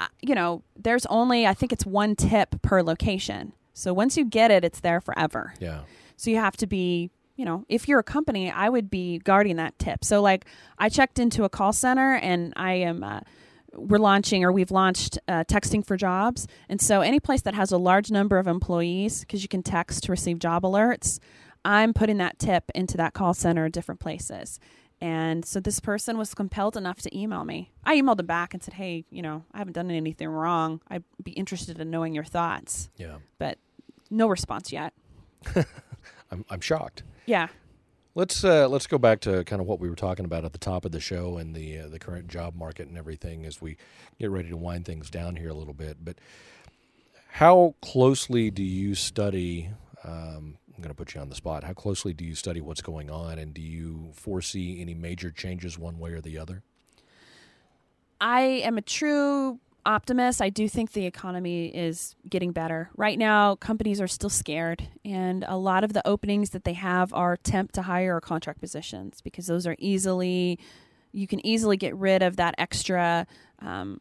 uh, 0.00 0.06
you 0.22 0.34
know, 0.34 0.62
there's 0.76 1.06
only 1.06 1.46
I 1.46 1.54
think 1.54 1.72
it's 1.72 1.86
one 1.86 2.14
tip 2.16 2.60
per 2.62 2.82
location. 2.82 3.52
So 3.72 3.92
once 3.92 4.16
you 4.16 4.24
get 4.24 4.50
it, 4.50 4.64
it's 4.64 4.80
there 4.80 5.00
forever. 5.00 5.54
Yeah, 5.58 5.80
So 6.16 6.30
you 6.30 6.36
have 6.36 6.56
to 6.58 6.66
be, 6.66 7.10
you 7.36 7.44
know, 7.44 7.64
if 7.68 7.88
you're 7.88 7.98
a 7.98 8.04
company, 8.04 8.48
I 8.50 8.68
would 8.68 8.88
be 8.90 9.18
guarding 9.18 9.56
that 9.56 9.76
tip. 9.80 10.04
So 10.04 10.20
like 10.22 10.44
I 10.78 10.88
checked 10.88 11.18
into 11.18 11.42
a 11.42 11.48
call 11.48 11.72
center 11.72 12.14
and 12.14 12.52
I 12.56 12.74
am 12.74 13.02
uh, 13.02 13.20
we're 13.76 13.98
launching 13.98 14.44
or 14.44 14.52
we've 14.52 14.70
launched 14.70 15.18
uh, 15.28 15.44
texting 15.44 15.84
for 15.84 15.96
jobs. 15.96 16.46
And 16.68 16.80
so 16.80 17.00
any 17.00 17.20
place 17.20 17.42
that 17.42 17.54
has 17.54 17.72
a 17.72 17.78
large 17.78 18.10
number 18.10 18.38
of 18.38 18.46
employees 18.46 19.20
because 19.20 19.42
you 19.42 19.48
can 19.48 19.62
text 19.62 20.04
to 20.04 20.12
receive 20.12 20.38
job 20.38 20.62
alerts, 20.62 21.18
I'm 21.64 21.94
putting 21.94 22.18
that 22.18 22.38
tip 22.38 22.70
into 22.74 22.96
that 22.98 23.14
call 23.14 23.34
center 23.34 23.66
at 23.66 23.72
different 23.72 24.00
places. 24.00 24.60
And 25.00 25.44
so 25.44 25.60
this 25.60 25.80
person 25.80 26.16
was 26.16 26.34
compelled 26.34 26.76
enough 26.76 27.00
to 27.02 27.18
email 27.18 27.44
me. 27.44 27.72
I 27.84 27.96
emailed 27.96 28.20
him 28.20 28.26
back 28.26 28.54
and 28.54 28.62
said, 28.62 28.74
"Hey, 28.74 29.04
you 29.10 29.22
know, 29.22 29.44
I 29.52 29.58
haven't 29.58 29.74
done 29.74 29.90
anything 29.90 30.28
wrong. 30.28 30.80
I'd 30.88 31.04
be 31.22 31.32
interested 31.32 31.78
in 31.78 31.90
knowing 31.90 32.14
your 32.14 32.24
thoughts." 32.24 32.90
yeah. 32.96 33.16
But 33.38 33.58
no 34.10 34.28
response 34.28 34.72
yet. 34.72 34.94
I'm 36.30 36.44
I'm 36.48 36.60
shocked. 36.60 37.02
Yeah. 37.26 37.48
Let's 38.16 38.44
uh, 38.44 38.68
let's 38.68 38.86
go 38.86 38.96
back 38.96 39.20
to 39.22 39.42
kind 39.42 39.60
of 39.60 39.66
what 39.66 39.80
we 39.80 39.90
were 39.90 39.96
talking 39.96 40.24
about 40.24 40.44
at 40.44 40.52
the 40.52 40.58
top 40.58 40.84
of 40.84 40.92
the 40.92 41.00
show 41.00 41.36
and 41.36 41.52
the 41.52 41.80
uh, 41.80 41.88
the 41.88 41.98
current 41.98 42.28
job 42.28 42.54
market 42.54 42.86
and 42.86 42.96
everything 42.96 43.44
as 43.44 43.60
we 43.60 43.76
get 44.20 44.30
ready 44.30 44.50
to 44.50 44.56
wind 44.56 44.84
things 44.84 45.10
down 45.10 45.34
here 45.34 45.48
a 45.48 45.54
little 45.54 45.74
bit. 45.74 45.96
But 46.04 46.18
how 47.28 47.74
closely 47.82 48.52
do 48.52 48.62
you 48.62 48.94
study? 48.94 49.70
Um, 50.04 50.58
I'm 50.76 50.82
going 50.82 50.90
to 50.90 50.94
put 50.94 51.14
you 51.14 51.20
on 51.20 51.28
the 51.28 51.34
spot. 51.34 51.64
How 51.64 51.72
closely 51.72 52.12
do 52.12 52.24
you 52.24 52.36
study 52.36 52.60
what's 52.60 52.82
going 52.82 53.10
on, 53.10 53.40
and 53.40 53.52
do 53.52 53.60
you 53.60 54.10
foresee 54.12 54.80
any 54.80 54.94
major 54.94 55.32
changes 55.32 55.76
one 55.76 55.98
way 55.98 56.12
or 56.12 56.20
the 56.20 56.38
other? 56.38 56.62
I 58.20 58.40
am 58.40 58.78
a 58.78 58.82
true 58.82 59.58
optimist. 59.86 60.40
I 60.42 60.50
do 60.50 60.68
think 60.68 60.92
the 60.92 61.06
economy 61.06 61.66
is 61.66 62.14
getting 62.28 62.52
better. 62.52 62.90
Right 62.96 63.18
now, 63.18 63.56
companies 63.56 64.00
are 64.00 64.08
still 64.08 64.30
scared, 64.30 64.88
and 65.04 65.44
a 65.46 65.56
lot 65.56 65.84
of 65.84 65.92
the 65.92 66.06
openings 66.06 66.50
that 66.50 66.64
they 66.64 66.72
have 66.74 67.12
are 67.12 67.36
temp 67.36 67.72
to 67.72 67.82
hire 67.82 68.16
or 68.16 68.20
contract 68.20 68.60
positions 68.60 69.20
because 69.20 69.46
those 69.46 69.66
are 69.66 69.76
easily, 69.78 70.58
you 71.12 71.26
can 71.26 71.44
easily 71.46 71.76
get 71.76 71.94
rid 71.96 72.22
of 72.22 72.36
that 72.36 72.54
extra 72.58 73.26
um, 73.60 74.00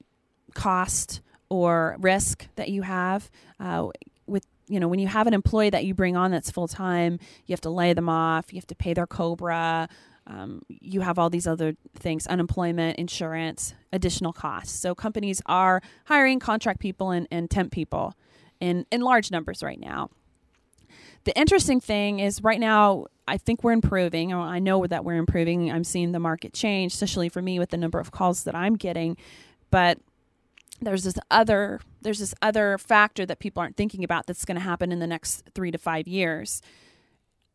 cost 0.54 1.22
or 1.50 1.98
risk 2.00 2.48
that 2.56 2.70
you 2.70 2.82
have. 2.82 3.30
Uh, 3.60 3.90
with 4.26 4.48
you 4.68 4.80
know 4.80 4.88
when 4.88 5.00
you 5.00 5.08
have 5.08 5.28
an 5.28 5.34
employee 5.34 5.70
that 5.70 5.86
you 5.86 5.94
bring 5.94 6.16
on 6.16 6.32
that's 6.32 6.50
full 6.50 6.68
time, 6.68 7.20
you 7.46 7.54
have 7.54 7.62
to 7.62 7.70
lay 7.70 7.94
them 7.94 8.10
off, 8.10 8.54
you 8.54 8.58
have 8.58 8.68
to 8.68 8.76
pay 8.76 8.94
their 8.94 9.08
COBRA. 9.08 9.90
Um, 10.26 10.62
you 10.70 11.02
have 11.02 11.20
all 11.20 11.30
these 11.30 11.48
other 11.48 11.76
things 11.96 12.28
unemployment 12.28 12.98
insurance 12.98 13.74
additional 13.92 14.32
costs. 14.32 14.78
So 14.80 14.96
companies 14.96 15.42
are 15.46 15.82
hiring 16.06 16.40
contract 16.40 16.80
people 16.80 17.12
and, 17.12 17.28
and 17.30 17.50
temp 17.50 17.72
people 17.72 18.14
in, 18.60 18.86
in 18.92 19.02
large 19.02 19.32
numbers 19.32 19.62
right 19.62 19.80
now. 19.80 20.10
The 21.26 21.38
interesting 21.38 21.80
thing 21.80 22.20
is 22.20 22.44
right 22.44 22.60
now 22.60 23.06
i 23.28 23.38
think 23.38 23.64
we're 23.64 23.72
improving. 23.72 24.34
I 24.34 24.60
know 24.60 24.86
that 24.86 25.06
we're 25.06 25.16
improving. 25.16 25.72
I'm 25.72 25.84
seeing 25.86 26.12
the 26.12 26.20
market 26.20 26.54
change 26.54 26.94
especially 26.94 27.30
for 27.30 27.42
me 27.42 27.60
with 27.60 27.70
the 27.70 27.78
number 27.78 28.00
of 28.00 28.12
calls 28.12 28.44
that 28.44 28.56
i'm 28.56 28.76
getting. 28.76 29.18
But 29.72 30.00
there's 30.82 31.04
this 31.04 31.16
other 31.32 31.80
there's 32.02 32.20
this 32.20 32.36
other 32.42 32.78
factor 32.78 33.26
that 33.26 33.40
people 33.40 33.62
aren't 33.62 33.78
thinking 33.78 34.04
about 34.04 34.28
that's 34.28 34.46
going 34.46 34.56
to 34.56 34.64
happen 34.64 34.92
in 34.92 35.00
the 35.00 35.08
next 35.08 35.50
three 35.56 35.72
to 35.72 35.78
five 35.78 36.08
years. 36.08 36.62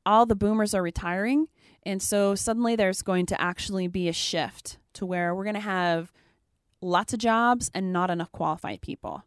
All 0.06 0.24
the 0.24 0.36
boomers 0.36 0.74
are 0.74 0.82
retiring 0.82 1.48
and 1.84 2.02
so 2.02 2.34
suddenly 2.34 2.76
there's 2.76 3.02
going 3.02 3.26
to 3.26 3.40
actually 3.40 3.88
be 3.88 4.08
a 4.08 4.12
shift 4.12 4.78
to 4.94 5.06
where 5.06 5.34
we're 5.34 5.44
going 5.44 5.54
to 5.54 5.60
have 5.60 6.12
lots 6.80 7.12
of 7.12 7.18
jobs 7.18 7.70
and 7.74 7.92
not 7.92 8.10
enough 8.10 8.30
qualified 8.32 8.80
people 8.80 9.24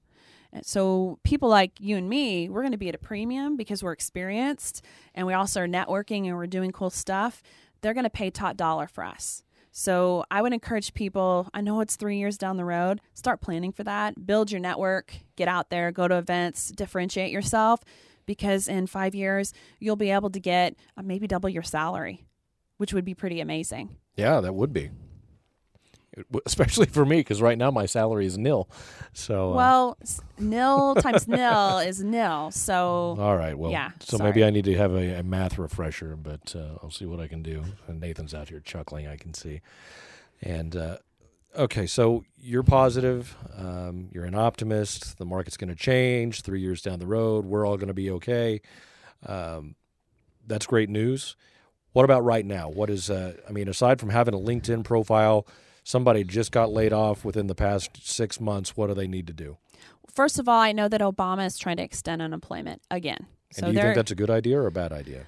and 0.53 0.65
so 0.65 1.19
people 1.23 1.49
like 1.49 1.79
you 1.79 1.97
and 1.97 2.09
me, 2.09 2.49
we're 2.49 2.61
going 2.61 2.73
to 2.73 2.77
be 2.77 2.89
at 2.89 2.95
a 2.95 2.99
premium 2.99 3.55
because 3.55 3.83
we're 3.83 3.93
experienced 3.93 4.83
and 5.15 5.25
we 5.25 5.33
also 5.33 5.61
are 5.61 5.67
networking 5.67 6.27
and 6.27 6.35
we're 6.35 6.47
doing 6.47 6.71
cool 6.71 6.89
stuff. 6.89 7.41
they're 7.81 7.95
going 7.95 8.03
to 8.03 8.11
pay 8.11 8.29
top 8.29 8.57
dollar 8.57 8.85
for 8.85 9.03
us. 9.03 9.43
So 9.71 10.23
I 10.29 10.41
would 10.41 10.53
encourage 10.53 10.93
people, 10.93 11.47
I 11.53 11.61
know 11.61 11.79
it's 11.79 11.95
three 11.95 12.17
years 12.17 12.37
down 12.37 12.57
the 12.57 12.65
road, 12.65 13.01
start 13.15 13.41
planning 13.41 13.71
for 13.71 13.83
that, 13.85 14.27
build 14.27 14.51
your 14.51 14.59
network, 14.59 15.15
get 15.35 15.47
out 15.47 15.71
there, 15.71 15.91
go 15.91 16.07
to 16.07 16.17
events, 16.17 16.69
differentiate 16.69 17.31
yourself, 17.31 17.79
because 18.27 18.67
in 18.67 18.85
five 18.85 19.15
years, 19.15 19.51
you'll 19.79 19.95
be 19.95 20.11
able 20.11 20.29
to 20.29 20.39
get 20.39 20.75
uh, 20.95 21.01
maybe 21.01 21.25
double 21.25 21.49
your 21.49 21.63
salary, 21.63 22.25
which 22.81 22.95
would 22.95 23.05
be 23.05 23.13
pretty 23.13 23.39
amazing. 23.39 23.95
Yeah, 24.15 24.41
that 24.41 24.55
would 24.55 24.73
be. 24.73 24.89
Especially 26.47 26.87
for 26.87 27.05
me, 27.05 27.17
because 27.17 27.39
right 27.39 27.55
now 27.55 27.69
my 27.69 27.85
salary 27.85 28.25
is 28.25 28.39
nil. 28.39 28.67
So, 29.13 29.51
uh, 29.51 29.55
Well, 29.55 29.97
nil 30.39 30.95
times 30.95 31.27
nil 31.27 31.77
is 31.89 32.03
nil. 32.03 32.49
So 32.49 33.15
all 33.19 33.37
right. 33.37 33.55
Well, 33.55 33.71
yeah, 33.71 33.91
so 33.99 34.17
sorry. 34.17 34.31
maybe 34.31 34.43
I 34.43 34.49
need 34.49 34.65
to 34.65 34.75
have 34.75 34.93
a, 34.93 35.19
a 35.19 35.23
math 35.23 35.59
refresher, 35.59 36.15
but 36.15 36.55
uh, 36.55 36.79
I'll 36.81 36.89
see 36.89 37.05
what 37.05 37.19
I 37.19 37.27
can 37.27 37.43
do. 37.43 37.63
And 37.87 37.99
Nathan's 38.01 38.33
out 38.33 38.49
here 38.49 38.59
chuckling, 38.59 39.05
I 39.05 39.15
can 39.15 39.35
see. 39.35 39.61
And 40.41 40.75
uh, 40.75 40.97
okay, 41.55 41.85
so 41.85 42.23
you're 42.35 42.63
positive. 42.63 43.35
Um, 43.55 44.09
you're 44.11 44.25
an 44.25 44.33
optimist. 44.33 45.19
The 45.19 45.25
market's 45.25 45.55
going 45.55 45.69
to 45.69 45.75
change 45.75 46.41
three 46.41 46.61
years 46.61 46.81
down 46.81 46.97
the 46.97 47.05
road. 47.05 47.45
We're 47.45 47.63
all 47.63 47.77
going 47.77 47.89
to 47.89 47.93
be 47.93 48.09
okay. 48.09 48.59
Um, 49.27 49.75
that's 50.47 50.65
great 50.65 50.89
news. 50.89 51.35
What 51.93 52.05
about 52.05 52.23
right 52.23 52.45
now? 52.45 52.69
What 52.69 52.89
is, 52.89 53.09
uh, 53.09 53.33
I 53.47 53.51
mean, 53.51 53.67
aside 53.67 53.99
from 53.99 54.09
having 54.09 54.33
a 54.33 54.37
LinkedIn 54.37 54.83
profile, 54.83 55.45
somebody 55.83 56.23
just 56.23 56.51
got 56.51 56.71
laid 56.71 56.93
off 56.93 57.25
within 57.25 57.47
the 57.47 57.55
past 57.55 58.07
six 58.07 58.39
months. 58.39 58.77
What 58.77 58.87
do 58.87 58.93
they 58.93 59.07
need 59.07 59.27
to 59.27 59.33
do? 59.33 59.57
first 60.13 60.39
of 60.39 60.49
all, 60.49 60.59
I 60.59 60.73
know 60.73 60.89
that 60.89 61.01
Obama 61.01 61.45
is 61.45 61.57
trying 61.57 61.77
to 61.77 61.83
extend 61.83 62.21
unemployment 62.21 62.81
again. 62.91 63.27
And 63.55 63.65
So 63.65 63.65
do 63.67 63.71
you 63.71 63.81
think 63.81 63.95
that's 63.95 64.11
a 64.11 64.15
good 64.15 64.29
idea 64.29 64.59
or 64.59 64.67
a 64.67 64.71
bad 64.71 64.91
idea? 64.91 65.25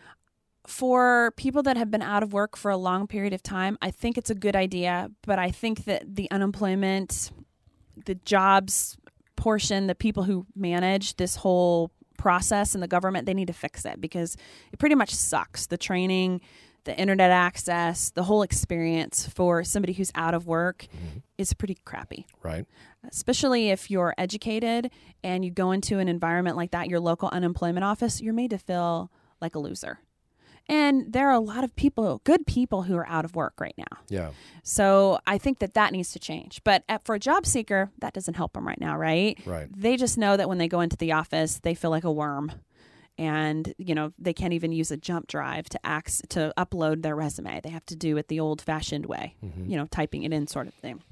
for 0.66 1.34
people 1.36 1.62
that 1.64 1.76
have 1.76 1.92
been 1.92 2.02
out 2.02 2.24
of 2.24 2.32
work 2.32 2.56
for 2.56 2.72
a 2.72 2.78
long 2.78 3.06
period 3.08 3.34
of 3.34 3.44
time, 3.44 3.78
I 3.82 3.92
think 3.92 4.18
it's 4.18 4.30
a 4.30 4.36
good 4.36 4.56
idea, 4.56 5.12
but 5.24 5.40
I 5.40 5.52
think 5.52 5.86
that 5.86 6.16
the 6.16 6.32
unemployment, 6.32 7.32
the 8.06 8.16
jobs 8.16 8.98
portion, 9.36 9.88
the 9.88 9.96
people 9.96 10.24
who 10.24 10.46
manage 10.56 11.18
this 11.18 11.36
whole 11.36 11.92
process 12.24 12.74
and 12.74 12.82
the 12.82 12.88
government, 12.88 13.26
they 13.26 13.34
need 13.34 13.48
to 13.48 13.54
fix 13.54 13.86
it 13.86 14.00
because 14.00 14.38
it 14.72 14.80
pretty 14.80 14.96
much 14.96 15.14
sucks. 15.14 15.68
The 15.68 15.78
training, 15.78 16.40
the 16.86 16.98
internet 16.98 17.32
access, 17.32 18.12
the 18.12 18.24
whole 18.24 18.44
experience 18.44 19.28
for 19.28 19.64
somebody 19.64 19.92
who's 19.92 20.12
out 20.16 20.34
of 20.34 20.48
work 20.48 20.88
mm-hmm. 20.96 21.20
is 21.38 21.54
pretty 21.54 21.78
crappy 21.86 22.26
Right? 22.42 22.66
especially 23.12 23.70
if 23.70 23.92
you're 23.92 24.14
educated 24.18 24.90
and 25.24 25.44
you 25.44 25.52
go 25.52 25.72
into 25.72 26.00
an 26.00 26.08
environment 26.08 26.56
like 26.56 26.72
that, 26.72 26.88
your 26.88 27.00
local 27.00 27.30
unemployment 27.30 27.84
office, 27.84 28.22
you're 28.22 28.34
made 28.34 28.52
to 28.52 28.58
feel 28.58 29.12
like 29.42 29.56
a 29.56 29.60
loser. 29.60 30.00
And 30.70 31.12
there 31.12 31.28
are 31.28 31.34
a 31.34 31.40
lot 31.40 31.64
of 31.64 31.76
people, 31.76 32.22
good 32.24 32.48
people, 32.48 32.84
who 32.84 32.96
are 32.96 33.08
out 33.08 33.26
of 33.26 33.36
work 33.36 33.60
right 33.60 33.76
now. 33.78 33.98
Yeah. 34.08 34.30
So 34.64 35.20
I 35.28 35.38
think 35.38 35.60
that 35.60 35.74
that 35.74 35.92
needs 35.92 36.12
to 36.14 36.20
change. 36.20 36.62
But 36.64 36.84
at, 36.88 37.06
for 37.06 37.16
a 37.16 37.20
job 37.20 37.46
seeker, 37.46 37.92
that 38.00 38.14
doesn't 38.14 38.36
help 38.36 38.54
them 38.54 38.66
right 38.66 38.80
now, 38.80 38.98
right? 38.98 39.38
Right. 39.46 39.68
They 39.76 39.98
just 39.98 40.18
know 40.18 40.38
that 40.38 40.48
when 40.48 40.58
they 40.60 40.68
go 40.70 40.80
into 40.80 40.96
the 40.96 41.12
office, 41.12 41.60
they 41.60 41.76
feel 41.76 41.92
like 41.92 42.06
a 42.06 42.12
worm. 42.12 42.54
And 43.16 43.76
you 43.78 43.94
know 43.94 44.12
they 44.18 44.34
can't 44.34 44.54
even 44.54 44.72
use 44.72 44.90
a 44.90 44.98
jump 44.98 45.28
drive 45.28 45.70
to 45.70 45.86
ax 45.86 46.24
to 46.30 46.52
upload 46.58 47.04
their 47.04 47.16
resume. 47.16 47.62
They 47.62 47.70
have 47.70 47.86
to 47.86 47.96
do 47.96 48.18
it 48.18 48.28
the 48.28 48.40
old-fashioned 48.40 49.06
way, 49.06 49.36
mm-hmm. 49.46 49.70
you 49.70 49.78
know, 49.78 49.86
typing 49.86 50.24
it 50.24 50.34
in, 50.34 50.48
sort 50.48 50.66
of 50.66 50.74
thing. 50.74 51.04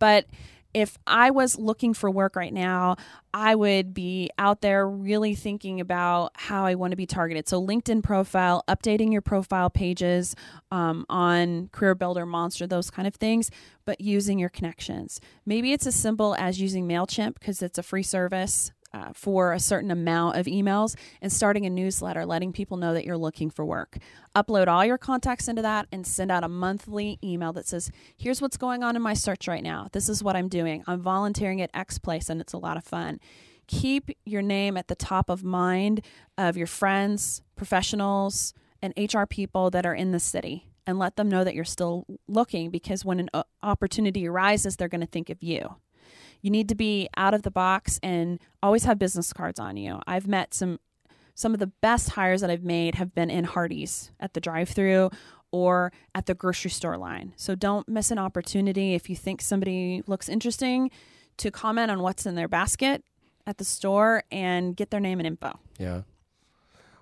But 0.00 0.26
if 0.74 0.98
I 1.06 1.30
was 1.30 1.58
looking 1.58 1.94
for 1.94 2.10
work 2.10 2.36
right 2.36 2.52
now, 2.52 2.96
I 3.32 3.54
would 3.54 3.94
be 3.94 4.30
out 4.38 4.60
there 4.60 4.88
really 4.88 5.34
thinking 5.34 5.80
about 5.80 6.32
how 6.34 6.66
I 6.66 6.74
want 6.74 6.92
to 6.92 6.96
be 6.96 7.06
targeted. 7.06 7.48
So, 7.48 7.64
LinkedIn 7.64 8.02
profile, 8.02 8.64
updating 8.68 9.12
your 9.12 9.22
profile 9.22 9.70
pages 9.70 10.34
um, 10.70 11.06
on 11.08 11.68
Career 11.72 11.94
Builder, 11.94 12.26
Monster, 12.26 12.66
those 12.66 12.90
kind 12.90 13.08
of 13.08 13.14
things, 13.14 13.50
but 13.84 14.00
using 14.00 14.38
your 14.38 14.48
connections. 14.50 15.20
Maybe 15.46 15.72
it's 15.72 15.86
as 15.86 15.94
simple 15.94 16.34
as 16.38 16.60
using 16.60 16.86
MailChimp 16.86 17.34
because 17.34 17.62
it's 17.62 17.78
a 17.78 17.82
free 17.82 18.02
service. 18.02 18.72
Uh, 18.94 19.12
for 19.14 19.52
a 19.52 19.60
certain 19.60 19.90
amount 19.90 20.34
of 20.34 20.46
emails 20.46 20.96
and 21.20 21.30
starting 21.30 21.66
a 21.66 21.70
newsletter, 21.70 22.24
letting 22.24 22.54
people 22.54 22.78
know 22.78 22.94
that 22.94 23.04
you're 23.04 23.18
looking 23.18 23.50
for 23.50 23.62
work. 23.62 23.98
Upload 24.34 24.66
all 24.66 24.82
your 24.82 24.96
contacts 24.96 25.46
into 25.46 25.60
that 25.60 25.86
and 25.92 26.06
send 26.06 26.30
out 26.30 26.42
a 26.42 26.48
monthly 26.48 27.18
email 27.22 27.52
that 27.52 27.66
says, 27.66 27.90
Here's 28.16 28.40
what's 28.40 28.56
going 28.56 28.82
on 28.82 28.96
in 28.96 29.02
my 29.02 29.12
search 29.12 29.46
right 29.46 29.62
now. 29.62 29.88
This 29.92 30.08
is 30.08 30.24
what 30.24 30.36
I'm 30.36 30.48
doing. 30.48 30.84
I'm 30.86 31.02
volunteering 31.02 31.60
at 31.60 31.68
X 31.74 31.98
place 31.98 32.30
and 32.30 32.40
it's 32.40 32.54
a 32.54 32.58
lot 32.58 32.78
of 32.78 32.84
fun. 32.84 33.20
Keep 33.66 34.10
your 34.24 34.40
name 34.40 34.78
at 34.78 34.88
the 34.88 34.94
top 34.94 35.28
of 35.28 35.44
mind 35.44 36.00
of 36.38 36.56
your 36.56 36.66
friends, 36.66 37.42
professionals, 37.56 38.54
and 38.80 38.94
HR 38.96 39.24
people 39.24 39.68
that 39.70 39.84
are 39.84 39.94
in 39.94 40.12
the 40.12 40.20
city 40.20 40.72
and 40.86 40.98
let 40.98 41.16
them 41.16 41.28
know 41.28 41.44
that 41.44 41.54
you're 41.54 41.64
still 41.64 42.06
looking 42.26 42.70
because 42.70 43.04
when 43.04 43.20
an 43.20 43.28
opportunity 43.62 44.26
arises, 44.26 44.76
they're 44.76 44.88
going 44.88 45.02
to 45.02 45.06
think 45.06 45.28
of 45.28 45.42
you 45.42 45.76
you 46.40 46.50
need 46.50 46.68
to 46.68 46.74
be 46.74 47.08
out 47.16 47.34
of 47.34 47.42
the 47.42 47.50
box 47.50 47.98
and 48.02 48.38
always 48.62 48.84
have 48.84 48.98
business 48.98 49.32
cards 49.32 49.58
on 49.58 49.76
you. 49.76 50.00
I've 50.06 50.26
met 50.26 50.54
some 50.54 50.78
some 51.34 51.54
of 51.54 51.60
the 51.60 51.68
best 51.68 52.10
hires 52.10 52.40
that 52.40 52.50
I've 52.50 52.64
made 52.64 52.96
have 52.96 53.14
been 53.14 53.30
in 53.30 53.44
Hardee's 53.44 54.10
at 54.18 54.34
the 54.34 54.40
drive-through 54.40 55.10
or 55.52 55.92
at 56.12 56.26
the 56.26 56.34
grocery 56.34 56.70
store 56.70 56.98
line. 56.98 57.32
So 57.36 57.54
don't 57.54 57.88
miss 57.88 58.10
an 58.10 58.18
opportunity 58.18 58.94
if 58.94 59.08
you 59.08 59.14
think 59.14 59.40
somebody 59.40 60.02
looks 60.08 60.28
interesting 60.28 60.90
to 61.36 61.52
comment 61.52 61.92
on 61.92 62.02
what's 62.02 62.26
in 62.26 62.34
their 62.34 62.48
basket 62.48 63.04
at 63.46 63.58
the 63.58 63.64
store 63.64 64.24
and 64.32 64.76
get 64.76 64.90
their 64.90 64.98
name 64.98 65.20
and 65.20 65.26
info. 65.28 65.58
Yeah. 65.78 66.02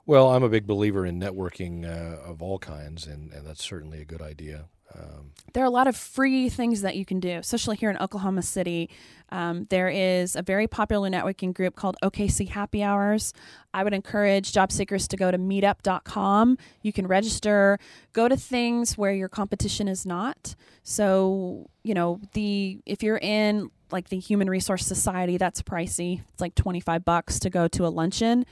Well, 0.04 0.28
I'm 0.28 0.42
a 0.44 0.50
big 0.50 0.66
believer 0.66 1.06
in 1.06 1.18
networking 1.18 1.84
uh, 1.84 2.20
of 2.22 2.42
all 2.42 2.58
kinds, 2.58 3.06
and, 3.06 3.32
and 3.32 3.46
that's 3.46 3.64
certainly 3.64 4.00
a 4.02 4.04
good 4.04 4.22
idea. 4.22 4.66
Um, 4.94 5.32
there 5.52 5.62
are 5.62 5.66
a 5.66 5.70
lot 5.70 5.86
of 5.86 5.96
free 5.96 6.48
things 6.48 6.82
that 6.82 6.96
you 6.96 7.04
can 7.04 7.18
do, 7.18 7.38
especially 7.38 7.76
here 7.76 7.88
in 7.88 7.96
Oklahoma 7.96 8.42
City. 8.42 8.90
Um, 9.30 9.66
there 9.70 9.88
is 9.88 10.36
a 10.36 10.42
very 10.42 10.66
popular 10.66 11.08
networking 11.08 11.54
group 11.54 11.74
called 11.74 11.96
OKC 12.02 12.48
Happy 12.50 12.82
Hours. 12.82 13.32
I 13.72 13.82
would 13.82 13.94
encourage 13.94 14.52
job 14.52 14.70
seekers 14.70 15.08
to 15.08 15.16
go 15.16 15.30
to 15.30 15.38
meetup.com. 15.38 16.58
You 16.82 16.92
can 16.92 17.06
register, 17.06 17.78
go 18.12 18.28
to 18.28 18.36
things 18.36 18.98
where 18.98 19.12
your 19.12 19.28
competition 19.28 19.88
is 19.88 20.06
not. 20.06 20.54
So, 20.82 21.70
you 21.82 21.94
know, 21.94 22.20
the 22.34 22.80
if 22.86 23.02
you're 23.02 23.18
in 23.18 23.70
like 23.90 24.08
the 24.08 24.18
Human 24.18 24.50
Resource 24.50 24.84
Society, 24.84 25.38
that's 25.38 25.62
pricey. 25.62 26.20
It's 26.32 26.40
like 26.40 26.54
25 26.54 27.04
bucks 27.04 27.38
to 27.40 27.50
go 27.50 27.66
to 27.68 27.86
a 27.86 27.88
luncheon. 27.88 28.44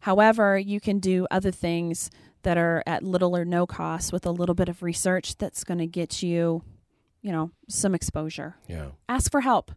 However, 0.00 0.58
you 0.58 0.80
can 0.80 0.98
do 0.98 1.26
other 1.30 1.50
things 1.50 2.10
that 2.42 2.58
are 2.58 2.82
at 2.86 3.02
little 3.02 3.36
or 3.36 3.44
no 3.44 3.66
cost 3.66 4.12
with 4.12 4.26
a 4.26 4.30
little 4.30 4.54
bit 4.54 4.68
of 4.68 4.82
research 4.82 5.36
that's 5.36 5.64
going 5.64 5.78
to 5.78 5.86
get 5.86 6.22
you, 6.22 6.62
you 7.22 7.32
know, 7.32 7.50
some 7.68 7.94
exposure. 7.94 8.56
yeah. 8.68 8.86
Ask 9.08 9.30
for 9.30 9.40
help. 9.40 9.72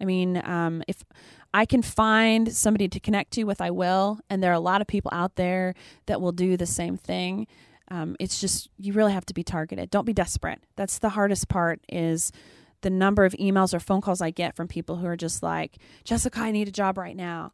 I 0.00 0.04
mean, 0.04 0.40
um, 0.44 0.82
if 0.88 1.04
I 1.52 1.66
can 1.66 1.82
find 1.82 2.52
somebody 2.54 2.88
to 2.88 3.00
connect 3.00 3.32
to 3.32 3.44
with, 3.44 3.60
I 3.60 3.70
will. 3.70 4.20
And 4.30 4.42
there 4.42 4.50
are 4.50 4.54
a 4.54 4.60
lot 4.60 4.80
of 4.80 4.86
people 4.86 5.10
out 5.12 5.36
there 5.36 5.74
that 6.06 6.20
will 6.20 6.32
do 6.32 6.56
the 6.56 6.66
same 6.66 6.96
thing. 6.96 7.46
Um, 7.88 8.16
it's 8.20 8.40
just 8.40 8.70
you 8.78 8.92
really 8.92 9.12
have 9.12 9.26
to 9.26 9.34
be 9.34 9.42
targeted. 9.42 9.90
Don't 9.90 10.04
be 10.04 10.12
desperate. 10.12 10.60
That's 10.76 10.98
the 10.98 11.10
hardest 11.10 11.48
part. 11.48 11.80
Is 11.88 12.32
the 12.82 12.90
number 12.90 13.24
of 13.24 13.32
emails 13.34 13.74
or 13.74 13.80
phone 13.80 14.00
calls 14.00 14.22
I 14.22 14.30
get 14.30 14.56
from 14.56 14.68
people 14.68 14.96
who 14.96 15.06
are 15.06 15.16
just 15.16 15.42
like, 15.42 15.76
Jessica, 16.04 16.40
I 16.40 16.50
need 16.50 16.68
a 16.68 16.72
job 16.72 16.96
right 16.96 17.16
now 17.16 17.52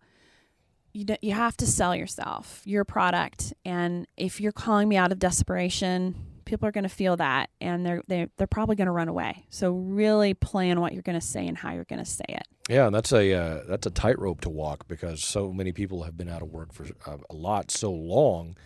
you 0.97 1.05
do, 1.05 1.17
you 1.21 1.33
have 1.33 1.57
to 1.59 1.67
sell 1.67 1.95
yourself, 1.95 2.63
your 2.65 2.85
product, 2.85 3.53
and 3.65 4.07
if 4.17 4.41
you're 4.41 4.53
calling 4.53 4.89
me 4.89 4.97
out 4.97 5.13
of 5.13 5.19
desperation, 5.19 6.15
people 6.47 6.67
are 6.67 6.73
going 6.73 6.85
to 6.85 6.89
feel 6.89 7.17
that, 7.17 7.51
and 7.61 7.85
they're 7.85 8.03
they're, 8.09 8.29
they're 8.39 8.47
probably 8.47 8.77
going 8.77 8.87
to 8.87 8.93
run 8.93 9.09
away. 9.09 9.45
So 9.51 9.73
really 9.73 10.33
plan 10.33 10.81
what 10.81 10.95
you're 10.95 11.03
going 11.03 11.21
to 11.21 11.27
say 11.27 11.47
and 11.47 11.59
how 11.59 11.73
you're 11.73 11.85
going 11.85 12.03
to 12.03 12.11
say 12.11 12.25
it. 12.29 12.49
Yeah, 12.71 12.87
and 12.87 12.95
that's 12.95 13.13
a 13.13 13.33
uh, 13.35 13.61
that's 13.69 13.87
a 13.87 13.91
tightrope 13.91 14.41
to 14.41 14.49
walk 14.49 14.89
because 14.89 15.23
so 15.23 15.53
many 15.53 15.71
people 15.73 16.05
have 16.05 16.17
been 16.17 16.31
out 16.31 16.41
of 16.41 16.49
work 16.49 16.73
for 16.73 16.87
uh, 17.07 17.19
a 17.29 17.35
lot 17.35 17.71
so 17.71 17.93
long 17.93 18.57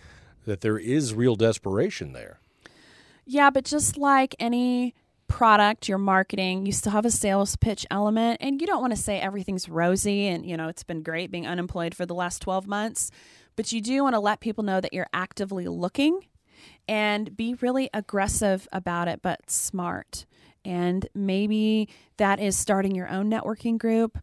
that 0.47 0.61
there 0.61 0.79
is 0.79 1.13
real 1.13 1.35
desperation 1.35 2.13
there. 2.13 2.39
Yeah, 3.27 3.51
but 3.51 3.65
just 3.65 3.97
like 3.97 4.37
any 4.39 4.95
product 5.31 5.89
you're 5.89 5.97
marketing, 5.97 6.67
you 6.67 6.73
still 6.73 6.93
have 6.93 7.07
a 7.07 7.11
sales 7.11 7.57
pitch 7.57 7.87
element, 7.91 8.39
and 8.43 8.61
you 8.61 8.67
don't 8.67 8.81
want 8.81 8.95
to 8.95 9.01
say 9.01 9.21
everything's 9.21 9.69
rosy 9.69 10.27
and 10.27 10.45
you 10.45 10.57
know 10.57 10.69
it's 10.69 10.83
been 10.83 11.03
great 11.03 11.31
being 11.31 11.47
unemployed 11.47 11.95
for 11.95 12.05
the 12.05 12.15
last 12.15 12.43
12 12.43 12.67
months, 12.67 13.11
but 13.57 13.73
you 13.73 13.81
do 13.81 14.03
want 14.03 14.15
to 14.15 14.21
let 14.21 14.41
people 14.41 14.65
know 14.65 14.81
that 14.81 14.93
you're 14.93 15.07
actively 15.15 15.69
looking 15.69 16.27
and 16.89 17.37
be 17.37 17.55
really 17.61 17.89
aggressive 17.95 18.69
about 18.73 19.09
it, 19.09 19.23
but 19.23 19.49
smart. 19.49 20.27
And 20.65 21.09
maybe 21.15 21.89
that 22.19 22.41
is 22.41 22.59
starting 22.59 22.95
your 22.95 23.09
own 23.09 23.31
networking 23.31 23.79
group 23.79 24.19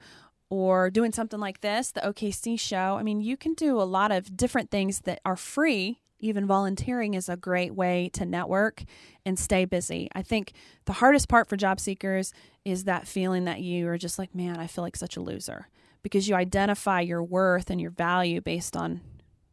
or 0.50 0.90
doing 0.90 1.14
something 1.14 1.40
like 1.40 1.62
this, 1.62 1.92
the 1.92 2.02
OKC 2.02 2.60
show. 2.60 2.98
I 3.00 3.04
mean, 3.04 3.22
you 3.22 3.38
can 3.38 3.54
do 3.54 3.82
a 3.82 3.84
lot 3.84 4.12
of 4.12 4.36
different 4.36 4.70
things 4.70 5.02
that 5.02 5.20
are 5.26 5.36
free. 5.36 6.02
Even 6.20 6.48
volunteering 6.48 7.14
is 7.14 7.30
a 7.30 7.38
great 7.38 7.76
way 7.76 8.10
to 8.14 8.26
network 8.26 8.84
and 9.26 9.38
stay 9.38 9.66
busy. 9.66 10.10
I 10.14 10.24
think 10.24 10.54
the 10.86 10.94
hardest 10.94 11.30
part 11.30 11.48
for 11.48 11.58
job 11.58 11.80
seekers 11.80 12.34
is 12.66 12.86
that 12.86 13.08
feeling 13.08 13.46
that 13.46 13.62
you 13.62 13.88
are 13.88 13.98
just 13.98 14.18
like, 14.18 14.34
man, 14.34 14.58
I 14.58 14.68
feel 14.68 14.84
like 14.84 14.96
such 14.96 15.16
a 15.16 15.22
loser 15.22 15.68
because 16.02 16.28
you 16.28 16.36
identify 16.36 17.02
your 17.02 17.24
worth 17.24 17.70
and 17.70 17.80
your 17.80 17.92
value 17.92 18.42
based 18.42 18.76
on 18.76 19.02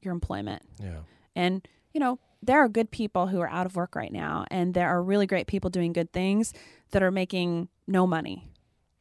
your 0.03 0.13
employment. 0.13 0.63
Yeah. 0.81 1.01
And, 1.37 1.67
you 1.93 2.01
know, 2.01 2.19
there 2.43 2.59
are 2.59 2.69
good 2.69 2.91
people 2.91 3.27
who 3.27 3.41
are 3.41 3.51
out 3.51 3.67
of 3.67 3.77
work 3.77 3.95
right 3.97 4.13
now, 4.13 4.45
and 4.51 4.75
there 4.75 4.89
are 4.89 5.03
really 5.03 5.27
great 5.27 5.47
people 5.47 5.71
doing 5.71 5.93
good 5.93 6.13
things 6.13 6.53
that 6.91 7.03
are 7.03 7.11
making 7.11 7.69
no 7.87 8.07
money. 8.07 8.51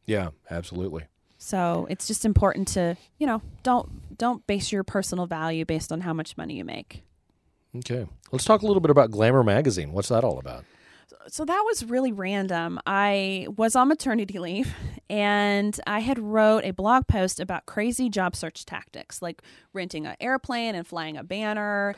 Yeah, 0.06 0.30
absolutely. 0.50 1.06
So 1.38 1.88
it's 1.90 2.08
just 2.08 2.24
important 2.24 2.70
to, 2.70 2.96
you 3.18 3.28
know, 3.28 3.42
don't 3.64 4.18
don't 4.18 4.48
base 4.48 4.72
your 4.72 4.84
personal 4.84 5.26
value 5.26 5.66
based 5.66 5.92
on 5.92 6.02
how 6.02 6.14
much 6.14 6.38
money 6.38 6.56
you 6.56 6.64
make. 6.64 7.04
Okay. 7.78 8.06
Let's 8.32 8.46
talk 8.46 8.62
a 8.62 8.68
little 8.68 8.82
bit 8.82 8.92
about 8.92 9.12
Glamour 9.12 9.44
Magazine. 9.44 9.92
What's 9.92 10.10
that 10.10 10.24
all 10.24 10.40
about? 10.40 10.66
So 11.28 11.46
that 11.46 11.64
was 11.66 11.86
really 11.86 12.12
random. 12.12 12.80
I 12.86 13.48
was 13.56 13.76
on 13.76 13.88
maternity 13.88 14.40
leave 14.40 14.74
and 15.10 15.80
I 15.88 16.00
had 16.00 16.20
wrote 16.20 16.66
a 16.66 16.72
blog 16.72 17.08
post 17.08 17.40
about 17.40 17.66
crazy 17.66 18.10
job 18.10 18.36
search 18.36 18.66
tactics 18.66 19.22
like 19.22 19.42
renting 19.74 20.06
an 20.06 20.16
airplane 20.20 20.76
and 20.76 20.86
flying 20.86 21.16
a 21.16 21.24
banner, 21.24 21.96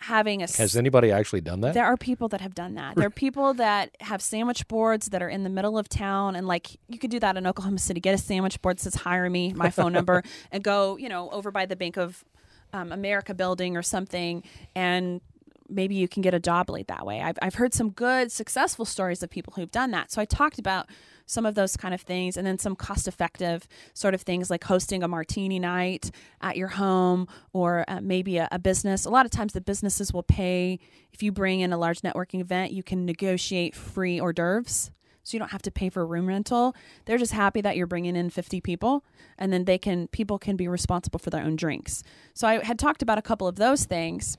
having 0.00 0.42
a 0.42 0.46
Has 0.56 0.76
anybody 0.76 1.10
actually 1.10 1.40
done 1.40 1.60
that? 1.60 1.74
There 1.74 1.84
are 1.84 1.96
people 1.96 2.28
that 2.28 2.40
have 2.40 2.54
done 2.54 2.74
that. 2.74 2.96
There 2.96 3.06
are 3.06 3.10
people 3.10 3.54
that 3.54 3.96
have 4.00 4.22
sandwich 4.22 4.66
boards 4.68 5.06
that 5.06 5.22
are 5.22 5.28
in 5.28 5.42
the 5.42 5.50
middle 5.50 5.76
of 5.78 5.88
town, 5.88 6.36
and 6.36 6.46
like 6.46 6.76
you 6.88 6.98
could 6.98 7.10
do 7.10 7.20
that 7.20 7.36
in 7.36 7.46
Oklahoma 7.46 7.78
City. 7.78 8.00
Get 8.00 8.14
a 8.14 8.18
sandwich 8.18 8.60
board 8.62 8.78
that 8.78 8.82
says 8.82 8.94
"Hire 8.94 9.28
me," 9.28 9.52
my 9.52 9.70
phone 9.70 9.92
number, 9.92 10.22
and 10.52 10.64
go, 10.64 10.96
you 10.96 11.08
know, 11.08 11.28
over 11.30 11.50
by 11.50 11.66
the 11.66 11.76
Bank 11.76 11.96
of 11.98 12.24
um, 12.72 12.92
America 12.92 13.34
building 13.34 13.76
or 13.76 13.82
something, 13.82 14.42
and 14.74 15.20
maybe 15.68 15.94
you 15.94 16.08
can 16.08 16.20
get 16.20 16.34
a 16.34 16.40
job 16.40 16.68
lead 16.68 16.88
that 16.88 17.06
way. 17.06 17.20
I've 17.22 17.38
I've 17.42 17.54
heard 17.54 17.74
some 17.74 17.90
good, 17.90 18.32
successful 18.32 18.84
stories 18.84 19.22
of 19.22 19.30
people 19.30 19.52
who've 19.54 19.70
done 19.70 19.90
that. 19.92 20.10
So 20.10 20.20
I 20.20 20.24
talked 20.24 20.58
about 20.58 20.86
some 21.26 21.46
of 21.46 21.54
those 21.54 21.76
kind 21.76 21.94
of 21.94 22.00
things, 22.00 22.36
and 22.36 22.44
then 22.44 22.58
some 22.58 22.74
cost-effective 22.74 23.68
sort 23.94 24.14
of 24.14 24.22
things 24.22 24.50
like 24.50 24.64
hosting 24.64 25.04
a 25.04 25.08
martini 25.08 25.60
night 25.60 26.10
at 26.40 26.56
your 26.56 26.66
home, 26.68 27.28
or 27.52 27.84
uh, 27.86 28.00
maybe 28.02 28.38
a, 28.38 28.48
a 28.50 28.58
business. 28.58 29.04
A 29.04 29.10
lot 29.10 29.26
of 29.26 29.30
times, 29.30 29.52
the 29.52 29.60
businesses 29.60 30.12
will 30.12 30.24
pay 30.24 30.80
if 31.12 31.22
you 31.22 31.30
bring 31.30 31.60
in 31.60 31.72
a 31.72 31.78
large 31.78 32.00
networking 32.00 32.40
event. 32.40 32.72
You 32.72 32.82
can 32.82 33.06
negotiate 33.06 33.76
free 33.76 34.18
hors 34.20 34.32
d'oeuvres, 34.32 34.90
so 35.22 35.34
you 35.34 35.38
don't 35.38 35.52
have 35.52 35.62
to 35.62 35.70
pay 35.70 35.88
for 35.88 36.06
room 36.06 36.26
rental. 36.26 36.74
They're 37.04 37.18
just 37.18 37.32
happy 37.32 37.60
that 37.60 37.76
you're 37.76 37.86
bringing 37.86 38.16
in 38.16 38.30
50 38.30 38.60
people, 38.60 39.04
and 39.38 39.52
then 39.52 39.64
they 39.64 39.78
can 39.78 40.08
people 40.08 40.38
can 40.38 40.56
be 40.56 40.68
responsible 40.68 41.18
for 41.18 41.30
their 41.30 41.42
own 41.42 41.56
drinks. 41.56 42.02
So 42.34 42.48
I 42.48 42.64
had 42.64 42.78
talked 42.78 43.02
about 43.02 43.18
a 43.18 43.22
couple 43.22 43.46
of 43.46 43.56
those 43.56 43.84
things, 43.84 44.36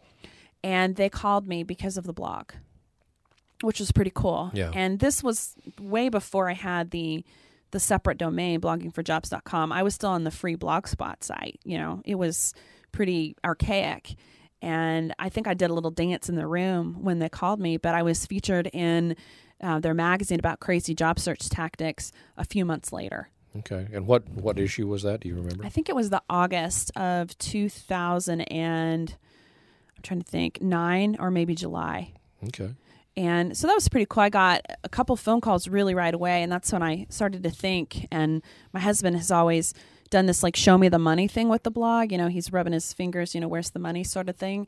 and 0.63 0.95
they 0.95 1.09
called 1.09 1.47
me 1.47 1.63
because 1.63 1.97
of 1.97 2.05
the 2.05 2.13
blog 2.13 2.51
which 3.61 3.79
was 3.79 3.91
pretty 3.91 4.11
cool. 4.13 4.51
Yeah. 4.53 4.71
And 4.73 4.99
this 4.99 5.23
was 5.23 5.55
way 5.79 6.09
before 6.09 6.49
I 6.49 6.53
had 6.53 6.91
the 6.91 7.23
the 7.71 7.79
separate 7.79 8.17
domain 8.17 8.59
bloggingforjobs.com. 8.59 9.71
I 9.71 9.82
was 9.82 9.95
still 9.95 10.09
on 10.09 10.25
the 10.25 10.32
free 10.32 10.57
blogspot 10.57 11.23
site, 11.23 11.59
you 11.63 11.77
know. 11.77 12.01
It 12.03 12.15
was 12.15 12.53
pretty 12.91 13.38
archaic. 13.45 14.15
And 14.61 15.15
I 15.17 15.29
think 15.29 15.47
I 15.47 15.53
did 15.53 15.69
a 15.69 15.73
little 15.73 15.89
dance 15.89 16.27
in 16.27 16.36
the 16.36 16.45
room 16.45 16.97
when 17.01 17.19
they 17.19 17.29
called 17.29 17.61
me, 17.61 17.77
but 17.77 17.95
I 17.95 18.03
was 18.03 18.25
featured 18.25 18.69
in 18.73 19.15
uh, 19.62 19.80
their 19.80 19.93
magazine 19.93 20.39
about 20.39 20.59
crazy 20.59 20.93
job 20.95 21.20
search 21.20 21.49
tactics 21.49 22.12
a 22.38 22.43
few 22.45 22.66
months 22.66 22.91
later. 22.91 23.30
okay. 23.59 23.88
And 23.93 24.07
what 24.07 24.28
what 24.30 24.57
issue 24.59 24.88
was 24.88 25.03
that? 25.03 25.22
Do 25.22 25.30
you 25.30 25.36
remember? 25.36 25.66
I 25.66 25.70
think 25.70 25.89
it 25.89 25.95
was 25.95 26.09
the 26.09 26.22
August 26.30 26.91
of 26.97 27.38
2000 27.38 28.41
and 28.41 29.16
I'm 29.95 30.01
trying 30.03 30.22
to 30.22 30.30
think, 30.30 30.62
9 30.62 31.18
or 31.20 31.30
maybe 31.32 31.53
July. 31.53 32.14
Okay. 32.47 32.74
And 33.18 33.57
so 33.57 33.68
that 33.68 33.74
was 33.76 33.89
pretty 33.89 34.05
cool. 34.09 34.24
I 34.24 34.30
got 34.30 34.62
a 34.84 34.89
couple 34.89 35.16
phone 35.18 35.41
calls 35.41 35.68
really 35.68 35.93
right 35.93 36.14
away, 36.14 36.41
and 36.43 36.51
that's 36.51 36.72
when 36.72 36.82
I 36.82 37.07
started 37.09 37.43
to 37.43 37.49
think. 37.49 38.07
And 38.09 38.41
my 38.72 38.80
husband 38.80 39.18
has 39.18 39.30
always 39.30 39.74
done 40.09 40.28
this 40.28 40.43
like 40.43 40.55
show 40.55 40.78
me 40.78 40.88
the 40.88 40.97
money 40.97 41.28
thing 41.28 41.49
with 41.49 41.64
the 41.64 41.72
blog. 41.72 42.12
You 42.12 42.18
know, 42.18 42.30
he's 42.30 42.53
rubbing 42.53 42.74
his 42.74 42.93
fingers, 42.93 43.36
you 43.36 43.41
know, 43.41 43.49
where's 43.49 43.72
the 43.72 43.80
money 43.80 44.03
sort 44.05 44.30
of 44.30 44.38
thing. 44.38 44.66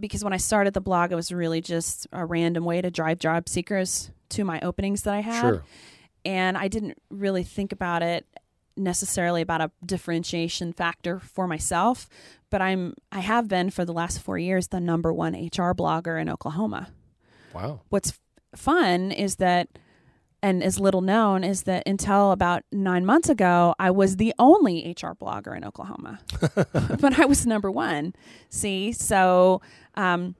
Because 0.00 0.24
when 0.24 0.32
I 0.32 0.38
started 0.38 0.74
the 0.74 0.80
blog, 0.80 1.12
it 1.12 1.16
was 1.16 1.32
really 1.32 1.60
just 1.60 2.06
a 2.12 2.24
random 2.24 2.64
way 2.64 2.80
to 2.80 2.90
drive 2.90 3.18
job 3.18 3.48
seekers 3.48 4.10
to 4.30 4.44
my 4.44 4.60
openings 4.60 5.02
that 5.02 5.14
I 5.14 5.20
had. 5.20 5.40
Sure. 5.40 5.64
And 6.24 6.56
I 6.56 6.68
didn't 6.68 6.98
really 7.10 7.42
think 7.42 7.72
about 7.72 8.02
it 8.02 8.26
necessarily 8.76 9.40
about 9.40 9.60
a 9.60 9.70
differentiation 9.84 10.72
factor 10.72 11.20
for 11.20 11.46
myself, 11.46 12.08
but 12.50 12.60
I'm 12.60 12.94
I 13.12 13.20
have 13.20 13.46
been 13.46 13.70
for 13.70 13.84
the 13.84 13.92
last 13.92 14.20
4 14.20 14.36
years 14.38 14.68
the 14.68 14.80
number 14.80 15.12
1 15.12 15.34
HR 15.34 15.72
blogger 15.74 16.20
in 16.20 16.28
Oklahoma 16.28 16.88
Wow. 17.52 17.82
what's 17.90 18.18
fun 18.56 19.12
is 19.12 19.36
that 19.36 19.68
and 20.44 20.62
is 20.62 20.78
little 20.78 21.00
known 21.00 21.42
is 21.42 21.62
that 21.62 21.82
until 21.86 22.30
about 22.30 22.64
nine 22.70 23.06
months 23.06 23.30
ago, 23.30 23.74
I 23.78 23.90
was 23.90 24.18
the 24.18 24.34
only 24.38 24.90
HR 24.90 25.12
blogger 25.12 25.56
in 25.56 25.64
Oklahoma, 25.64 26.20
but 27.00 27.18
I 27.18 27.24
was 27.24 27.46
number 27.46 27.70
one. 27.70 28.14
See, 28.50 28.92
so 28.92 29.62
um, 29.94 30.34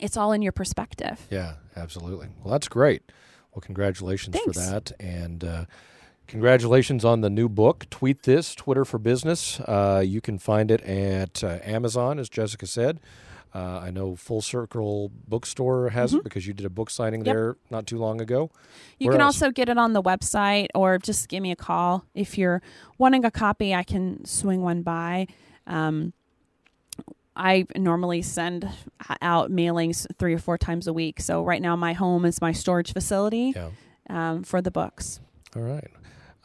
it's 0.00 0.16
all 0.16 0.32
in 0.32 0.42
your 0.42 0.50
perspective. 0.50 1.24
Yeah, 1.30 1.54
absolutely. 1.76 2.30
Well, 2.42 2.50
that's 2.50 2.66
great. 2.66 3.02
Well, 3.54 3.60
congratulations 3.60 4.36
for 4.40 4.50
that, 4.54 4.90
and 4.98 5.44
uh, 5.44 5.64
congratulations 6.26 7.04
on 7.04 7.20
the 7.20 7.30
new 7.30 7.48
book, 7.48 7.86
"Tweet 7.90 8.24
This: 8.24 8.56
Twitter 8.56 8.84
for 8.84 8.98
Business." 8.98 9.60
Uh, 9.60 10.02
you 10.04 10.20
can 10.20 10.36
find 10.36 10.68
it 10.72 10.80
at 10.80 11.44
uh, 11.44 11.60
Amazon, 11.62 12.18
as 12.18 12.28
Jessica 12.28 12.66
said. 12.66 12.98
Uh, 13.54 13.80
I 13.80 13.90
know 13.90 14.16
Full 14.16 14.40
Circle 14.40 15.10
Bookstore 15.28 15.90
has 15.90 16.14
it 16.14 16.24
because 16.24 16.46
you 16.46 16.54
did 16.54 16.64
a 16.64 16.70
book 16.70 16.88
signing 16.88 17.20
Mm-hmm. 17.20 17.26
Yep. 17.26 17.36
there 17.36 17.56
not 17.70 17.86
too 17.86 17.98
long 17.98 18.20
ago. 18.20 18.50
You 18.98 19.08
Where 19.08 19.14
can 19.18 19.20
else? 19.20 19.36
also 19.42 19.50
get 19.50 19.68
it 19.68 19.76
on 19.76 19.92
the 19.92 20.02
website 20.02 20.68
or 20.74 20.98
just 20.98 21.28
give 21.28 21.42
me 21.42 21.50
a 21.50 21.56
call. 21.56 22.04
If 22.14 22.38
you're 22.38 22.62
wanting 22.96 23.24
a 23.26 23.30
copy, 23.30 23.74
I 23.74 23.82
can 23.82 24.24
swing 24.24 24.62
one 24.62 24.80
by. 24.82 25.26
Um, 25.66 26.14
I 27.36 27.66
normally 27.76 28.22
send 28.22 28.68
out 29.22 29.50
mailings 29.50 30.06
three 30.18 30.34
or 30.34 30.38
four 30.38 30.56
times 30.58 30.86
a 30.86 30.92
week. 30.92 31.20
So 31.20 31.42
right 31.44 31.60
now, 31.62 31.76
my 31.76 31.92
home 31.94 32.24
is 32.24 32.40
my 32.40 32.52
storage 32.52 32.92
facility 32.92 33.54
Yeah. 33.56 33.70
um, 34.10 34.42
for 34.44 34.60
the 34.62 34.70
books. 34.70 35.20
All 35.56 35.62
right. 35.62 35.88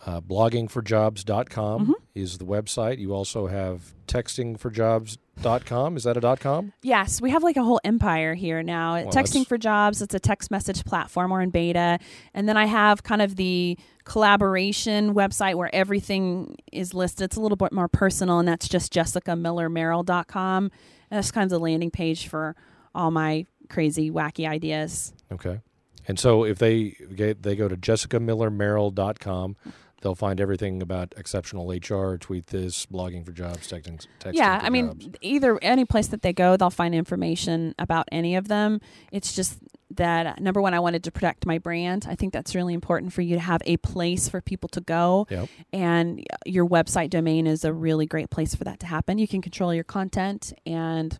Uh, 0.05 0.21
bloggingforjobs.com 0.21 1.81
Mm-hmm. 1.83 1.93
is 2.15 2.37
the 2.37 2.45
website. 2.45 2.99
You 2.99 3.13
also 3.13 3.47
have 3.47 3.93
textingforjobs.com. 4.07 5.23
Is 5.37 6.03
that 6.03 6.17
a 6.17 6.19
dot 6.19 6.39
.com? 6.39 6.73
Yes, 6.81 7.21
we 7.21 7.29
have 7.31 7.43
like 7.43 7.57
a 7.57 7.63
whole 7.63 7.79
empire 7.83 8.33
here 8.33 8.61
now. 8.63 8.95
Well, 8.95 9.05
Texting 9.07 9.13
that's- 9.13 9.45
for 9.45 9.57
Jobs, 9.57 10.01
it's 10.01 10.13
a 10.13 10.19
text 10.19 10.51
message 10.51 10.83
platform. 10.83 11.31
We're 11.31 11.41
in 11.41 11.49
beta. 11.51 11.99
And 12.33 12.49
then 12.49 12.57
I 12.57 12.65
have 12.65 13.03
kind 13.03 13.21
of 13.21 13.35
the 13.35 13.77
collaboration 14.03 15.13
website 15.13 15.55
where 15.55 15.73
everything 15.73 16.57
is 16.71 16.93
listed. 16.93 17.25
It's 17.25 17.35
a 17.37 17.41
little 17.41 17.55
bit 17.55 17.71
more 17.71 17.87
personal, 17.87 18.39
and 18.39 18.47
that's 18.47 18.67
just 18.67 18.91
jessicamillermerrell.com. 18.93 20.63
And 21.09 21.17
that's 21.17 21.31
kind 21.31 21.43
of 21.43 21.49
the 21.49 21.59
landing 21.59 21.91
page 21.91 22.27
for 22.27 22.55
all 22.93 23.11
my 23.11 23.45
crazy, 23.69 24.09
wacky 24.11 24.47
ideas. 24.47 25.13
Okay. 25.31 25.59
And 26.07 26.17
so 26.17 26.43
if 26.45 26.57
they 26.57 26.95
they 27.09 27.55
go 27.55 27.67
to 27.67 27.75
jessicamillermerrell.com, 27.77 29.55
they'll 30.01 30.15
find 30.15 30.39
everything 30.39 30.81
about 30.81 31.13
exceptional 31.17 31.69
HR, 31.69 32.17
tweet 32.17 32.47
this, 32.47 32.85
blogging 32.85 33.25
for 33.25 33.31
jobs, 33.31 33.67
texting, 33.71 34.05
texting 34.19 34.33
yeah, 34.33 34.59
I 34.61 34.69
mean, 34.69 34.99
jobs. 34.99 35.17
either 35.21 35.57
any 35.61 35.85
place 35.85 36.07
that 36.07 36.21
they 36.21 36.33
go, 36.33 36.55
they'll 36.57 36.69
find 36.69 36.93
information 36.93 37.73
about 37.79 38.07
any 38.11 38.35
of 38.35 38.47
them. 38.47 38.79
It's 39.11 39.35
just 39.35 39.57
that 39.91 40.39
number 40.41 40.61
one, 40.61 40.73
I 40.73 40.79
wanted 40.79 41.03
to 41.05 41.11
protect 41.11 41.45
my 41.45 41.57
brand. 41.57 42.05
I 42.07 42.15
think 42.15 42.31
that's 42.33 42.53
really 42.53 42.73
important 42.73 43.13
for 43.13 43.21
you 43.21 43.35
to 43.35 43.41
have 43.41 43.61
a 43.65 43.77
place 43.77 44.29
for 44.29 44.41
people 44.41 44.69
to 44.69 44.81
go, 44.81 45.25
Yep. 45.29 45.49
and 45.73 46.23
your 46.45 46.67
website 46.67 47.09
domain 47.09 47.47
is 47.47 47.63
a 47.65 47.73
really 47.73 48.05
great 48.05 48.29
place 48.29 48.53
for 48.53 48.63
that 48.65 48.79
to 48.81 48.85
happen. 48.85 49.17
You 49.17 49.27
can 49.27 49.41
control 49.41 49.73
your 49.73 49.83
content 49.85 50.53
and, 50.65 51.17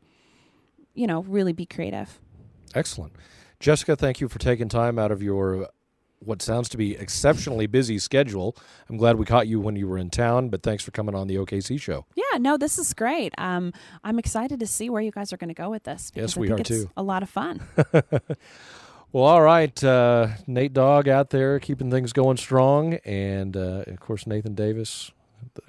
you 0.94 1.08
know, 1.08 1.24
really 1.24 1.54
be 1.54 1.66
creative. 1.66 2.20
Excellent. 2.76 3.14
Jessica, 3.60 3.96
thank 3.96 4.22
you 4.22 4.28
for 4.28 4.38
taking 4.38 4.70
time 4.70 5.00
out 5.00 5.12
of 5.12 5.24
your 5.24 5.70
what 6.20 6.42
sounds 6.42 6.70
to 6.70 6.78
be 6.78 6.96
exceptionally 6.96 7.68
busy 7.68 8.00
schedule. 8.00 8.56
I'm 8.90 8.98
glad 8.98 9.18
we 9.18 9.26
caught 9.26 9.48
you 9.48 9.60
when 9.60 9.76
you 9.76 9.88
were 9.88 9.98
in 9.98 10.10
town, 10.10 10.50
but 10.50 10.64
thanks 10.64 10.84
for 10.84 10.92
coming 10.92 11.16
on 11.16 11.28
the 11.28 11.36
OKC 11.36 11.80
show. 11.80 12.06
Yeah, 12.16 12.38
no, 12.40 12.58
this 12.58 12.78
is 12.78 12.94
great. 12.94 13.34
Um, 13.38 13.72
I'm 14.04 14.20
excited 14.20 14.60
to 14.60 14.68
see 14.68 14.90
where 14.90 15.02
you 15.02 15.12
guys 15.12 15.32
are 15.32 15.38
going 15.38 15.50
to 15.50 15.54
go 15.54 15.70
with 15.70 15.84
this. 15.84 16.12
Yes, 16.16 16.36
we 16.36 16.52
are 16.52 16.58
it's 16.58 16.70
too. 16.70 16.90
A 16.98 17.04
lot 17.04 17.24
of 17.24 17.30
fun. 17.30 17.62
Well, 19.14 19.24
all 19.24 19.42
right, 19.42 19.82
uh, 19.86 20.28
Nate 20.48 20.74
Dogg 20.74 21.08
out 21.08 21.30
there 21.30 21.60
keeping 21.62 21.90
things 21.90 22.12
going 22.12 22.36
strong, 22.36 22.96
and 23.06 23.56
uh, 23.56 23.84
of 23.88 24.02
course 24.02 24.28
Nathan 24.28 24.54
Davis, 24.54 25.12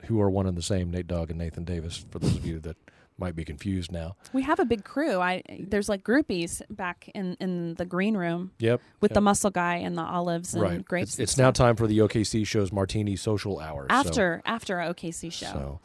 who 0.07 0.21
are 0.21 0.29
one 0.29 0.49
and 0.49 0.59
the 0.59 0.63
same, 0.63 0.91
Nate 0.91 1.07
Dogg 1.07 1.31
and 1.31 1.39
Nathan 1.39 1.65
Davis. 1.65 2.05
For 2.11 2.19
those 2.19 2.35
of 2.37 2.45
you 2.45 2.59
that 2.59 2.77
might 3.19 3.35
be 3.35 3.45
confused 3.45 3.93
now. 3.93 4.16
We 4.33 4.43
have 4.43 4.61
a 4.61 4.64
big 4.64 4.85
crew. 4.85 5.21
I 5.21 5.43
there's 5.59 5.89
like 5.89 6.05
groupies 6.05 6.62
back 6.71 7.11
in 7.14 7.37
in 7.41 7.75
the 7.75 7.85
green 7.85 8.16
room 8.16 8.53
Yep. 8.59 8.81
with 9.01 9.11
yep. 9.11 9.14
the 9.14 9.21
muscle 9.21 9.51
guy 9.51 9.77
and 9.77 9.97
the 9.97 10.03
olives 10.03 10.55
and 10.55 10.62
right. 10.62 10.85
grapes. 10.85 11.12
It's, 11.12 11.33
it's 11.33 11.39
now 11.39 11.51
time 11.51 11.77
for 11.77 11.87
the 11.87 11.99
OKC 11.99 12.47
show's 12.47 12.73
Martini 12.73 13.16
Social 13.16 13.59
Hour. 13.59 13.87
so- 13.89 13.95
after 13.95 14.43
after 14.45 14.81
our 14.81 14.93
OKC 14.95 15.33
show. 15.33 15.47
So, 15.47 15.81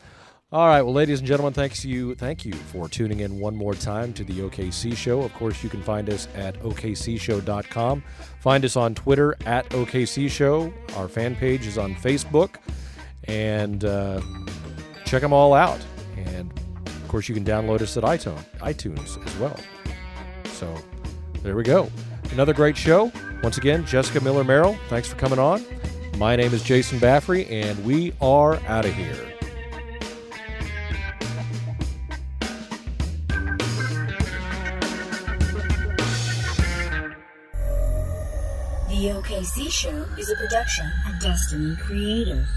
all 0.53 0.67
right, 0.67 0.83
well, 0.83 0.93
ladies 0.93 1.17
and 1.17 1.27
gentlemen, 1.27 1.51
thanks 1.51 1.83
you, 1.83 2.13
thank 2.13 2.45
you 2.45 2.53
for 2.53 2.87
tuning 2.87 3.21
in 3.21 3.39
one 3.39 3.55
more 3.55 3.73
time 3.73 4.13
to 4.13 4.23
the 4.23 4.33
OKC 4.33 4.95
Show. 4.95 5.23
Of 5.23 5.33
course, 5.33 5.63
you 5.63 5.69
can 5.69 5.81
find 5.81 6.07
us 6.11 6.27
at 6.35 6.59
okcshow.com. 6.59 8.03
Find 8.39 8.63
us 8.63 8.75
on 8.75 8.93
Twitter 8.93 9.35
at 9.47 9.67
OKC 9.69 10.29
Show. 10.29 10.71
Our 10.95 11.07
fan 11.07 11.35
page 11.35 11.65
is 11.65 11.79
on 11.79 11.95
Facebook, 11.95 12.57
and 13.23 13.83
uh, 13.83 14.21
check 15.05 15.23
them 15.23 15.33
all 15.33 15.55
out. 15.55 15.79
And 16.17 16.53
course, 17.13 17.29
you 17.29 17.35
can 17.35 17.45
download 17.45 17.79
us 17.81 17.95
at 17.95 18.03
iTunes, 18.03 18.43
iTunes 18.57 19.23
as 19.23 19.37
well. 19.37 19.59
So 20.45 20.75
there 21.43 21.55
we 21.55 21.61
go. 21.61 21.87
Another 22.31 22.53
great 22.53 22.75
show. 22.75 23.11
Once 23.43 23.59
again, 23.59 23.85
Jessica 23.85 24.19
Miller 24.19 24.43
Merrell, 24.43 24.75
thanks 24.89 25.09
for 25.09 25.15
coming 25.15 25.37
on. 25.37 25.63
My 26.17 26.35
name 26.35 26.55
is 26.55 26.63
Jason 26.63 26.97
Baffrey, 26.97 27.45
and 27.45 27.85
we 27.85 28.13
are 28.19 28.55
out 28.65 28.85
of 28.85 28.95
here. 28.95 29.13
The 38.89 39.09
OKC 39.11 39.69
Show 39.69 40.07
is 40.17 40.31
a 40.31 40.35
production 40.35 40.91
of 41.07 41.21
Destiny 41.21 41.75
Creative. 41.75 42.47